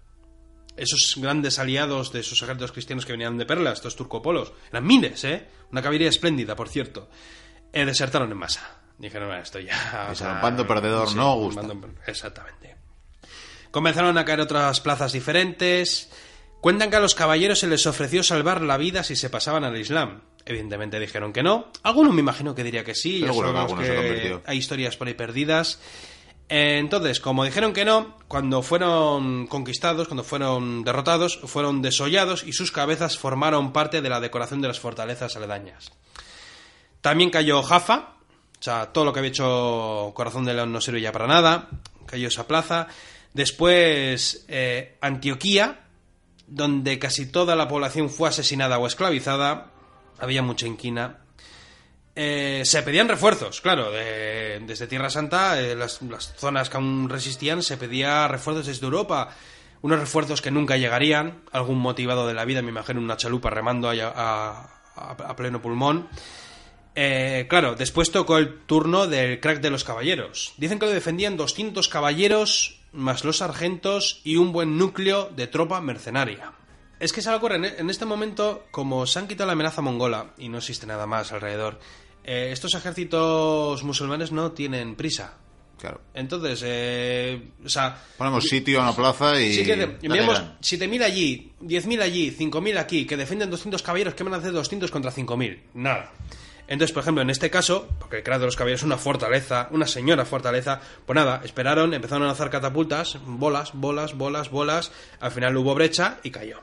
Esos 0.76 1.14
grandes 1.16 1.58
aliados 1.58 2.12
de 2.12 2.20
esos 2.20 2.40
ejércitos 2.42 2.70
cristianos 2.70 3.04
que 3.06 3.12
venían 3.12 3.38
de 3.38 3.46
Perla, 3.46 3.72
estos 3.72 3.96
turcopolos, 3.96 4.52
eran 4.70 4.86
miles, 4.86 5.24
¿eh? 5.24 5.48
Una 5.72 5.82
caballería 5.82 6.10
espléndida, 6.10 6.54
por 6.54 6.68
cierto. 6.68 7.08
Eh, 7.72 7.84
desertaron 7.84 8.30
en 8.30 8.38
masa. 8.38 8.78
Dijeron, 8.98 9.26
bueno, 9.28 9.42
esto 9.42 9.58
ya... 9.58 10.08
o 10.12 10.14
sea, 10.14 10.40
"Bando 10.42 10.66
perdedor 10.66 11.08
no 11.16 11.34
gusta". 11.36 11.62
bando- 11.62 11.88
Exactamente. 12.06 12.75
Comenzaron 13.76 14.16
a 14.16 14.24
caer 14.24 14.40
otras 14.40 14.80
plazas 14.80 15.12
diferentes. 15.12 16.08
Cuentan 16.62 16.88
que 16.88 16.96
a 16.96 17.00
los 17.00 17.14
caballeros 17.14 17.58
se 17.58 17.66
les 17.66 17.86
ofreció 17.86 18.22
salvar 18.22 18.62
la 18.62 18.78
vida 18.78 19.04
si 19.04 19.16
se 19.16 19.28
pasaban 19.28 19.64
al 19.64 19.76
Islam. 19.76 20.22
Evidentemente 20.46 20.98
dijeron 20.98 21.30
que 21.30 21.42
no. 21.42 21.66
Algunos 21.82 22.14
me 22.14 22.22
imagino 22.22 22.54
que 22.54 22.64
diría 22.64 22.84
que 22.84 22.94
sí. 22.94 23.20
ya 23.20 23.26
que 23.76 24.40
hay 24.46 24.56
historias 24.56 24.96
por 24.96 25.08
ahí 25.08 25.12
perdidas. 25.12 25.78
Eh, 26.48 26.78
Entonces, 26.78 27.20
como 27.20 27.44
dijeron 27.44 27.74
que 27.74 27.84
no, 27.84 28.16
cuando 28.28 28.62
fueron 28.62 29.46
conquistados, 29.46 30.08
cuando 30.08 30.24
fueron 30.24 30.82
derrotados, 30.82 31.38
fueron 31.44 31.82
desollados 31.82 32.44
y 32.44 32.54
sus 32.54 32.72
cabezas 32.72 33.18
formaron 33.18 33.74
parte 33.74 34.00
de 34.00 34.08
la 34.08 34.20
decoración 34.20 34.62
de 34.62 34.68
las 34.68 34.80
fortalezas 34.80 35.36
aledañas. 35.36 35.92
También 37.02 37.28
cayó 37.28 37.62
Jaffa, 37.62 38.14
o 38.58 38.62
sea, 38.62 38.86
todo 38.86 39.04
lo 39.04 39.12
que 39.12 39.18
había 39.18 39.32
hecho 39.32 40.12
Corazón 40.14 40.46
de 40.46 40.54
León 40.54 40.72
no 40.72 40.80
sirve 40.80 41.02
ya 41.02 41.12
para 41.12 41.26
nada, 41.26 41.68
cayó 42.06 42.28
esa 42.28 42.46
plaza. 42.46 42.88
Después 43.36 44.46
eh, 44.48 44.96
Antioquía, 45.02 45.80
donde 46.46 46.98
casi 46.98 47.26
toda 47.26 47.54
la 47.54 47.68
población 47.68 48.08
fue 48.08 48.30
asesinada 48.30 48.78
o 48.78 48.86
esclavizada, 48.86 49.72
había 50.18 50.40
mucha 50.40 50.66
inquina. 50.66 51.18
Eh, 52.14 52.62
se 52.64 52.82
pedían 52.82 53.08
refuerzos, 53.08 53.60
claro, 53.60 53.90
de- 53.90 54.62
desde 54.66 54.86
Tierra 54.86 55.10
Santa, 55.10 55.60
eh, 55.60 55.74
las, 55.76 56.00
zonas 56.38 56.70
que 56.70 56.78
aún 56.78 57.10
resistían, 57.10 57.62
se 57.62 57.76
pedía 57.76 58.26
refuerzos 58.26 58.68
desde 58.68 58.86
Europa. 58.86 59.28
Unos 59.82 60.00
refuerzos 60.00 60.40
que 60.40 60.50
nunca 60.50 60.78
llegarían, 60.78 61.42
algún 61.52 61.78
motivado 61.78 62.26
de 62.26 62.32
la 62.32 62.46
vida, 62.46 62.62
me 62.62 62.70
imagino 62.70 63.00
una 63.02 63.18
chalupa 63.18 63.50
remando 63.50 63.90
a 63.90 65.34
pleno 65.36 65.60
pulmón. 65.60 66.08
Eh, 66.98 67.44
claro, 67.50 67.74
después 67.74 68.10
tocó 68.10 68.38
el 68.38 68.60
turno 68.60 69.06
del 69.06 69.38
crack 69.40 69.60
de 69.60 69.68
los 69.68 69.84
caballeros. 69.84 70.54
Dicen 70.56 70.78
que 70.78 70.86
lo 70.86 70.92
defendían 70.92 71.36
200 71.36 71.86
caballeros, 71.90 72.80
más 72.96 73.24
los 73.24 73.38
sargentos 73.38 74.20
y 74.24 74.36
un 74.36 74.52
buen 74.52 74.78
núcleo 74.78 75.30
de 75.34 75.46
tropa 75.46 75.80
mercenaria. 75.80 76.52
Es 76.98 77.12
que 77.12 77.20
se 77.20 77.28
algo 77.28 77.46
ocurre, 77.46 77.78
en 77.78 77.90
este 77.90 78.06
momento, 78.06 78.64
como 78.70 79.06
se 79.06 79.18
han 79.18 79.28
quitado 79.28 79.46
la 79.46 79.52
amenaza 79.52 79.82
mongola 79.82 80.32
y 80.38 80.48
no 80.48 80.58
existe 80.58 80.86
nada 80.86 81.06
más 81.06 81.30
alrededor, 81.30 81.78
eh, 82.24 82.48
estos 82.52 82.74
ejércitos 82.74 83.82
musulmanes 83.84 84.32
no 84.32 84.52
tienen 84.52 84.96
prisa. 84.96 85.34
Claro. 85.78 86.00
Entonces, 86.14 86.62
eh, 86.64 87.50
o 87.64 87.68
sea, 87.68 88.02
Ponemos 88.16 88.44
sitio 88.44 88.80
a 88.80 88.84
una 88.84 88.96
plaza 88.96 89.38
y. 89.40 89.52
Sí 89.52 89.64
que 89.64 89.74
enviamos 90.02 90.38
dan. 90.38 90.58
7.000 90.60 91.02
allí, 91.02 91.52
10.000 91.60 92.00
allí, 92.00 92.30
5.000 92.30 92.78
aquí, 92.78 93.06
que 93.06 93.16
defienden 93.16 93.50
200 93.50 93.82
caballeros, 93.82 94.14
¿qué 94.14 94.24
van 94.24 94.32
a 94.32 94.38
hacer 94.38 94.52
200 94.52 94.90
contra 94.90 95.12
5.000? 95.12 95.60
Nada. 95.74 96.10
Entonces, 96.68 96.92
por 96.92 97.02
ejemplo, 97.02 97.22
en 97.22 97.30
este 97.30 97.48
caso, 97.48 97.88
porque 97.98 98.18
el 98.18 98.22
cráter 98.22 98.40
de 98.40 98.46
los 98.46 98.56
caballeros 98.56 98.80
es 98.80 98.86
una 98.86 98.98
fortaleza, 98.98 99.68
una 99.70 99.86
señora 99.86 100.24
fortaleza, 100.24 100.80
pues 101.04 101.14
nada, 101.14 101.40
esperaron, 101.44 101.94
empezaron 101.94 102.24
a 102.24 102.26
lanzar 102.26 102.50
catapultas, 102.50 103.18
bolas, 103.24 103.70
bolas, 103.74 104.16
bolas, 104.16 104.50
bolas, 104.50 104.90
al 105.20 105.30
final 105.30 105.56
hubo 105.56 105.74
brecha 105.74 106.18
y 106.24 106.30
cayó. 106.30 106.60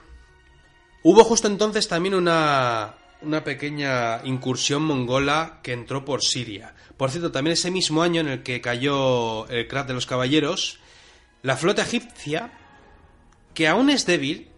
Hubo 1.04 1.24
justo 1.24 1.48
entonces 1.48 1.88
también 1.88 2.16
una, 2.16 2.96
una 3.22 3.44
pequeña 3.44 4.22
incursión 4.26 4.84
mongola 4.84 5.60
que 5.64 5.74
entró 5.74 6.04
por 6.04 6.22
Siria. 6.22 6.74
Por 6.98 7.10
cierto, 7.10 7.32
también 7.32 7.54
ese 7.54 7.72
mismo 7.72 8.04
año 8.04 8.22
en 8.22 8.28
el 8.28 8.44
que 8.44 8.62
cayó 8.62 9.48
el 9.48 9.68
crack 9.68 9.88
de 9.88 9.94
los 9.94 10.06
caballeros, 10.06 10.80
la 11.42 11.58
flota 11.58 11.82
egipcia, 11.82 12.52
que 13.54 13.68
aún 13.68 13.90
es 13.90 14.06
débil, 14.06 14.50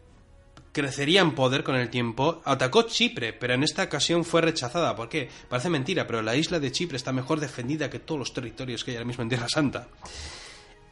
crecería 0.76 1.22
en 1.22 1.34
poder 1.36 1.64
con 1.64 1.76
el 1.76 1.90
tiempo, 1.90 2.42
atacó 2.44 2.84
Chipre, 2.84 3.32
pero 3.32 3.54
en 3.54 3.64
esta 3.64 3.84
ocasión 3.84 4.26
fue 4.26 4.42
rechazada. 4.42 4.94
¿Por 4.94 5.08
qué? 5.08 5.30
Parece 5.48 5.70
mentira, 5.70 6.06
pero 6.06 6.22
la 6.22 6.36
isla 6.36 6.60
de 6.60 6.70
Chipre 6.70 6.98
está 6.98 7.14
mejor 7.14 7.40
defendida 7.40 7.90
que 7.90 8.00
todos 8.00 8.20
los 8.20 8.34
territorios 8.34 8.84
que 8.84 8.92
hay 8.92 8.98
ahora 8.98 9.08
mismo 9.08 9.24
en 9.24 9.30
Tierra 9.30 9.48
Santa. 9.48 9.88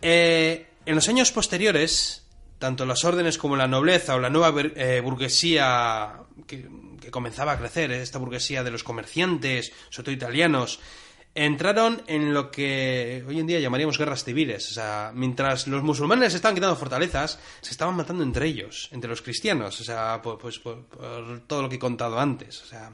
Eh, 0.02 0.68
en 0.86 0.96
los 0.96 1.10
años 1.10 1.34
posteriores, 1.34 2.26
tanto 2.60 2.86
las 2.86 3.04
órdenes 3.04 3.38
como 3.38 3.58
la 3.58 3.68
nobleza 3.68 4.16
o 4.16 4.20
la 4.20 4.30
nueva 4.30 4.54
eh, 4.58 5.02
burguesía 5.04 6.14
que, 6.48 6.66
que 7.02 7.12
comenzaba 7.12 7.52
a 7.52 7.60
crecer, 7.60 7.92
eh, 7.92 8.02
esta 8.02 8.20
burguesía 8.20 8.64
de 8.64 8.72
los 8.72 8.86
comerciantes, 8.86 9.74
sobre 9.90 10.06
todo 10.06 10.16
italianos, 10.16 10.80
entraron 11.36 12.02
en 12.08 12.34
lo 12.34 12.52
que 12.52 13.24
hoy 13.28 13.40
en 13.40 13.48
día 13.48 13.60
llamaríamos 13.60 13.98
guerras 13.98 14.24
civiles. 14.24 14.70
O 14.72 14.74
sea, 14.74 15.12
mientras 15.16 15.68
los 15.68 15.82
musulmanes 15.84 16.34
estaban 16.34 16.56
quitando 16.56 16.76
fortalezas, 16.76 17.40
se 17.62 17.72
estaban 17.72 17.96
matando 17.96 18.24
entre 18.24 18.48
ellos, 18.48 18.90
entre 18.92 19.10
los 19.10 19.22
cristianos. 19.22 19.80
O 19.82 19.84
sea, 19.84 20.22
por, 20.22 20.38
pues, 20.38 20.60
por- 20.60 20.86
todo 21.48 21.62
lo 21.64 21.70
que 21.70 21.76
he 21.76 21.80
contado 21.80 22.20
antes. 22.20 22.62
O 22.62 22.66
sea, 22.66 22.92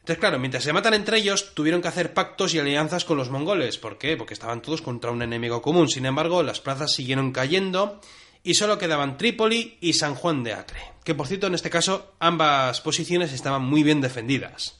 Entonces, 0.00 0.20
claro, 0.20 0.38
mientras 0.38 0.64
se 0.64 0.72
matan 0.72 0.94
entre 0.94 1.18
ellos, 1.18 1.54
tuvieron 1.54 1.82
que 1.82 1.88
hacer 1.88 2.14
pactos 2.14 2.54
y 2.54 2.58
alianzas 2.58 3.04
con 3.04 3.18
los 3.18 3.28
mongoles. 3.30 3.76
¿Por 3.76 3.98
qué? 3.98 4.16
Porque 4.16 4.32
estaban 4.34 4.62
todos 4.62 4.80
contra 4.80 5.10
un 5.10 5.20
enemigo 5.20 5.60
común. 5.60 5.88
Sin 5.88 6.06
embargo, 6.06 6.42
las 6.42 6.60
plazas 6.60 6.92
siguieron 6.94 7.30
cayendo 7.32 8.00
y 8.42 8.54
solo 8.54 8.78
quedaban 8.78 9.18
Trípoli 9.18 9.76
y 9.82 9.92
San 9.94 10.14
Juan 10.14 10.44
de 10.44 10.54
Acre. 10.54 10.80
Que 11.04 11.14
por 11.14 11.26
cierto, 11.26 11.48
en 11.48 11.54
este 11.54 11.68
caso, 11.70 12.14
ambas 12.20 12.80
posiciones 12.80 13.32
estaban 13.34 13.62
muy 13.62 13.82
bien 13.82 14.00
defendidas. 14.00 14.77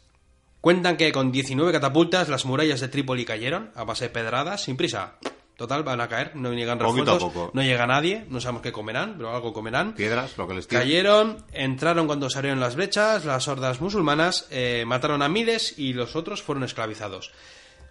Cuentan 0.68 0.98
que 0.98 1.12
con 1.12 1.32
19 1.32 1.72
catapultas 1.72 2.28
las 2.28 2.44
murallas 2.44 2.80
de 2.80 2.88
Trípoli 2.88 3.24
cayeron 3.24 3.70
a 3.74 3.84
base 3.84 4.04
de 4.04 4.10
pedradas, 4.10 4.64
sin 4.64 4.76
prisa. 4.76 5.14
Total, 5.56 5.82
van 5.82 5.98
a 6.02 6.08
caer, 6.08 6.36
no 6.36 6.52
llegan 6.52 6.78
refuerzos, 6.78 7.54
no 7.54 7.62
llega 7.62 7.86
nadie, 7.86 8.26
no 8.28 8.38
sabemos 8.38 8.60
qué 8.60 8.70
comerán, 8.70 9.14
pero 9.16 9.34
algo 9.34 9.54
comerán. 9.54 9.94
Piedras, 9.94 10.36
lo 10.36 10.46
que 10.46 10.52
les 10.52 10.68
tira. 10.68 10.82
Cayeron, 10.82 11.42
entraron 11.54 12.06
cuando 12.06 12.28
se 12.28 12.36
abrieron 12.36 12.60
las 12.60 12.76
brechas, 12.76 13.24
las 13.24 13.48
hordas 13.48 13.80
musulmanas, 13.80 14.46
eh, 14.50 14.84
mataron 14.86 15.22
a 15.22 15.30
miles 15.30 15.78
y 15.78 15.94
los 15.94 16.14
otros 16.16 16.42
fueron 16.42 16.64
esclavizados. 16.64 17.32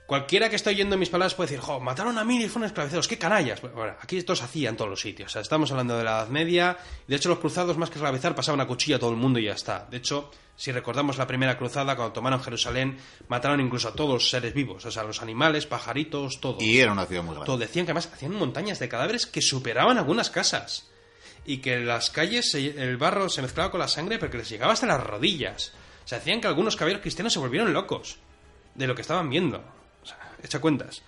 Cualquiera 0.08 0.50
que 0.50 0.56
esté 0.56 0.70
oyendo 0.70 0.98
mis 0.98 1.10
palabras 1.10 1.36
puede 1.36 1.50
decir, 1.50 1.62
jo, 1.64 1.80
mataron 1.82 2.18
a 2.18 2.24
miles 2.24 2.46
y 2.48 2.50
fueron 2.50 2.68
esclavizados, 2.68 3.08
qué 3.10 3.18
canallas. 3.18 3.62
Bueno, 3.62 3.94
aquí 4.02 4.18
esto 4.18 4.36
se 4.38 4.46
hacía 4.46 4.70
en 4.70 4.78
todos 4.78 4.90
los 4.90 5.02
sitios. 5.02 5.30
O 5.30 5.34
sea, 5.34 5.42
estamos 5.42 5.70
hablando 5.72 5.98
de 5.98 6.06
la 6.06 6.12
Edad 6.12 6.30
Media. 6.30 6.78
De 7.08 7.16
hecho, 7.18 7.28
los 7.28 7.40
cruzados, 7.40 7.78
más 7.78 7.90
que 7.90 7.96
esclavizar, 7.96 8.34
pasaban 8.34 8.62
a 8.62 8.68
cuchilla 8.68 8.96
a 8.96 9.00
todo 9.00 9.10
el 9.12 9.18
mundo 9.18 9.38
y 9.38 9.44
ya 9.46 9.52
está. 9.52 9.86
De 9.92 9.98
hecho, 9.98 10.32
si 10.56 10.72
recordamos 10.72 11.18
la 11.18 11.28
primera 11.28 11.58
cruzada, 11.58 11.98
cuando 11.98 12.14
tomaron 12.14 12.42
Jerusalén, 12.42 12.98
mataron 13.28 13.60
incluso 13.60 13.90
a 13.90 13.94
todos 13.96 14.14
los 14.14 14.30
seres 14.30 14.54
vivos. 14.54 14.86
O 14.86 14.92
sea, 14.92 15.04
los 15.04 15.22
animales, 15.22 15.66
pajaritos, 15.66 16.40
todo. 16.40 16.58
Y 16.62 16.80
era 16.80 16.94
una 16.94 17.06
ciudad 17.06 17.24
muy 17.24 17.34
grande. 17.34 17.46
Todo. 17.46 17.58
Decían 17.58 17.86
que 17.86 17.92
además 17.92 18.10
hacían 18.14 18.34
montañas 18.34 18.80
de 18.80 18.88
cadáveres 18.88 19.26
que 19.28 19.42
superaban 19.42 19.98
algunas 19.98 20.30
casas. 20.30 20.88
Y 21.46 21.58
que 21.58 21.74
en 21.74 21.86
las 21.86 22.12
calles 22.12 22.50
se- 22.52 22.82
el 22.82 22.96
barro 22.96 23.28
se 23.28 23.42
mezclaba 23.42 23.72
con 23.72 23.82
la 23.82 23.90
sangre 23.90 24.20
porque 24.20 24.38
les 24.38 24.50
llegaba 24.50 24.72
hasta 24.72 24.86
las 24.88 25.04
rodillas. 25.04 25.74
O 26.06 26.08
sea, 26.08 26.20
hacían 26.20 26.40
que 26.40 26.48
algunos 26.48 26.78
caballeros 26.78 27.02
cristianos 27.02 27.34
se 27.34 27.40
volvieron 27.40 27.74
locos 27.74 28.20
de 28.74 28.88
lo 28.88 28.96
que 28.96 29.02
estaban 29.02 29.30
viendo. 29.30 29.62
Echa 30.44 30.60
cuentas. 30.60 31.02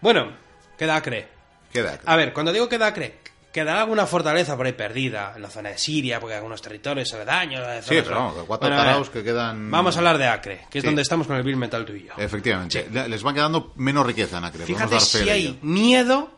Bueno, 0.00 0.32
queda 0.78 0.96
Acre. 0.96 1.28
Queda. 1.72 1.98
A 2.04 2.16
ver, 2.16 2.32
cuando 2.32 2.52
digo 2.52 2.68
queda 2.68 2.86
Acre, 2.88 3.18
quedará 3.52 3.80
alguna 3.82 4.06
fortaleza 4.06 4.56
por 4.56 4.66
ahí 4.66 4.72
perdida 4.72 5.32
en 5.36 5.42
la 5.42 5.50
zona 5.50 5.70
de 5.70 5.78
Siria, 5.78 6.20
porque 6.20 6.34
algunos 6.36 6.60
territorios 6.62 7.12
aledaños. 7.14 7.62
eh, 7.66 7.80
Sí, 7.82 7.88
pero 8.02 8.10
vamos, 8.16 8.34
que 8.34 8.40
cuatro 8.42 8.68
Bueno, 8.68 8.98
ver, 9.00 9.08
que 9.10 9.22
quedan. 9.24 9.70
Vamos 9.70 9.94
a 9.96 9.98
hablar 9.98 10.18
de 10.18 10.26
Acre, 10.26 10.66
que 10.70 10.78
es 10.78 10.82
Sí. 10.82 10.86
donde 10.86 11.02
estamos 11.02 11.26
con 11.26 11.36
el 11.36 11.42
Bill 11.42 11.56
Metal 11.56 11.84
tú 11.84 11.92
y 11.92 12.04
yo. 12.06 12.12
Efectivamente. 12.16 12.88
Le- 12.92 13.08
Les 13.08 13.24
va 13.24 13.32
quedando 13.34 13.72
menos 13.76 14.06
riqueza 14.06 14.38
en 14.38 14.44
Acre. 14.44 14.64
Fíjate 14.66 14.92
dar 14.94 15.00
fe 15.00 15.22
si 15.24 15.30
hay 15.30 15.58
miedo, 15.62 16.30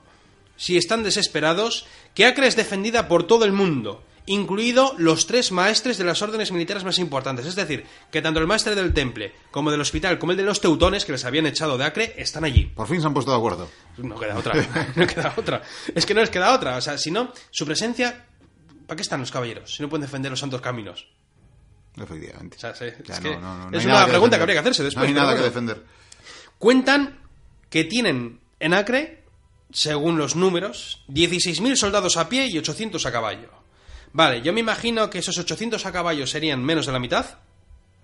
si 0.56 0.76
están 0.76 1.02
desesperados, 1.02 1.86
que 2.14 2.26
Acre 2.26 2.46
es 2.46 2.56
defendida 2.56 3.08
por 3.08 3.26
todo 3.26 3.44
el 3.44 3.52
mundo, 3.52 4.02
incluido 4.26 4.94
los 4.98 5.26
tres 5.26 5.52
maestres 5.52 5.98
de 5.98 6.04
las 6.04 6.20
órdenes 6.20 6.52
militares 6.52 6.84
más 6.84 6.98
importantes. 6.98 7.46
Es 7.46 7.54
decir, 7.54 7.86
que 8.10 8.20
tanto 8.20 8.40
el 8.40 8.46
maestre 8.46 8.74
del 8.74 8.92
temple, 8.92 9.32
como 9.50 9.70
del 9.70 9.80
hospital, 9.80 10.18
como 10.18 10.32
el 10.32 10.38
de 10.38 10.44
los 10.44 10.60
teutones, 10.60 11.04
que 11.04 11.12
les 11.12 11.24
habían 11.24 11.46
echado 11.46 11.78
de 11.78 11.84
Acre, 11.84 12.14
están 12.16 12.44
allí. 12.44 12.64
Por 12.66 12.88
fin 12.88 13.00
se 13.00 13.06
han 13.06 13.14
puesto 13.14 13.30
de 13.30 13.36
acuerdo. 13.38 13.68
No 13.98 14.18
queda 14.18 14.36
otra, 14.36 14.54
no 14.94 15.06
queda 15.06 15.32
otra. 15.36 15.62
Es 15.94 16.04
que 16.04 16.14
no 16.14 16.20
les 16.20 16.30
queda 16.30 16.54
otra. 16.54 16.76
O 16.76 16.80
sea, 16.80 16.98
si 16.98 17.10
no, 17.10 17.32
su 17.50 17.64
presencia... 17.64 18.26
¿Para 18.86 18.96
qué 18.96 19.02
están 19.02 19.20
los 19.20 19.32
caballeros? 19.32 19.74
Si 19.74 19.82
no 19.82 19.88
pueden 19.88 20.02
defender 20.02 20.30
los 20.30 20.38
santos 20.38 20.60
caminos. 20.60 21.08
Efectivamente. 21.96 22.56
O 22.56 22.60
sea, 22.60 22.74
sí, 22.74 22.84
Ya 23.04 23.14
es 23.14 23.22
no, 23.22 23.30
que 23.30 23.36
no, 23.36 23.58
no, 23.58 23.70
no 23.70 23.78
es 23.78 23.84
hay 23.84 23.90
una 23.90 24.06
pregunta 24.06 24.36
que 24.36 24.42
habría 24.42 24.54
que 24.54 24.60
hacerse 24.60 24.84
después. 24.84 25.02
No 25.02 25.08
hay 25.08 25.14
nada 25.14 25.36
que 25.36 25.42
defender. 25.42 25.82
Cuentan 26.58 27.18
que 27.68 27.84
tienen 27.84 28.40
en 28.60 28.74
Acre, 28.74 29.24
según 29.72 30.18
los 30.18 30.36
números, 30.36 31.04
16.000 31.08 31.74
soldados 31.76 32.16
a 32.16 32.28
pie 32.28 32.46
y 32.46 32.58
800 32.58 33.04
a 33.06 33.12
caballo. 33.12 33.50
Vale, 34.12 34.42
yo 34.42 34.52
me 34.52 34.60
imagino 34.60 35.10
que 35.10 35.18
esos 35.18 35.38
800 35.38 35.84
a 35.84 35.92
caballo 35.92 36.26
serían 36.26 36.64
menos 36.64 36.86
de 36.86 36.92
la 36.92 36.98
mitad. 36.98 37.38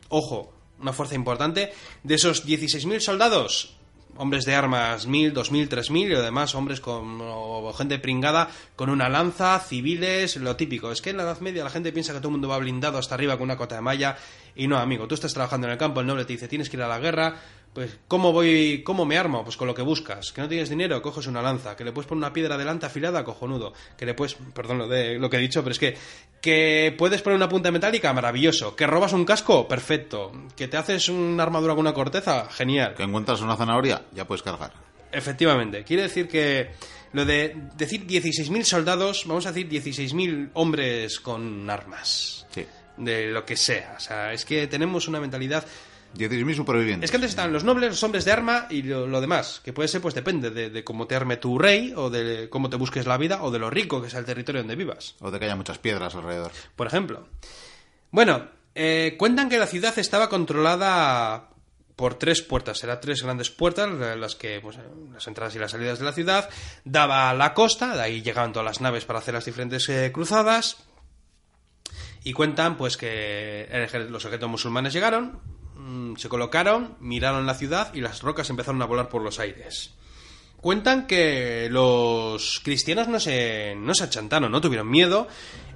Ojo, 0.08 0.52
una 0.80 0.92
fuerza 0.92 1.14
importante. 1.14 1.72
De 2.02 2.14
esos 2.14 2.46
16.000 2.46 3.00
soldados, 3.00 3.76
hombres 4.16 4.44
de 4.44 4.54
armas 4.54 5.08
1.000, 5.08 5.32
2.000, 5.32 5.68
3.000 5.68 6.10
y 6.10 6.14
además 6.14 6.54
hombres 6.54 6.80
con 6.80 7.18
o 7.22 7.72
gente 7.72 7.98
pringada 7.98 8.50
con 8.76 8.90
una 8.90 9.08
lanza, 9.08 9.58
civiles, 9.60 10.36
lo 10.36 10.56
típico. 10.56 10.92
Es 10.92 11.00
que 11.00 11.10
en 11.10 11.16
la 11.16 11.22
Edad 11.22 11.40
Media 11.40 11.64
la 11.64 11.70
gente 11.70 11.92
piensa 11.92 12.12
que 12.12 12.18
todo 12.18 12.28
el 12.28 12.32
mundo 12.32 12.48
va 12.48 12.58
blindado 12.58 12.98
hasta 12.98 13.14
arriba 13.14 13.36
con 13.36 13.44
una 13.44 13.56
cota 13.56 13.76
de 13.76 13.80
malla 13.80 14.16
y 14.54 14.66
no, 14.66 14.78
amigo, 14.78 15.06
tú 15.08 15.14
estás 15.14 15.32
trabajando 15.32 15.66
en 15.66 15.72
el 15.72 15.78
campo, 15.78 16.00
el 16.00 16.06
noble 16.06 16.24
te 16.24 16.34
dice 16.34 16.48
tienes 16.48 16.68
que 16.68 16.76
ir 16.76 16.82
a 16.82 16.88
la 16.88 16.98
guerra, 16.98 17.36
pues 17.72 17.98
¿cómo 18.08 18.32
voy, 18.32 18.82
cómo 18.84 19.04
me 19.04 19.18
armo? 19.18 19.44
Pues 19.44 19.56
con 19.56 19.66
lo 19.66 19.74
que 19.74 19.82
buscas. 19.82 20.32
Que 20.32 20.40
no 20.40 20.48
tienes 20.48 20.68
dinero, 20.68 21.00
coges 21.00 21.26
una 21.26 21.42
lanza, 21.42 21.76
que 21.76 21.84
le 21.84 21.92
puedes 21.92 22.08
poner 22.08 22.18
una 22.18 22.32
piedra 22.32 22.58
delante 22.58 22.86
afilada, 22.86 23.24
cojonudo, 23.24 23.72
que 23.96 24.06
le 24.06 24.14
puedes, 24.14 24.34
perdón 24.54 24.78
lo 24.78 24.88
de 24.88 25.18
lo 25.18 25.30
que 25.30 25.36
he 25.38 25.40
dicho, 25.40 25.62
pero 25.62 25.72
es 25.72 25.78
que 25.78 25.96
que 26.42 26.94
puedes 26.98 27.22
poner 27.22 27.36
una 27.36 27.48
punta 27.48 27.70
metálica, 27.70 28.12
maravilloso, 28.12 28.74
que 28.74 28.86
robas 28.86 29.12
un 29.12 29.24
casco, 29.24 29.68
perfecto, 29.68 30.32
que 30.56 30.66
te 30.66 30.76
haces 30.76 31.08
una 31.08 31.44
armadura 31.44 31.74
con 31.74 31.82
una 31.82 31.94
corteza, 31.94 32.48
genial. 32.50 32.94
Que 32.94 33.04
encuentras 33.04 33.40
una 33.40 33.56
zanahoria, 33.56 34.02
ya 34.12 34.26
puedes 34.26 34.42
cargar. 34.42 34.72
Efectivamente, 35.12 35.84
quiere 35.84 36.02
decir 36.02 36.26
que 36.26 36.70
lo 37.12 37.24
de 37.24 37.54
decir 37.76 38.06
16.000 38.06 38.64
soldados, 38.64 39.24
vamos 39.26 39.46
a 39.46 39.52
decir 39.52 39.68
16.000 39.68 40.50
hombres 40.54 41.20
con 41.20 41.70
armas. 41.70 42.46
Sí. 42.50 42.66
De 42.96 43.30
lo 43.30 43.44
que 43.44 43.56
sea. 43.56 43.94
O 43.96 44.00
sea, 44.00 44.32
es 44.32 44.44
que 44.44 44.66
tenemos 44.66 45.08
una 45.08 45.20
mentalidad. 45.20 45.64
16.000 46.14 46.54
supervivientes. 46.54 47.08
Es 47.08 47.10
que 47.10 47.16
antes 47.16 47.30
estaban 47.30 47.52
los 47.52 47.64
nobles, 47.64 47.90
los 47.90 48.02
hombres 48.02 48.24
de 48.24 48.32
arma 48.32 48.66
y 48.70 48.82
lo, 48.82 49.06
lo 49.06 49.20
demás. 49.20 49.60
Que 49.64 49.72
puede 49.72 49.88
ser, 49.88 50.00
pues 50.00 50.14
depende 50.14 50.50
de, 50.50 50.70
de 50.70 50.84
cómo 50.84 51.06
te 51.06 51.14
arme 51.14 51.36
tu 51.36 51.58
rey, 51.58 51.92
o 51.96 52.10
de 52.10 52.48
cómo 52.50 52.70
te 52.70 52.76
busques 52.76 53.06
la 53.06 53.16
vida, 53.16 53.42
o 53.42 53.50
de 53.50 53.58
lo 53.58 53.70
rico 53.70 54.02
que 54.02 54.10
sea 54.10 54.20
el 54.20 54.26
territorio 54.26 54.60
donde 54.62 54.76
vivas 54.76 55.14
O 55.20 55.30
de 55.30 55.38
que 55.38 55.46
haya 55.46 55.56
muchas 55.56 55.78
piedras 55.78 56.14
alrededor. 56.14 56.52
por 56.76 56.86
ejemplo. 56.86 57.26
Bueno, 58.10 58.48
eh, 58.74 59.16
cuentan 59.18 59.48
que 59.48 59.58
la 59.58 59.66
ciudad 59.66 59.98
estaba 59.98 60.28
controlada 60.28 61.48
por 61.96 62.14
tres 62.14 62.42
puertas, 62.42 62.82
eran 62.82 63.00
tres 63.00 63.22
grandes 63.22 63.50
puertas, 63.50 63.88
las 64.18 64.34
que, 64.34 64.60
pues, 64.60 64.78
las 65.12 65.26
entradas 65.26 65.54
y 65.54 65.58
las 65.58 65.70
salidas 65.70 65.98
de 65.98 66.04
la 66.04 66.12
ciudad, 66.12 66.50
daba 66.84 67.30
a 67.30 67.34
la 67.34 67.54
costa, 67.54 67.94
de 67.94 68.02
ahí 68.02 68.22
llegaban 68.22 68.52
todas 68.52 68.64
las 68.64 68.80
naves 68.80 69.04
para 69.04 69.18
hacer 69.18 69.34
las 69.34 69.44
diferentes 69.44 69.88
eh, 69.88 70.10
cruzadas, 70.12 70.78
y 72.24 72.32
cuentan 72.32 72.76
pues 72.76 72.96
que 72.96 73.68
los 74.08 74.24
ejércitos 74.24 74.50
musulmanes 74.50 74.92
llegaron, 74.92 75.40
mm, 75.82 76.16
se 76.16 76.28
colocaron, 76.28 76.96
miraron 77.00 77.46
la 77.46 77.54
ciudad 77.54 77.92
y 77.94 78.00
las 78.00 78.22
rocas 78.22 78.48
empezaron 78.50 78.80
a 78.82 78.86
volar 78.86 79.08
por 79.08 79.22
los 79.22 79.38
aires. 79.38 79.94
Cuentan 80.60 81.08
que 81.08 81.68
los 81.70 82.60
cristianos 82.62 83.08
no 83.08 83.18
se, 83.18 83.74
no 83.76 83.94
se 83.94 84.04
achantaron, 84.04 84.52
no 84.52 84.60
tuvieron 84.60 84.88
miedo 84.88 85.26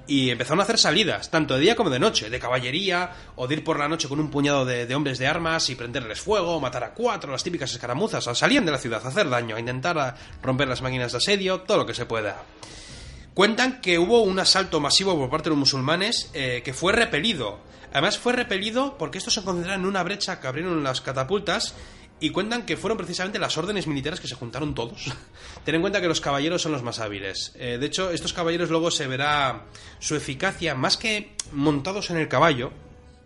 y 0.07 0.29
empezaron 0.29 0.61
a 0.61 0.63
hacer 0.63 0.77
salidas, 0.77 1.29
tanto 1.29 1.55
de 1.55 1.59
día 1.59 1.75
como 1.75 1.89
de 1.89 1.99
noche, 1.99 2.29
de 2.29 2.39
caballería, 2.39 3.11
o 3.35 3.47
de 3.47 3.55
ir 3.55 3.63
por 3.63 3.77
la 3.77 3.89
noche 3.89 4.07
con 4.07 4.19
un 4.19 4.31
puñado 4.31 4.65
de, 4.65 4.95
hombres 4.95 5.19
de 5.19 5.27
armas 5.27 5.69
y 5.69 5.75
prenderles 5.75 6.21
fuego, 6.21 6.59
matar 6.59 6.85
a 6.85 6.93
cuatro, 6.93 7.31
las 7.31 7.43
típicas 7.43 7.71
escaramuzas. 7.73 8.23
Salían 8.37 8.65
de 8.65 8.71
la 8.71 8.77
ciudad 8.77 9.01
a 9.03 9.09
hacer 9.09 9.29
daño, 9.29 9.57
a 9.57 9.59
intentar 9.59 10.15
romper 10.41 10.67
las 10.67 10.81
máquinas 10.81 11.11
de 11.11 11.17
asedio, 11.17 11.61
todo 11.61 11.79
lo 11.79 11.85
que 11.85 11.93
se 11.93 12.05
pueda. 12.05 12.43
Cuentan 13.33 13.81
que 13.81 13.99
hubo 13.99 14.21
un 14.21 14.39
asalto 14.39 14.79
masivo 14.79 15.15
por 15.15 15.29
parte 15.29 15.45
de 15.45 15.51
los 15.51 15.59
musulmanes 15.59 16.31
eh, 16.33 16.61
que 16.63 16.73
fue 16.73 16.93
repelido. 16.93 17.59
Además 17.97 18.19
fue 18.19 18.33
repelido 18.33 18.95
porque 18.99 19.17
estos 19.17 19.33
se 19.33 19.43
concentraron 19.43 19.81
en 19.81 19.87
una 19.87 20.03
brecha 20.03 20.39
que 20.39 20.45
abrieron 20.45 20.83
las 20.83 21.01
catapultas 21.01 21.73
y 22.19 22.29
cuentan 22.29 22.63
que 22.63 22.77
fueron 22.77 22.95
precisamente 22.95 23.39
las 23.39 23.57
órdenes 23.57 23.87
militares 23.87 24.19
que 24.19 24.27
se 24.27 24.35
juntaron 24.35 24.75
todos. 24.75 25.05
Ten 25.65 25.73
en 25.73 25.81
cuenta 25.81 25.99
que 25.99 26.07
los 26.07 26.21
caballeros 26.21 26.61
son 26.61 26.73
los 26.73 26.83
más 26.83 26.99
hábiles. 26.99 27.53
Eh, 27.55 27.79
de 27.79 27.85
hecho, 27.87 28.11
estos 28.11 28.33
caballeros 28.33 28.69
luego 28.69 28.91
se 28.91 29.07
verá 29.07 29.65
su 29.97 30.15
eficacia 30.15 30.75
más 30.75 30.95
que 30.95 31.33
montados 31.53 32.11
en 32.11 32.17
el 32.17 32.27
caballo, 32.27 32.71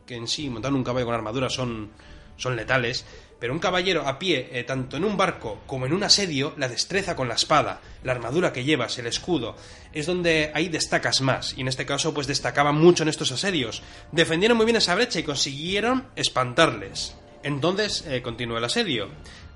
que 0.07 0.15
en 0.15 0.25
sí 0.25 0.49
montar 0.49 0.71
un 0.71 0.85
caballo 0.85 1.05
con 1.05 1.15
armadura 1.15 1.49
son, 1.49 1.91
son 2.37 2.55
letales, 2.55 3.03
pero 3.41 3.51
un 3.53 3.59
caballero 3.59 4.07
a 4.07 4.17
pie, 4.19 4.49
eh, 4.53 4.63
tanto 4.63 4.95
en 4.95 5.03
un 5.03 5.17
barco 5.17 5.61
como 5.67 5.85
en 5.87 5.91
un 5.93 6.03
asedio, 6.03 6.53
la 6.57 6.69
destreza 6.69 7.15
con 7.15 7.27
la 7.27 7.33
espada, 7.33 7.81
la 8.03 8.13
armadura 8.13 8.53
que 8.53 8.63
llevas, 8.63 8.97
el 8.99 9.07
escudo, 9.07 9.57
es 9.91 10.05
donde 10.05 10.51
ahí 10.53 10.69
destacas 10.69 11.19
más. 11.21 11.55
Y 11.57 11.61
en 11.61 11.67
este 11.67 11.85
caso, 11.87 12.13
pues 12.13 12.27
destacaban 12.27 12.75
mucho 12.75 13.01
en 13.03 13.09
estos 13.09 13.31
asedios. 13.31 13.81
Defendieron 14.13 14.55
muy 14.57 14.65
bien 14.67 14.75
esa 14.77 14.93
brecha 14.95 15.19
y 15.19 15.23
consiguieron 15.23 16.05
espantarles. 16.15 17.15
Entonces 17.43 18.05
eh, 18.07 18.21
continuó 18.21 18.57
el 18.59 18.63
asedio. 18.63 19.09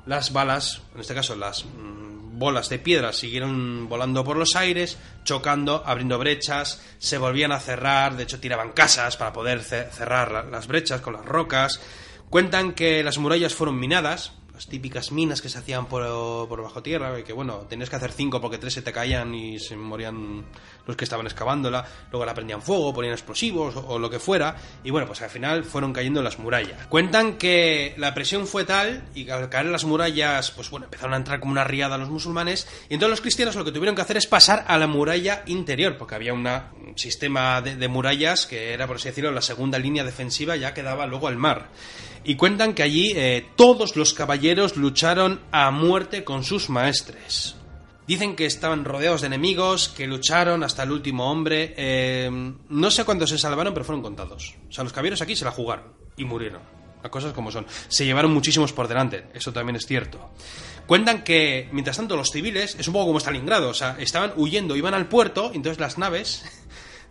Las 0.05 0.33
balas, 0.33 0.81
en 0.93 1.01
este 1.01 1.13
caso 1.15 1.35
las 1.35 1.65
mm, 1.65 2.37
bolas 2.39 2.69
de 2.69 2.79
piedra, 2.79 3.13
siguieron 3.13 3.87
volando 3.87 4.23
por 4.23 4.37
los 4.37 4.55
aires, 4.55 4.97
chocando, 5.23 5.83
abriendo 5.85 6.17
brechas, 6.19 6.81
se 6.99 7.17
volvían 7.17 7.51
a 7.51 7.59
cerrar, 7.59 8.15
de 8.17 8.23
hecho 8.23 8.39
tiraban 8.39 8.71
casas 8.73 9.17
para 9.17 9.31
poder 9.33 9.61
ce- 9.63 9.89
cerrar 9.91 10.31
la- 10.31 10.43
las 10.43 10.67
brechas 10.67 11.01
con 11.01 11.13
las 11.13 11.25
rocas. 11.25 11.79
Cuentan 12.29 12.73
que 12.73 13.03
las 13.03 13.17
murallas 13.17 13.53
fueron 13.53 13.79
minadas, 13.79 14.33
las 14.53 14.67
típicas 14.67 15.11
minas 15.11 15.41
que 15.41 15.49
se 15.49 15.57
hacían 15.57 15.85
por, 15.87 16.03
por 16.47 16.61
bajo 16.63 16.81
tierra, 16.81 17.19
y 17.19 17.23
que 17.23 17.33
bueno, 17.33 17.59
tenías 17.69 17.89
que 17.89 17.97
hacer 17.97 18.11
cinco 18.13 18.39
porque 18.39 18.57
tres 18.57 18.73
se 18.73 18.81
te 18.81 18.93
caían 18.93 19.35
y 19.35 19.59
se 19.59 19.75
morían 19.75 20.45
los 20.87 20.95
que 20.95 21.03
estaban 21.03 21.25
excavándola, 21.25 21.85
luego 22.11 22.25
la 22.25 22.33
prendían 22.33 22.61
fuego, 22.61 22.93
ponían 22.93 23.13
explosivos 23.13 23.75
o, 23.75 23.99
lo 23.99 24.09
que 24.09 24.19
fuera, 24.19 24.55
y 24.83 24.91
bueno, 24.91 25.07
pues 25.07 25.21
al 25.21 25.29
final 25.29 25.65
fueron 25.65 25.91
cayendo 25.91 26.21
las 26.23 26.39
murallas. 26.39 26.87
Cuentan 26.87 27.33
que 27.37 27.95
la 27.97 28.13
presión 28.13 28.47
fue 28.47 28.63
tal, 28.63 29.03
y 29.13 29.29
al 29.29 29.49
caer 29.49 29.65
las 29.65 29.83
murallas, 29.83 30.51
pues 30.51 30.69
bueno, 30.69 30.85
empezaron 30.85 31.13
a 31.15 31.17
entrar 31.17 31.39
como 31.41 31.51
una 31.51 31.63
riada 31.65 31.97
los 31.97 32.09
musulmanes, 32.09 32.65
y 32.89 32.93
entonces 32.93 33.11
los 33.11 33.21
cristianos 33.21 33.55
lo 33.57 33.65
que 33.65 33.71
tuvieron 33.73 33.93
que 33.95 34.03
hacer 34.03 34.15
es 34.17 34.27
pasar 34.27 34.63
a 34.69 34.77
la 34.77 34.87
muralla 34.87 35.43
interior, 35.47 35.97
porque 35.97 36.15
había 36.15 36.33
una- 36.33 36.71
un 36.87 36.97
sistema 36.97 37.61
de, 37.61 37.75
de 37.75 37.87
murallas 37.89 38.45
que 38.45 38.71
era, 38.73 38.87
por 38.87 38.97
así 38.97 39.09
decirlo, 39.09 39.31
la 39.33 39.41
segunda 39.41 39.79
línea 39.79 40.05
defensiva, 40.05 40.55
ya 40.55 40.73
que 40.73 40.81
daba 40.83 41.05
luego 41.07 41.27
al 41.27 41.35
mar. 41.35 41.67
Y 42.25 42.35
cuentan 42.35 42.73
que 42.73 42.81
allí 42.81 43.13
eh, 43.15 43.45
todos 43.55 43.95
los 43.95 44.13
caballeros 44.13 44.77
lucharon 44.77 45.41
a 45.51 45.69
muerte 45.69 46.23
con 46.23 46.43
sus 46.43 46.69
maestres. 46.69 47.55
Dicen 48.07 48.35
que 48.35 48.45
estaban 48.45 48.83
rodeados 48.83 49.21
de 49.21 49.27
enemigos, 49.27 49.89
que 49.89 50.07
lucharon 50.07 50.63
hasta 50.63 50.83
el 50.83 50.91
último 50.91 51.31
hombre. 51.31 51.73
eh, 51.77 52.53
no 52.69 52.91
sé 52.91 53.05
cuántos 53.05 53.29
se 53.29 53.37
salvaron, 53.37 53.73
pero 53.73 53.85
fueron 53.85 54.01
contados. 54.01 54.55
O 54.69 54.71
sea, 54.73 54.83
los 54.83 54.91
caballeros 54.91 55.21
aquí 55.21 55.35
se 55.35 55.45
la 55.45 55.51
jugaron 55.51 55.85
y 56.17 56.25
murieron. 56.25 56.61
Las 57.03 57.11
cosas 57.11 57.33
como 57.33 57.51
son. 57.51 57.67
Se 57.87 58.05
llevaron 58.05 58.33
muchísimos 58.33 58.73
por 58.73 58.87
delante, 58.87 59.27
eso 59.35 59.53
también 59.53 59.75
es 59.75 59.85
cierto. 59.85 60.31
Cuentan 60.87 61.23
que, 61.23 61.69
mientras 61.71 61.97
tanto, 61.97 62.15
los 62.15 62.31
civiles, 62.31 62.75
es 62.79 62.87
un 62.87 62.93
poco 62.93 63.07
como 63.07 63.19
Stalingrado, 63.19 63.69
o 63.69 63.73
sea, 63.75 63.97
estaban 63.99 64.33
huyendo, 64.35 64.75
iban 64.75 64.95
al 64.95 65.07
puerto, 65.07 65.51
y 65.53 65.57
entonces 65.57 65.79
las 65.79 65.99
naves 65.99 66.43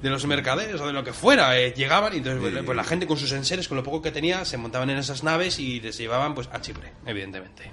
de 0.03 0.11
los 0.11 0.27
mercaderes 0.27 0.81
o 0.81 0.87
de 0.87 0.93
lo 0.93 1.03
que 1.05 1.13
fuera 1.13 1.59
eh, 1.59 1.73
llegaban, 1.75 2.13
y 2.15 2.19
entonces 2.19 2.41
pues, 2.41 2.65
pues, 2.65 2.77
la 2.77 2.85
gente 2.85 3.07
con 3.07 3.17
sus 3.17 3.33
enseres, 3.33 3.69
con 3.69 3.77
lo 3.77 3.83
poco 3.83 4.03
que 4.03 4.11
tenía, 4.13 4.45
se 4.45 4.57
montaban 4.57 4.91
en 4.91 4.99
esas 4.99 5.23
naves 5.23 5.59
y 5.59 5.81
les 5.81 5.97
llevaban 5.97 6.35
pues 6.35 6.49
a 6.53 6.61
Chipre, 6.61 6.93
evidentemente. 7.07 7.71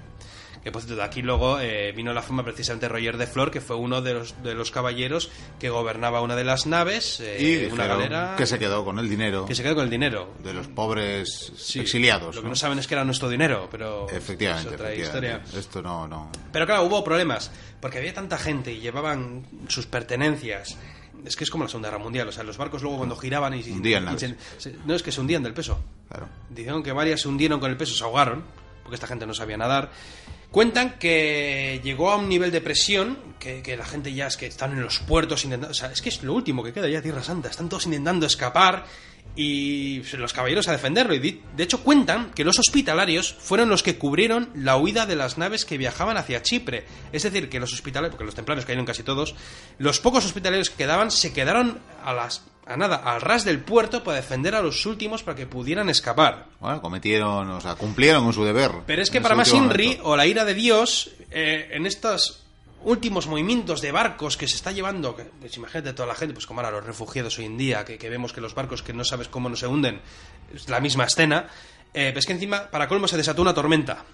Que 0.62 0.70
por 0.70 0.80
cierto, 0.80 0.94
de 0.94 1.02
aquí 1.02 1.22
luego 1.22 1.58
eh, 1.58 1.90
vino 1.90 2.12
la 2.14 2.22
fama 2.22 2.44
precisamente 2.44 2.88
Roger 2.88 3.16
de 3.16 3.26
Flor, 3.26 3.50
que 3.50 3.60
fue 3.60 3.74
uno 3.74 4.00
de 4.00 4.14
los, 4.14 4.40
de 4.44 4.54
los 4.54 4.70
caballeros 4.70 5.28
que 5.58 5.70
gobernaba 5.70 6.20
una 6.20 6.36
de 6.36 6.44
las 6.44 6.66
naves, 6.66 7.18
eh, 7.18 7.66
Y 7.68 7.72
una 7.72 7.88
galera. 7.88 8.34
que 8.38 8.46
se 8.46 8.60
quedó 8.60 8.84
con 8.84 9.00
el 9.00 9.10
dinero 9.10 9.44
que 9.44 9.56
se 9.56 9.64
quedó 9.64 9.74
con 9.74 9.82
el 9.84 9.90
dinero. 9.90 10.32
de 10.44 10.54
los 10.54 10.68
pobres 10.68 11.52
Sí, 11.56 11.80
exiliados. 11.80 12.36
Lo 12.36 12.42
que 12.42 12.46
¿no? 12.46 12.50
no 12.50 12.56
saben 12.56 12.78
es 12.78 12.86
que 12.86 12.94
era 12.94 13.04
nuestro 13.04 13.28
dinero, 13.28 13.66
pero. 13.72 14.06
Efectivamente, 14.08 14.68
es 14.68 14.74
otra 14.76 14.92
efectivamente. 14.92 15.36
historia. 15.42 15.58
Esto 15.60 15.82
no, 15.82 16.06
no. 16.06 16.30
Pero 16.52 16.64
claro, 16.64 16.84
hubo 16.84 17.02
problemas, 17.02 17.50
porque 17.80 17.98
había 17.98 18.14
tanta 18.14 18.38
gente 18.38 18.72
y 18.72 18.78
llevaban 18.78 19.44
sus 19.66 19.86
pertenencias. 19.86 20.76
Es 21.24 21.36
que 21.36 21.44
es 21.44 21.50
como 21.50 21.64
la 21.64 21.70
Segunda 21.70 21.88
Guerra 21.88 22.02
Mundial, 22.02 22.28
o 22.28 22.32
sea, 22.32 22.42
los 22.44 22.56
barcos 22.56 22.82
luego 22.82 22.98
cuando 22.98 23.16
giraban 23.16 23.54
y... 23.54 23.62
Hundían 23.70 24.18
se- 24.18 24.36
se- 24.58 24.76
no, 24.84 24.94
es 24.94 25.02
que 25.02 25.12
se 25.12 25.20
hundían 25.20 25.42
del 25.42 25.54
peso. 25.54 25.78
Claro. 26.08 26.28
Dijeron 26.50 26.82
que 26.82 26.92
varias 26.92 27.20
se 27.20 27.28
hundieron 27.28 27.60
con 27.60 27.70
el 27.70 27.76
peso, 27.76 27.94
se 27.94 28.02
ahogaron, 28.04 28.42
porque 28.82 28.96
esta 28.96 29.06
gente 29.06 29.26
no 29.26 29.32
sabía 29.34 29.56
nadar. 29.56 29.90
Cuentan 30.50 30.98
que 30.98 31.80
llegó 31.82 32.10
a 32.10 32.16
un 32.16 32.28
nivel 32.28 32.50
de 32.50 32.60
presión, 32.60 33.16
que, 33.38 33.62
que 33.62 33.76
la 33.76 33.86
gente 33.86 34.12
ya 34.12 34.26
es 34.26 34.36
que 34.36 34.46
están 34.46 34.72
en 34.72 34.82
los 34.82 34.98
puertos 34.98 35.44
intentando... 35.44 35.70
O 35.70 35.74
sea, 35.74 35.90
es 35.92 36.02
que 36.02 36.08
es 36.10 36.22
lo 36.22 36.34
último 36.34 36.62
que 36.62 36.72
queda 36.72 36.88
ya, 36.88 37.00
Tierra 37.00 37.22
Santa. 37.22 37.48
Están 37.48 37.68
todos 37.68 37.86
intentando 37.86 38.26
escapar 38.26 38.84
y 39.34 40.02
los 40.16 40.32
caballeros 40.32 40.68
a 40.68 40.72
defenderlo. 40.72 41.14
Y 41.14 41.42
de 41.56 41.62
hecho 41.62 41.82
cuentan 41.82 42.30
que 42.30 42.44
los 42.44 42.58
hospitalarios 42.58 43.34
fueron 43.38 43.68
los 43.68 43.82
que 43.82 43.96
cubrieron 43.96 44.50
la 44.54 44.76
huida 44.76 45.06
de 45.06 45.16
las 45.16 45.38
naves 45.38 45.64
que 45.64 45.78
viajaban 45.78 46.16
hacia 46.16 46.42
Chipre. 46.42 46.84
Es 47.12 47.22
decir, 47.22 47.48
que 47.48 47.60
los 47.60 47.72
hospitalarios, 47.72 48.12
porque 48.12 48.26
los 48.26 48.34
templarios 48.34 48.66
cayeron 48.66 48.86
casi 48.86 49.02
todos, 49.02 49.34
los 49.78 50.00
pocos 50.00 50.24
hospitalarios 50.24 50.70
que 50.70 50.76
quedaban 50.76 51.10
se 51.10 51.32
quedaron 51.32 51.80
a 52.04 52.12
las... 52.12 52.44
A 52.64 52.76
nada, 52.76 52.94
al 52.94 53.20
ras 53.20 53.44
del 53.44 53.58
puerto 53.58 54.04
para 54.04 54.18
defender 54.18 54.54
a 54.54 54.62
los 54.62 54.86
últimos 54.86 55.24
para 55.24 55.34
que 55.34 55.46
pudieran 55.46 55.88
escapar. 55.88 56.46
Bueno, 56.60 56.80
cometieron, 56.80 57.50
o 57.50 57.60
sea, 57.60 57.74
cumplieron 57.74 58.22
con 58.22 58.32
su 58.32 58.44
deber. 58.44 58.70
Pero 58.86 59.02
es 59.02 59.10
que 59.10 59.20
para 59.20 59.34
más 59.34 59.52
Inri, 59.52 59.86
momento. 59.86 60.04
o 60.08 60.16
la 60.16 60.26
ira 60.28 60.44
de 60.44 60.54
Dios, 60.54 61.10
eh, 61.32 61.70
en 61.72 61.86
estos 61.86 62.41
últimos 62.84 63.26
movimientos 63.26 63.80
de 63.80 63.92
barcos 63.92 64.36
que 64.36 64.48
se 64.48 64.56
está 64.56 64.72
llevando, 64.72 65.16
que, 65.16 65.24
pues 65.24 65.56
imagínate 65.56 65.92
toda 65.92 66.08
la 66.08 66.14
gente, 66.14 66.34
pues 66.34 66.46
como 66.46 66.60
ahora 66.60 66.72
los 66.72 66.86
refugiados 66.86 67.38
hoy 67.38 67.46
en 67.46 67.56
día, 67.56 67.84
que, 67.84 67.96
vemos 68.08 68.32
que 68.32 68.40
los 68.40 68.54
barcos 68.54 68.82
que 68.82 68.92
no 68.92 69.04
sabes 69.04 69.28
cómo 69.28 69.48
no 69.48 69.56
se 69.56 69.66
hunden, 69.66 70.00
es 70.54 70.68
la 70.68 70.80
misma 70.80 71.04
escena, 71.04 71.48
eh, 71.94 72.12
que 72.14 72.32
encima, 72.32 72.70
para 72.70 72.88
colmo, 72.88 73.08
se 73.08 73.16
desató 73.16 73.42
una 73.42 73.54
tormenta. 73.54 74.04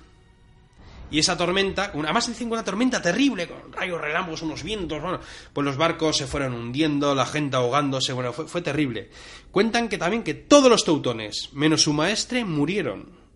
Y 1.10 1.18
esa 1.18 1.38
tormenta, 1.38 1.90
una, 1.94 2.08
además 2.08 2.28
encima 2.28 2.52
una 2.52 2.64
tormenta 2.64 3.00
terrible, 3.00 3.48
con 3.48 3.72
rayos, 3.72 4.00
relámpagos, 4.00 4.42
unos 4.42 4.62
vientos, 4.62 5.00
bueno, 5.00 5.20
pues 5.52 5.64
los 5.64 5.76
barcos 5.78 6.18
se 6.18 6.26
fueron 6.26 6.52
hundiendo, 6.52 7.14
la 7.14 7.24
gente 7.24 7.56
ahogándose, 7.56 8.12
bueno, 8.12 8.32
fue, 8.32 8.46
fue 8.46 8.60
terrible. 8.60 9.08
Cuentan 9.50 9.88
que 9.88 9.96
también 9.96 10.22
que 10.22 10.34
todos 10.34 10.68
los 10.68 10.84
teutones, 10.84 11.48
menos 11.52 11.82
su 11.82 11.94
maestre, 11.94 12.44
murieron. 12.44 13.27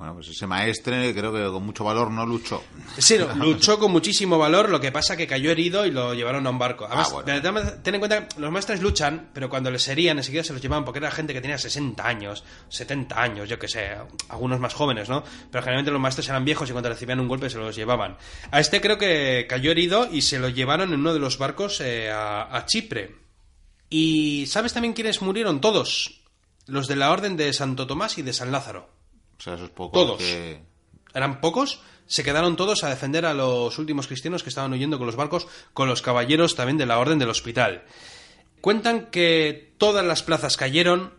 Bueno, 0.00 0.14
pues 0.14 0.28
ese 0.28 0.46
maestre 0.46 1.12
creo 1.14 1.30
que 1.30 1.44
con 1.52 1.62
mucho 1.62 1.84
valor 1.84 2.10
no 2.10 2.24
luchó. 2.24 2.64
Sí, 2.96 3.18
no, 3.18 3.34
luchó 3.34 3.78
con 3.78 3.92
muchísimo 3.92 4.38
valor, 4.38 4.70
lo 4.70 4.80
que 4.80 4.90
pasa 4.90 5.14
que 5.14 5.26
cayó 5.26 5.50
herido 5.50 5.84
y 5.84 5.90
lo 5.90 6.14
llevaron 6.14 6.46
a 6.46 6.48
un 6.50 6.58
barco. 6.58 6.86
Además, 6.86 7.08
Ah, 7.14 7.20
bueno. 7.42 7.72
ten 7.82 7.94
en 7.96 8.00
cuenta 8.00 8.26
que 8.26 8.40
los 8.40 8.50
maestres 8.50 8.80
luchan, 8.80 9.28
pero 9.34 9.50
cuando 9.50 9.70
les 9.70 9.86
herían 9.88 10.16
enseguida 10.16 10.42
se 10.42 10.54
los 10.54 10.62
llevaban 10.62 10.86
porque 10.86 11.00
era 11.00 11.10
gente 11.10 11.34
que 11.34 11.42
tenía 11.42 11.58
60 11.58 12.02
años, 12.02 12.44
70 12.70 13.20
años, 13.22 13.46
yo 13.46 13.58
que 13.58 13.68
sé, 13.68 13.90
algunos 14.30 14.58
más 14.58 14.72
jóvenes, 14.72 15.10
¿no? 15.10 15.22
Pero 15.50 15.60
generalmente 15.62 15.90
los 15.90 16.00
maestres 16.00 16.26
eran 16.30 16.46
viejos 16.46 16.66
y 16.70 16.72
cuando 16.72 16.88
recibían 16.88 17.20
un 17.20 17.28
golpe 17.28 17.50
se 17.50 17.58
los 17.58 17.76
llevaban. 17.76 18.16
A 18.52 18.58
este 18.58 18.80
creo 18.80 18.96
que 18.96 19.44
cayó 19.50 19.70
herido 19.70 20.08
y 20.10 20.22
se 20.22 20.38
lo 20.38 20.48
llevaron 20.48 20.94
en 20.94 21.00
uno 21.00 21.12
de 21.12 21.20
los 21.20 21.36
barcos 21.36 21.78
eh, 21.82 22.10
a, 22.10 22.56
a 22.56 22.64
Chipre. 22.64 23.16
¿Y 23.90 24.46
sabes 24.46 24.72
también 24.72 24.94
quiénes 24.94 25.20
murieron? 25.20 25.60
Todos. 25.60 26.22
Los 26.66 26.88
de 26.88 26.96
la 26.96 27.10
Orden 27.10 27.36
de 27.36 27.52
Santo 27.52 27.86
Tomás 27.86 28.16
y 28.16 28.22
de 28.22 28.32
San 28.32 28.50
Lázaro. 28.50 28.88
O 29.40 29.42
sea, 29.42 29.54
esos 29.54 29.70
pocos 29.70 29.92
Todos. 29.98 30.18
que... 30.18 30.60
Eran 31.14 31.40
pocos, 31.40 31.80
se 32.06 32.22
quedaron 32.22 32.56
todos 32.56 32.84
a 32.84 32.90
defender 32.90 33.24
a 33.24 33.32
los 33.32 33.78
últimos 33.78 34.06
cristianos 34.06 34.42
que 34.42 34.50
estaban 34.50 34.70
huyendo 34.72 34.98
con 34.98 35.06
los 35.06 35.16
barcos, 35.16 35.48
con 35.72 35.88
los 35.88 36.02
caballeros 36.02 36.54
también 36.54 36.76
de 36.76 36.84
la 36.84 36.98
Orden 36.98 37.18
del 37.18 37.30
Hospital. 37.30 37.84
Cuentan 38.60 39.06
que 39.10 39.72
todas 39.78 40.04
las 40.04 40.22
plazas 40.22 40.58
cayeron 40.58 41.14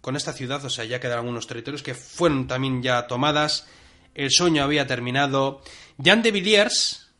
con 0.00 0.16
esta 0.16 0.32
ciudad, 0.32 0.64
o 0.64 0.68
sea, 0.70 0.84
ya 0.84 0.98
quedaron 0.98 1.24
algunos 1.26 1.46
territorios 1.46 1.82
que 1.84 1.94
fueron 1.94 2.48
también 2.48 2.82
ya 2.82 3.06
tomadas, 3.06 3.68
el 4.14 4.30
sueño 4.32 4.64
había 4.64 4.86
terminado. 4.88 5.62
Jean 5.98 6.22
de 6.22 6.32
Villiers, 6.32 7.12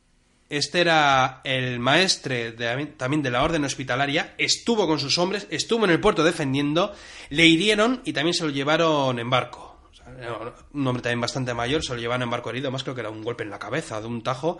este 0.49 0.81
era 0.81 1.41
el 1.45 1.79
maestre 1.79 2.51
de- 2.53 2.87
también 2.97 3.23
de 3.23 3.31
la 3.31 3.45
orden 3.45 3.65
hospitalaria, 3.65 4.35
estuvo 4.37 4.87
con 4.89 4.99
sus 4.99 5.17
hombres, 5.19 5.47
estuvo 5.51 5.85
en 5.85 5.93
el 5.93 6.01
puerto 6.01 6.25
defendiendo, 6.25 6.93
le 7.29 7.47
hirieron 7.47 8.03
y 8.05 8.13
también 8.13 8.35
se 8.35 8.45
lo 8.45 8.51
llevaron 8.51 9.19
en 9.21 9.31
barco. 9.31 9.70
Un 10.73 10.87
hombre 10.87 11.03
también 11.03 11.21
bastante 11.21 11.55
mayor, 11.55 11.85
se 11.85 11.95
lo 11.95 12.01
llevaron 12.01 12.23
en 12.23 12.31
barco 12.31 12.51
herido, 12.51 12.71
más 12.71 12.83
creo 12.83 12.95
que 12.95 13.01
era 13.01 13.11
un 13.11 13.23
golpe 13.23 13.45
en 13.45 13.51
la 13.51 13.59
cabeza, 13.59 14.01
de 14.01 14.07
un 14.07 14.23
tajo. 14.23 14.59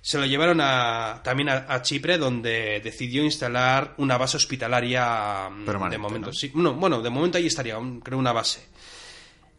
Se 0.00 0.18
lo 0.18 0.26
llevaron 0.26 0.60
a, 0.60 1.20
también 1.22 1.48
a, 1.48 1.66
a 1.68 1.82
Chipre, 1.82 2.18
donde 2.18 2.80
decidió 2.82 3.22
instalar 3.22 3.94
una 3.98 4.18
base 4.18 4.36
hospitalaria 4.36 5.48
mm, 5.48 5.64
Permanente, 5.64 5.94
de 5.94 5.98
momento. 5.98 6.26
¿no? 6.28 6.32
Sí, 6.32 6.50
no, 6.54 6.74
bueno, 6.74 7.00
de 7.00 7.10
momento 7.10 7.38
ahí 7.38 7.46
estaría, 7.46 7.76
creo, 8.02 8.18
una 8.18 8.32
base. 8.32 8.66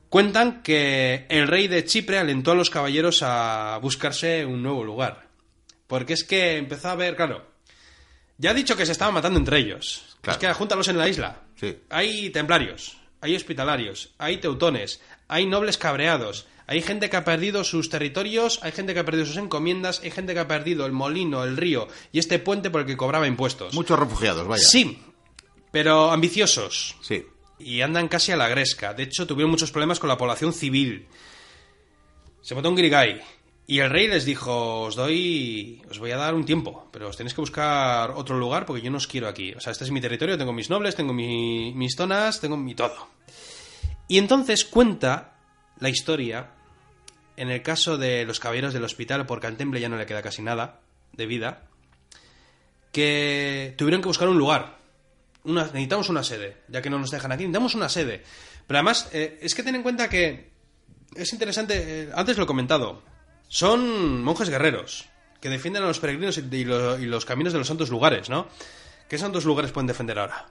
Cuentan 0.09 0.61
que 0.61 1.25
el 1.29 1.47
rey 1.47 1.67
de 1.67 1.85
Chipre 1.85 2.19
alentó 2.19 2.51
a 2.51 2.55
los 2.55 2.69
caballeros 2.69 3.23
a 3.23 3.79
buscarse 3.81 4.45
un 4.45 4.61
nuevo 4.61 4.83
lugar. 4.83 5.27
Porque 5.87 6.13
es 6.13 6.23
que 6.23 6.57
empezó 6.57 6.89
a 6.89 6.95
ver, 6.95 7.15
claro, 7.15 7.45
ya 8.37 8.51
ha 8.51 8.53
dicho 8.53 8.75
que 8.75 8.85
se 8.85 8.91
estaban 8.91 9.13
matando 9.13 9.39
entre 9.39 9.59
ellos. 9.59 10.17
Claro. 10.21 10.39
Es 10.39 10.45
que 10.45 10.53
júntalos 10.53 10.87
en 10.87 10.97
la 10.97 11.07
isla. 11.07 11.41
Sí. 11.55 11.77
Hay 11.89 12.29
templarios, 12.29 12.97
hay 13.21 13.35
hospitalarios, 13.35 14.13
hay 14.17 14.37
teutones, 14.37 15.01
hay 15.27 15.45
nobles 15.45 15.77
cabreados, 15.77 16.47
hay 16.67 16.81
gente 16.81 17.09
que 17.09 17.17
ha 17.17 17.25
perdido 17.25 17.63
sus 17.63 17.89
territorios, 17.89 18.59
hay 18.63 18.71
gente 18.71 18.93
que 18.93 18.99
ha 19.01 19.05
perdido 19.05 19.25
sus 19.25 19.37
encomiendas, 19.37 19.99
hay 20.03 20.11
gente 20.11 20.33
que 20.33 20.39
ha 20.39 20.47
perdido 20.47 20.85
el 20.85 20.91
molino, 20.91 21.43
el 21.43 21.57
río 21.57 21.87
y 22.11 22.19
este 22.19 22.39
puente 22.39 22.69
por 22.69 22.81
el 22.81 22.87
que 22.87 22.97
cobraba 22.97 23.27
impuestos. 23.27 23.73
Muchos 23.73 23.99
refugiados, 23.99 24.47
vaya. 24.47 24.63
Sí, 24.63 24.99
pero 25.71 26.11
ambiciosos 26.11 26.95
Sí. 27.01 27.25
y 27.59 27.81
andan 27.81 28.07
casi 28.07 28.31
a 28.31 28.37
la 28.37 28.47
gresca. 28.47 28.93
De 28.93 29.03
hecho, 29.03 29.27
tuvieron 29.27 29.51
muchos 29.51 29.71
problemas 29.71 29.99
con 29.99 30.07
la 30.09 30.17
población 30.17 30.53
civil. 30.53 31.07
Se 32.41 32.53
votó 32.55 32.69
un 32.69 32.75
Grigay. 32.75 33.21
Y 33.65 33.79
el 33.79 33.89
rey 33.89 34.07
les 34.07 34.25
dijo, 34.25 34.81
os 34.81 34.95
doy, 34.95 35.81
os 35.89 35.97
voy 35.97 36.11
a 36.11 36.17
dar 36.17 36.33
un 36.33 36.43
tiempo, 36.43 36.89
pero 36.91 37.07
os 37.07 37.15
tenéis 37.15 37.33
que 37.33 37.39
buscar 37.39 38.11
otro 38.11 38.37
lugar 38.37 38.65
porque 38.65 38.81
yo 38.81 38.91
no 38.91 38.97
os 38.97 39.07
quiero 39.07 39.29
aquí. 39.29 39.53
O 39.53 39.61
sea, 39.61 39.71
este 39.71 39.85
es 39.85 39.91
mi 39.91 40.01
territorio, 40.01 40.37
tengo 40.37 40.51
mis 40.51 40.69
nobles, 40.69 40.95
tengo 40.97 41.13
mi- 41.13 41.71
mis 41.73 41.95
zonas, 41.95 42.41
tengo 42.41 42.57
mi 42.57 42.75
todo. 42.75 43.07
Y 44.13 44.19
entonces 44.19 44.63
cuenta 44.63 45.33
la 45.79 45.89
historia, 45.89 46.51
en 47.35 47.49
el 47.49 47.63
caso 47.63 47.97
de 47.97 48.25
los 48.25 48.39
caballeros 48.39 48.71
del 48.71 48.83
hospital, 48.83 49.25
porque 49.25 49.47
al 49.47 49.57
temple 49.57 49.79
ya 49.79 49.89
no 49.89 49.97
le 49.97 50.05
queda 50.05 50.21
casi 50.21 50.43
nada 50.43 50.81
de 51.13 51.25
vida, 51.25 51.63
que 52.91 53.73
tuvieron 53.75 54.03
que 54.03 54.09
buscar 54.09 54.29
un 54.29 54.37
lugar. 54.37 54.77
Necesitamos 55.45 56.09
una 56.09 56.21
sede, 56.21 56.57
ya 56.67 56.79
que 56.83 56.91
no 56.91 56.99
nos 56.99 57.09
dejan 57.09 57.31
aquí, 57.31 57.41
necesitamos 57.41 57.73
una 57.73 57.89
sede. 57.89 58.21
Pero 58.67 58.77
además, 58.77 59.09
eh, 59.13 59.39
es 59.41 59.55
que 59.55 59.63
ten 59.63 59.73
en 59.73 59.81
cuenta 59.81 60.07
que 60.07 60.51
es 61.15 61.33
interesante, 61.33 62.03
eh, 62.03 62.09
antes 62.13 62.37
lo 62.37 62.43
he 62.43 62.45
comentado, 62.45 63.01
son 63.47 64.23
monjes 64.23 64.51
guerreros 64.51 65.09
que 65.41 65.49
defienden 65.49 65.81
a 65.81 65.87
los 65.87 65.97
peregrinos 65.97 66.37
y, 66.37 66.55
y 66.55 67.05
los 67.07 67.25
caminos 67.25 67.51
de 67.51 67.57
los 67.57 67.67
santos 67.67 67.89
lugares, 67.89 68.29
¿no? 68.29 68.47
¿Qué 69.09 69.17
santos 69.17 69.43
lugares 69.43 69.71
pueden 69.71 69.87
defender 69.87 70.19
ahora? 70.19 70.49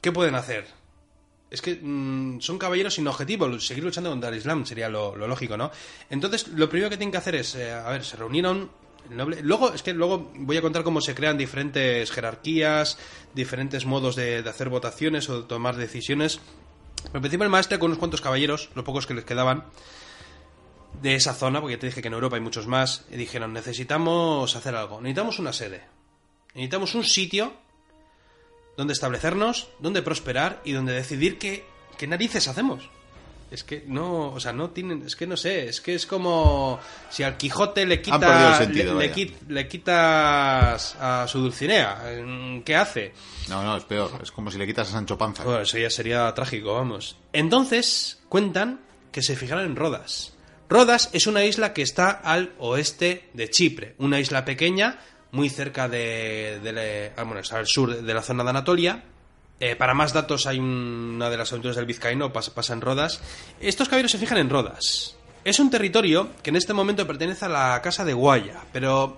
¿Qué 0.00 0.12
pueden 0.12 0.34
hacer? 0.34 0.85
Es 1.50 1.62
que 1.62 1.76
mm, 1.80 2.40
son 2.40 2.58
caballeros 2.58 2.94
sin 2.94 3.06
objetivo, 3.06 3.58
seguir 3.60 3.84
luchando 3.84 4.10
contra 4.10 4.30
el 4.30 4.36
Islam 4.36 4.66
sería 4.66 4.88
lo, 4.88 5.14
lógico, 5.16 5.56
¿no? 5.56 5.70
Entonces, 6.10 6.48
lo 6.48 6.68
primero 6.68 6.90
que 6.90 6.96
tienen 6.96 7.12
que 7.12 7.18
hacer 7.18 7.36
es, 7.36 7.54
eh, 7.54 7.72
a 7.72 7.88
ver, 7.90 8.04
se 8.04 8.16
reunieron. 8.16 8.70
noble- 9.10 9.40
Luego, 9.42 9.72
es 9.72 9.82
que 9.82 9.92
luego 9.94 10.32
voy 10.34 10.56
a 10.56 10.62
contar 10.62 10.82
cómo 10.82 11.00
se 11.00 11.14
crean 11.14 11.38
diferentes 11.38 12.10
jerarquías, 12.10 12.98
diferentes 13.34 13.86
modos 13.86 14.16
de, 14.16 14.38
hacer 14.40 14.68
votaciones 14.68 15.28
o 15.28 15.42
de 15.42 15.46
tomar 15.48 15.76
decisiones. 15.76 16.40
Pero 17.12 17.24
en 17.24 17.42
el 17.42 17.48
maestre 17.48 17.78
con 17.78 17.90
unos 17.90 17.98
cuantos 17.98 18.20
caballeros, 18.20 18.70
los 18.74 18.84
pocos 18.84 19.06
que 19.06 19.14
les 19.14 19.24
quedaban, 19.24 19.64
de 21.00 21.14
esa 21.14 21.34
zona, 21.34 21.60
porque 21.60 21.76
te 21.76 21.86
dije 21.86 22.00
que 22.02 22.08
en 22.08 22.14
Europa 22.14 22.36
hay 22.36 22.42
muchos 22.42 22.66
más, 22.66 23.04
y 23.10 23.16
dijeron, 23.16 23.52
necesitamos 23.52 24.56
hacer 24.56 24.74
algo, 24.74 25.00
necesitamos 25.00 25.38
una 25.38 25.52
sede, 25.52 25.84
necesitamos 26.54 26.94
un 26.94 27.04
sitio 27.04 27.52
donde 28.76 28.92
establecernos, 28.92 29.68
donde 29.78 30.02
prosperar 30.02 30.60
y 30.64 30.72
donde 30.72 30.92
decidir 30.92 31.38
qué, 31.38 31.64
qué 31.96 32.06
narices 32.06 32.48
hacemos. 32.48 32.88
Es 33.50 33.62
que 33.62 33.84
no, 33.86 34.32
o 34.32 34.40
sea, 34.40 34.52
no 34.52 34.70
tienen, 34.70 35.04
es 35.06 35.14
que 35.14 35.24
no 35.26 35.36
sé, 35.36 35.68
es 35.68 35.80
que 35.80 35.94
es 35.94 36.04
como 36.04 36.80
si 37.10 37.22
al 37.22 37.36
Quijote 37.36 37.86
le 37.86 38.02
quita, 38.02 38.58
sentido, 38.58 38.98
le, 38.98 39.32
le 39.48 39.68
quitas 39.68 40.96
a 41.00 41.26
su 41.28 41.38
Dulcinea, 41.38 42.02
¿qué 42.64 42.74
hace? 42.74 43.12
No, 43.48 43.62
no, 43.62 43.76
es 43.76 43.84
peor. 43.84 44.10
Es 44.20 44.32
como 44.32 44.50
si 44.50 44.58
le 44.58 44.66
quitas 44.66 44.88
a 44.88 44.92
Sancho 44.92 45.16
Panza. 45.16 45.44
Bueno, 45.44 45.60
eso 45.60 45.78
ya 45.78 45.90
sería 45.90 46.34
trágico, 46.34 46.74
vamos. 46.74 47.16
Entonces, 47.32 48.20
cuentan 48.28 48.80
que 49.12 49.22
se 49.22 49.36
fijaron 49.36 49.64
en 49.64 49.76
Rodas. 49.76 50.34
Rodas 50.68 51.10
es 51.12 51.28
una 51.28 51.44
isla 51.44 51.72
que 51.72 51.82
está 51.82 52.10
al 52.10 52.52
oeste 52.58 53.30
de 53.32 53.48
Chipre, 53.48 53.94
una 53.98 54.18
isla 54.18 54.44
pequeña, 54.44 54.98
muy 55.32 55.48
cerca 55.50 55.88
de, 55.88 56.60
de 56.62 57.12
ah, 57.16 57.24
bueno, 57.24 57.40
está 57.40 57.58
al 57.58 57.66
sur 57.66 58.00
de 58.02 58.14
la 58.14 58.22
zona 58.22 58.44
de 58.44 58.50
Anatolia. 58.50 59.02
Eh, 59.58 59.74
para 59.76 59.94
más 59.94 60.12
datos 60.12 60.46
hay 60.46 60.58
una 60.58 61.30
de 61.30 61.36
las 61.38 61.50
aventuras 61.52 61.76
del 61.76 61.86
Vizcaíno, 61.86 62.32
pasa, 62.32 62.54
pasa 62.54 62.72
en 62.74 62.80
Rodas. 62.80 63.20
Estos 63.60 63.88
caballeros 63.88 64.12
se 64.12 64.18
fijan 64.18 64.38
en 64.38 64.50
Rodas. 64.50 65.16
Es 65.44 65.58
un 65.60 65.70
territorio 65.70 66.28
que 66.42 66.50
en 66.50 66.56
este 66.56 66.72
momento 66.72 67.06
pertenece 67.06 67.44
a 67.44 67.48
la 67.48 67.80
Casa 67.82 68.04
de 68.04 68.12
Guaya, 68.12 68.60
pero 68.72 69.16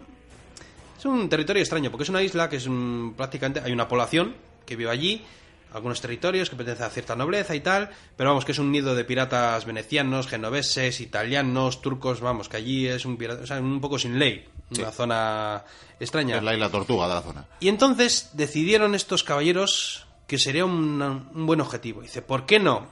es 0.98 1.04
un 1.04 1.28
territorio 1.28 1.60
extraño, 1.62 1.90
porque 1.90 2.04
es 2.04 2.08
una 2.10 2.22
isla 2.22 2.48
que 2.48 2.56
es 2.56 2.66
un- 2.66 3.14
prácticamente. 3.16 3.60
Hay 3.64 3.72
una 3.72 3.88
población 3.88 4.34
que 4.66 4.76
vive 4.76 4.90
allí, 4.90 5.24
algunos 5.72 6.00
territorios 6.00 6.50
que 6.50 6.56
pertenecen 6.56 6.86
a 6.86 6.90
cierta 6.90 7.16
nobleza 7.16 7.54
y 7.54 7.60
tal, 7.60 7.90
pero 8.16 8.30
vamos, 8.30 8.44
que 8.44 8.52
es 8.52 8.58
un 8.58 8.72
nido 8.72 8.94
de 8.94 9.04
piratas 9.04 9.64
venecianos, 9.64 10.26
genoveses, 10.26 11.00
italianos, 11.00 11.82
turcos, 11.82 12.20
vamos, 12.20 12.48
que 12.48 12.56
allí 12.56 12.86
es 12.86 13.04
un 13.04 13.16
pirata, 13.16 13.42
o 13.42 13.46
sea, 13.46 13.60
un 13.60 13.80
poco 13.80 13.98
sin 13.98 14.18
ley, 14.18 14.48
una 14.76 14.90
zona 14.90 15.64
extraña. 16.00 16.38
Es 16.38 16.42
la 16.42 16.54
isla 16.54 16.70
tortuga 16.70 17.08
de 17.08 17.14
la 17.14 17.22
zona. 17.22 17.46
Y 17.60 17.68
entonces 17.68 18.30
decidieron 18.32 18.94
estos 18.94 19.24
caballeros 19.24 20.06
que 20.26 20.38
sería 20.38 20.64
un, 20.64 21.00
un 21.02 21.46
buen 21.46 21.60
objetivo. 21.60 22.02
Dice, 22.02 22.22
¿por 22.22 22.46
qué 22.46 22.58
no 22.58 22.86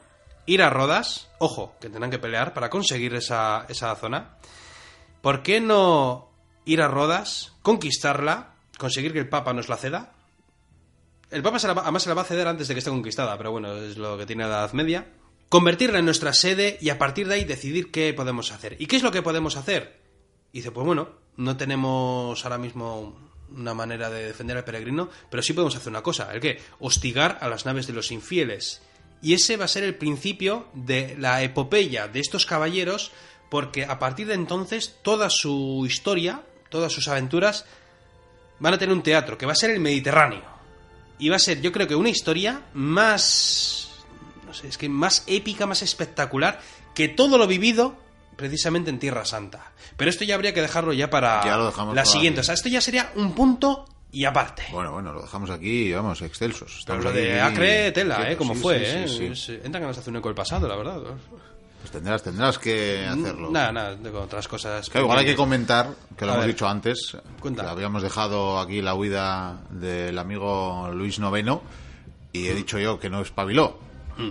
ir 0.46 0.62
a 0.62 0.70
Rodas? 0.70 1.28
Ojo, 1.38 1.74
que 1.80 1.88
tendrán 1.88 2.10
que 2.10 2.18
pelear 2.18 2.54
para 2.54 2.70
conseguir 2.70 3.14
esa, 3.14 3.66
esa 3.68 3.94
zona. 3.96 4.36
¿Por 5.20 5.42
qué 5.42 5.60
no 5.60 6.30
ir 6.64 6.80
a 6.82 6.88
Rodas, 6.88 7.52
conquistarla, 7.62 8.54
conseguir 8.78 9.12
que 9.12 9.18
el 9.18 9.28
Papa 9.28 9.52
nos 9.52 9.68
la 9.68 9.76
ceda? 9.76 10.12
El 11.30 11.42
Papa 11.42 11.58
se 11.58 11.66
la 11.66 11.74
va- 11.74 11.82
además 11.82 12.02
se 12.02 12.08
la 12.08 12.14
va 12.14 12.22
a 12.22 12.26
ceder 12.26 12.46
antes 12.46 12.68
de 12.68 12.74
que 12.74 12.78
esté 12.78 12.90
conquistada, 12.90 13.36
pero 13.36 13.50
bueno, 13.50 13.74
es 13.76 13.96
lo 13.96 14.16
que 14.16 14.26
tiene 14.26 14.44
la 14.44 14.60
Edad 14.60 14.72
Media. 14.72 15.06
Convertirla 15.48 15.98
en 15.98 16.04
nuestra 16.04 16.32
sede 16.32 16.78
y 16.80 16.90
a 16.90 16.98
partir 16.98 17.28
de 17.28 17.34
ahí 17.34 17.44
decidir 17.44 17.90
qué 17.90 18.12
podemos 18.14 18.52
hacer. 18.52 18.76
¿Y 18.78 18.86
qué 18.86 18.96
es 18.96 19.02
lo 19.02 19.12
que 19.12 19.22
podemos 19.22 19.56
hacer? 19.56 20.00
Y 20.52 20.58
dice, 20.58 20.70
pues 20.70 20.86
bueno, 20.86 21.08
no 21.36 21.56
tenemos 21.56 22.44
ahora 22.44 22.58
mismo 22.58 23.16
una 23.54 23.74
manera 23.74 24.10
de 24.10 24.26
defender 24.26 24.56
al 24.56 24.64
peregrino, 24.64 25.08
pero 25.30 25.42
sí 25.42 25.52
podemos 25.52 25.76
hacer 25.76 25.90
una 25.90 26.02
cosa, 26.02 26.32
el 26.32 26.40
que 26.40 26.60
hostigar 26.80 27.38
a 27.40 27.48
las 27.48 27.64
naves 27.66 27.86
de 27.86 27.92
los 27.92 28.10
infieles. 28.10 28.82
Y 29.22 29.34
ese 29.34 29.56
va 29.56 29.66
a 29.66 29.68
ser 29.68 29.84
el 29.84 29.94
principio 29.94 30.66
de 30.74 31.16
la 31.18 31.42
epopeya 31.42 32.08
de 32.08 32.20
estos 32.20 32.44
caballeros, 32.46 33.12
porque 33.50 33.84
a 33.84 33.98
partir 33.98 34.26
de 34.26 34.34
entonces 34.34 34.98
toda 35.02 35.30
su 35.30 35.84
historia, 35.86 36.42
todas 36.70 36.92
sus 36.92 37.06
aventuras, 37.08 37.64
van 38.58 38.74
a 38.74 38.78
tener 38.78 38.94
un 38.94 39.02
teatro, 39.02 39.38
que 39.38 39.46
va 39.46 39.52
a 39.52 39.56
ser 39.56 39.70
el 39.70 39.80
Mediterráneo. 39.80 40.55
Y 41.18 41.28
va 41.30 41.36
a 41.36 41.38
ser, 41.40 41.60
yo 41.60 41.72
creo 41.72 41.86
que 41.88 41.94
una 41.96 42.08
historia 42.10 42.62
más... 42.74 43.90
No 44.46 44.54
sé, 44.54 44.68
es 44.68 44.78
que 44.78 44.88
más 44.88 45.24
épica, 45.26 45.66
más 45.66 45.82
espectacular, 45.82 46.60
que 46.94 47.08
todo 47.08 47.36
lo 47.38 47.46
vivido 47.46 47.96
precisamente 48.36 48.90
en 48.90 48.98
Tierra 48.98 49.24
Santa. 49.24 49.72
Pero 49.96 50.10
esto 50.10 50.24
ya 50.24 50.34
habría 50.34 50.52
que 50.54 50.60
dejarlo 50.62 50.92
ya 50.92 51.08
para 51.10 51.42
Ya 51.44 51.56
lo 51.56 51.66
dejamos 51.66 51.94
la 51.94 52.02
para 52.02 52.12
siguiente. 52.12 52.40
aquí. 52.40 52.44
O 52.44 52.46
sea, 52.46 52.54
esto 52.54 52.68
ya 52.68 52.80
sería 52.80 53.10
un 53.16 53.32
punto 53.34 53.86
y 54.12 54.24
aparte. 54.24 54.64
Bueno, 54.70 54.92
bueno, 54.92 55.12
lo 55.12 55.22
dejamos 55.22 55.50
aquí, 55.50 55.92
vamos, 55.92 56.22
excelsos. 56.22 56.68
Pero 56.68 56.78
Estamos 57.00 57.04
lo 57.04 57.12
de 57.12 57.40
Acre, 57.40 57.92
tela, 57.92 58.30
¿eh? 58.30 58.36
Como 58.36 58.54
sí, 58.54 58.60
fue, 58.60 58.78
sí, 58.78 58.84
¿eh? 58.84 59.08
sí. 59.08 59.52
Es- 59.54 59.64
entra 59.64 59.80
que 59.80 59.86
nos 59.86 59.98
hace 59.98 60.10
un 60.10 60.16
eco 60.16 60.28
del 60.28 60.36
pasado, 60.36 60.68
la 60.68 60.76
verdad. 60.76 61.00
Pues 61.86 61.92
tendrás, 61.92 62.20
tendrás 62.20 62.58
que 62.58 63.06
hacerlo. 63.06 63.48
Nada, 63.48 63.70
nada, 63.70 63.96
tengo 63.96 64.20
otras 64.20 64.48
cosas. 64.48 64.90
Claro, 64.90 65.04
igual 65.06 65.20
hay 65.20 65.24
que 65.26 65.36
comentar, 65.36 65.90
que 66.18 66.24
lo 66.26 66.32
A 66.32 66.34
hemos 66.34 66.46
ver. 66.46 66.54
dicho 66.56 66.66
antes, 66.66 67.16
Cuenta. 67.38 67.62
que 67.62 67.68
habíamos 67.70 68.02
dejado 68.02 68.58
aquí 68.58 68.82
la 68.82 68.96
huida 68.96 69.60
del 69.70 70.18
amigo 70.18 70.90
Luis 70.92 71.20
Noveno 71.20 71.62
y 72.32 72.48
he 72.48 72.54
dicho 72.56 72.80
yo 72.80 72.98
que 72.98 73.08
no 73.08 73.20
espabiló, 73.20 73.78
Mm. 74.18 74.30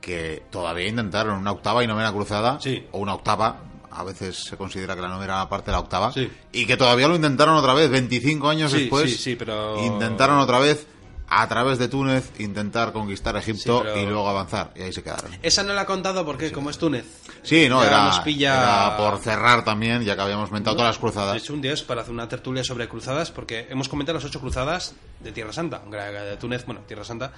que 0.00 0.42
todavía 0.50 0.88
intentaron 0.88 1.38
una 1.38 1.52
octava 1.52 1.84
y 1.84 1.86
novena 1.86 2.12
cruzada, 2.12 2.58
Sí. 2.60 2.84
o 2.90 2.98
una 2.98 3.14
octava, 3.14 3.60
a 3.88 4.02
veces 4.02 4.36
se 4.42 4.56
considera 4.56 4.96
que 4.96 5.00
la 5.02 5.08
novena 5.08 5.34
era 5.34 5.48
parte 5.48 5.66
de 5.66 5.72
la 5.76 5.80
octava, 5.80 6.10
Sí. 6.12 6.28
y 6.50 6.66
que 6.66 6.76
todavía 6.76 7.06
lo 7.06 7.14
intentaron 7.14 7.54
otra 7.54 7.72
vez, 7.74 7.88
25 7.88 8.48
años 8.48 8.72
Sí, 8.72 8.80
después, 8.80 9.12
sí, 9.12 9.16
sí, 9.16 9.36
pero- 9.36 9.78
intentaron 9.84 10.38
otra 10.40 10.58
vez 10.58 10.88
a 11.28 11.48
través 11.48 11.78
de 11.78 11.88
Túnez 11.88 12.30
intentar 12.38 12.92
conquistar 12.92 13.36
Egipto 13.36 13.80
Sí, 13.80 13.84
pero- 13.84 14.00
y 14.00 14.06
luego 14.06 14.28
avanzar, 14.28 14.72
y 14.76 14.82
ahí 14.82 14.92
se 14.92 15.02
quedaron. 15.02 15.36
Esa 15.42 15.62
no 15.64 15.72
la 15.74 15.82
he 15.82 15.86
contado 15.86 16.24
porque, 16.24 16.52
como 16.52 16.70
es 16.70 16.78
Túnez. 16.78 17.04
Sí, 17.42 17.68
no, 17.68 17.82
era, 17.82 18.04
nos 18.04 18.20
pilla- 18.20 18.54
era 18.56 18.96
por 18.96 19.18
cerrar 19.18 19.64
también, 19.64 20.02
ya 20.04 20.14
que 20.14 20.22
habíamos 20.22 20.48
comentado 20.50 20.76
todas 20.76 20.90
las 20.90 20.98
cruzadas. 20.98 21.36
hecho, 21.42 21.52
un 21.54 21.64
es 21.64 21.82
para 21.82 22.02
hacer 22.02 22.12
una 22.14 22.28
tertulia 22.28 22.62
sobre 22.64 22.88
cruzadas, 22.88 23.30
porque 23.30 23.66
hemos 23.70 23.88
comentado 23.88 24.18
las 24.18 24.24
ocho 24.24 24.40
cruzadas 24.40 24.94
de 25.20 25.32
Tierra 25.32 25.52
Santa, 25.52 25.80
de 26.24 26.36
Túnez, 26.36 26.64
bueno, 26.66 26.82
Tierra 26.86 27.04
Santa, 27.04 27.32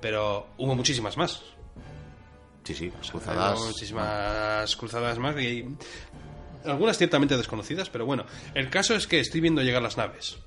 pero 0.00 0.48
hubo 0.58 0.74
muchísimas 0.74 1.16
más. 1.16 1.42
Sí, 2.64 2.74
sí, 2.74 2.90
las 2.96 3.10
Hubo 3.10 3.20
cruzadas. 3.20 3.58
muchísimas 3.60 4.76
cruzadas 4.76 5.18
más 5.18 5.36
y 5.38 5.66
algunas 6.64 6.96
ciertamente 6.96 7.36
desconocidas, 7.36 7.90
pero 7.90 8.06
bueno, 8.06 8.24
el 8.54 8.70
caso 8.70 8.94
es 8.94 9.06
que 9.06 9.20
estoy 9.20 9.42
viendo 9.42 9.60
llegar 9.60 9.82
las 9.82 9.98
naves. 9.98 10.38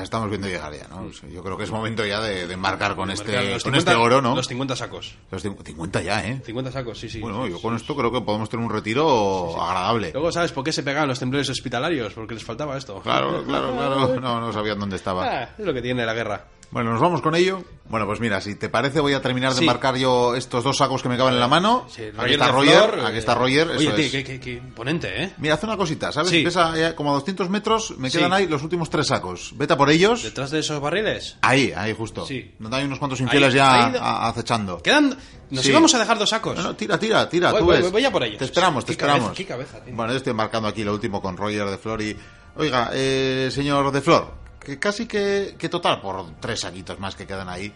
Estamos 0.00 0.28
viendo 0.30 0.48
llegar 0.48 0.72
ya, 0.74 0.88
¿no? 0.88 1.10
Yo 1.28 1.42
creo 1.42 1.56
que 1.56 1.64
es 1.64 1.70
momento 1.70 2.04
ya 2.06 2.20
de, 2.20 2.46
de 2.46 2.54
embarcar 2.54 2.96
con 2.96 3.10
este, 3.10 3.32
Marcar 3.34 3.62
con 3.62 3.74
este 3.74 3.94
oro, 3.94 4.22
¿no? 4.22 4.34
Los 4.34 4.48
50 4.48 4.74
sacos. 4.76 5.14
Los 5.30 5.44
cin- 5.44 5.56
50 5.62 6.02
ya, 6.02 6.26
¿eh? 6.26 6.40
50 6.44 6.72
sacos, 6.72 6.98
sí, 6.98 7.08
sí. 7.08 7.20
Bueno, 7.20 7.46
yo 7.46 7.60
con 7.60 7.76
esto 7.76 7.94
creo 7.94 8.10
que 8.10 8.20
podemos 8.22 8.48
tener 8.48 8.64
un 8.64 8.72
retiro 8.72 9.60
agradable. 9.62 10.10
Luego, 10.12 10.32
¿sabes 10.32 10.52
por 10.52 10.64
qué 10.64 10.72
se 10.72 10.82
pegaban 10.82 11.08
los 11.08 11.18
temblores 11.18 11.48
hospitalarios? 11.50 12.12
Porque 12.14 12.34
les 12.34 12.44
faltaba 12.44 12.76
esto. 12.78 13.00
Claro, 13.00 13.44
claro, 13.44 13.72
claro. 13.72 14.14
No, 14.20 14.40
no 14.40 14.52
sabían 14.52 14.78
dónde 14.78 14.96
estaba. 14.96 15.24
Ah, 15.26 15.48
es 15.58 15.64
lo 15.64 15.74
que 15.74 15.82
tiene 15.82 16.06
la 16.06 16.14
guerra. 16.14 16.44
Bueno, 16.72 16.90
nos 16.92 17.00
vamos 17.00 17.20
con 17.20 17.34
ello. 17.34 17.62
Bueno, 17.90 18.06
pues 18.06 18.18
mira, 18.18 18.40
si 18.40 18.54
te 18.54 18.70
parece, 18.70 19.00
voy 19.00 19.12
a 19.12 19.20
terminar 19.20 19.52
de 19.52 19.58
Sí. 19.58 19.64
marcar 19.66 19.96
yo 19.96 20.34
estos 20.34 20.64
dos 20.64 20.78
sacos 20.78 21.02
que 21.02 21.10
me 21.10 21.18
caben 21.18 21.34
en 21.34 21.40
la 21.40 21.46
mano. 21.48 21.84
Sí, 21.90 22.04
aquí 22.16 22.32
está 22.32 22.48
Roger, 22.48 22.90
Flor, 22.90 23.00
aquí 23.06 23.16
eh, 23.16 23.18
está 23.18 23.34
Roger. 23.34 23.68
Oye, 23.68 23.84
eso 23.88 23.94
tío, 23.94 24.04
es. 24.06 24.10
qué, 24.10 24.24
qué- 24.24 24.40
qué 24.40 24.52
imponente, 24.54 25.22
¿eh? 25.24 25.34
Mira, 25.36 25.54
haz 25.54 25.64
una 25.64 25.76
cosita, 25.76 26.10
¿sabes? 26.10 26.30
Sí. 26.30 26.42
Pesa 26.42 26.72
eh, 26.78 26.94
como 26.94 27.10
a 27.10 27.14
200 27.14 27.50
metros, 27.50 27.98
me 27.98 28.10
quedan 28.10 28.32
ahí 28.32 28.46
los 28.48 28.62
últimos 28.62 28.88
tres 28.88 29.08
sacos. 29.08 29.52
Vete 29.56 29.74
a 29.74 29.76
por 29.76 29.90
ellos. 29.90 30.22
Detrás 30.22 30.50
de 30.50 30.60
esos 30.60 30.80
barriles. 30.80 31.36
Ahí, 31.42 31.74
ahí 31.76 31.92
justo. 31.94 32.24
Sí. 32.24 32.54
Donde 32.58 32.78
hay 32.78 32.84
unos 32.84 32.98
cuantos 32.98 33.20
infieles 33.20 33.50
Ahí, 33.50 33.56
ya 33.56 33.86
ahí, 33.88 33.94
a- 34.00 34.28
acechando. 34.28 34.78
Quedan. 34.78 35.14
Nos 35.50 35.66
íbamos 35.66 35.94
a 35.94 35.98
dejar 35.98 36.18
dos 36.18 36.30
sacos. 36.30 36.56
No, 36.56 36.62
no, 36.62 36.74
tira, 36.74 36.98
tira, 36.98 37.28
tira, 37.28 37.50
Voy, 37.50 37.60
tú 37.60 37.66
voy, 37.66 37.76
ves. 37.82 37.92
voy 37.92 38.04
a 38.06 38.10
por 38.10 38.22
ellos. 38.24 38.38
Te 38.38 38.46
esperamos, 38.46 38.86
te 38.86 38.96
cabeza, 38.96 39.16
esperamos. 39.18 39.36
qué 39.36 39.44
cabeza. 39.44 39.78
Bueno, 39.94 40.12
yo 40.12 40.16
estoy 40.16 40.32
marcando 40.32 40.68
aquí 40.68 40.82
lo 40.84 40.94
último 40.94 41.20
con 41.20 41.36
Roger 41.36 41.66
de 41.68 41.76
Flor 41.76 42.00
y... 42.00 42.16
Oiga, 42.56 42.90
eh, 42.94 43.50
señor 43.52 43.90
de 43.92 44.00
Flor, 44.02 44.32
que 44.64 44.78
casi 44.78 45.06
que, 45.06 45.56
que 45.58 45.68
total, 45.68 46.00
por 46.00 46.38
tres 46.40 46.60
saquitos 46.60 46.98
más 46.98 47.14
que 47.14 47.26
quedan 47.26 47.48
ahí, 47.48 47.72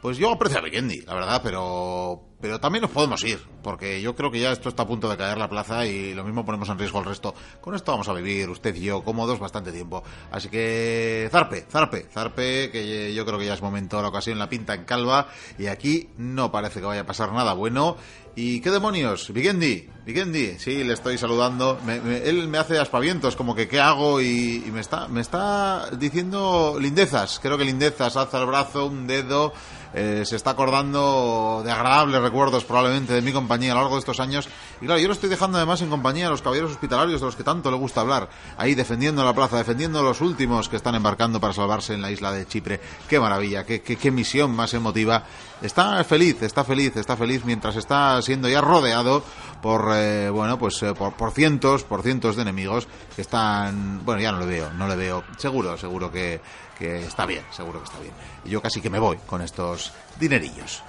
pues 0.00 0.16
yo 0.16 0.30
aprecio 0.32 0.58
a 0.58 0.62
Vikendi, 0.62 1.02
la 1.02 1.14
verdad, 1.14 1.40
pero... 1.42 2.29
Pero 2.40 2.58
también 2.58 2.80
nos 2.82 2.90
podemos 2.90 3.22
ir, 3.24 3.38
porque 3.62 4.00
yo 4.00 4.16
creo 4.16 4.30
que 4.30 4.40
ya 4.40 4.50
esto 4.50 4.70
está 4.70 4.84
a 4.84 4.86
punto 4.86 5.10
de 5.10 5.16
caer 5.18 5.36
la 5.36 5.50
plaza 5.50 5.84
y 5.84 6.14
lo 6.14 6.24
mismo 6.24 6.44
ponemos 6.44 6.68
en 6.70 6.78
riesgo 6.78 6.98
el 7.00 7.04
resto. 7.04 7.34
Con 7.60 7.74
esto 7.74 7.92
vamos 7.92 8.08
a 8.08 8.14
vivir, 8.14 8.48
usted 8.48 8.74
y 8.74 8.80
yo, 8.80 9.02
cómodos 9.04 9.38
bastante 9.38 9.72
tiempo. 9.72 10.02
Así 10.30 10.48
que, 10.48 11.28
zarpe, 11.30 11.66
zarpe, 11.70 12.06
zarpe, 12.10 12.70
que 12.70 13.12
yo 13.12 13.26
creo 13.26 13.38
que 13.38 13.44
ya 13.44 13.52
es 13.54 13.60
momento, 13.60 14.00
la 14.00 14.08
ocasión, 14.08 14.38
la 14.38 14.48
pinta 14.48 14.72
en 14.74 14.84
calva, 14.84 15.28
y 15.58 15.66
aquí 15.66 16.08
no 16.16 16.50
parece 16.50 16.80
que 16.80 16.86
vaya 16.86 17.02
a 17.02 17.06
pasar 17.06 17.30
nada 17.32 17.52
bueno. 17.52 17.96
¿Y 18.36 18.60
qué 18.60 18.70
demonios? 18.70 19.30
Vikendi, 19.32 19.88
Vikendi, 20.06 20.58
sí, 20.58 20.82
le 20.84 20.94
estoy 20.94 21.18
saludando. 21.18 21.78
Me- 21.84 22.00
me- 22.00 22.18
él 22.26 22.48
me 22.48 22.56
hace 22.58 22.78
aspavientos, 22.78 23.36
como 23.36 23.54
que 23.54 23.68
qué 23.68 23.80
hago, 23.80 24.20
y, 24.22 24.64
me, 24.72 24.80
está, 24.80 25.08
me 25.08 25.20
está 25.20 25.90
diciendo 25.98 26.78
lindezas. 26.80 27.38
Creo 27.40 27.58
que 27.58 27.64
lindezas, 27.64 28.16
alza 28.16 28.38
el 28.40 28.46
brazo, 28.46 28.86
un 28.86 29.06
dedo. 29.06 29.52
Eh, 29.94 30.22
se 30.24 30.36
está 30.36 30.50
acordando 30.50 31.62
de 31.64 31.72
agradables 31.72 32.20
recuerdos 32.20 32.64
probablemente 32.64 33.12
de 33.12 33.22
mi 33.22 33.32
compañía 33.32 33.72
a 33.72 33.74
lo 33.74 33.80
largo 33.82 33.96
de 33.96 34.00
estos 34.00 34.20
años. 34.20 34.48
Y 34.80 34.86
claro, 34.86 35.00
yo 35.00 35.08
lo 35.08 35.14
estoy 35.14 35.28
dejando 35.28 35.58
además 35.58 35.82
en 35.82 35.90
compañía 35.90 36.24
de 36.24 36.30
los 36.30 36.42
caballeros 36.42 36.70
hospitalarios 36.70 37.20
de 37.20 37.26
los 37.26 37.36
que 37.36 37.44
tanto 37.44 37.70
le 37.70 37.76
gusta 37.76 38.00
hablar. 38.00 38.28
Ahí 38.56 38.74
defendiendo 38.74 39.24
la 39.24 39.34
plaza, 39.34 39.58
defendiendo 39.58 40.00
a 40.00 40.02
los 40.02 40.20
últimos 40.20 40.68
que 40.68 40.76
están 40.76 40.94
embarcando 40.94 41.40
para 41.40 41.52
salvarse 41.52 41.94
en 41.94 42.02
la 42.02 42.10
isla 42.10 42.32
de 42.32 42.46
Chipre. 42.46 42.80
Qué 43.08 43.18
maravilla, 43.18 43.64
qué, 43.64 43.82
qué, 43.82 43.96
qué 43.96 44.10
misión 44.10 44.54
más 44.54 44.74
emotiva. 44.74 45.24
Está 45.62 46.02
feliz, 46.04 46.42
está 46.42 46.64
feliz, 46.64 46.96
está 46.96 47.16
feliz 47.16 47.44
mientras 47.44 47.76
está 47.76 48.22
siendo 48.22 48.48
ya 48.48 48.62
rodeado 48.62 49.22
por, 49.60 49.90
eh, 49.94 50.30
bueno, 50.30 50.58
pues 50.58 50.82
eh, 50.82 50.94
por, 50.94 51.12
por 51.12 51.32
cientos, 51.32 51.84
por 51.84 52.02
cientos 52.02 52.36
de 52.36 52.42
enemigos 52.42 52.88
que 53.14 53.22
están, 53.22 54.04
bueno, 54.04 54.22
ya 54.22 54.32
no 54.32 54.40
le 54.40 54.46
veo, 54.46 54.72
no 54.72 54.88
le 54.88 54.96
veo. 54.96 55.24
Seguro, 55.36 55.76
seguro 55.76 56.10
que, 56.10 56.40
que 56.80 57.04
está 57.04 57.26
bien, 57.26 57.44
seguro 57.50 57.78
que 57.78 57.84
está 57.84 58.00
bien. 58.00 58.14
Y 58.44 58.48
yo 58.48 58.62
casi 58.62 58.80
que 58.80 58.88
me 58.88 58.98
voy 58.98 59.18
con 59.26 59.42
estos 59.42 59.92
dinerillos. 60.18 60.82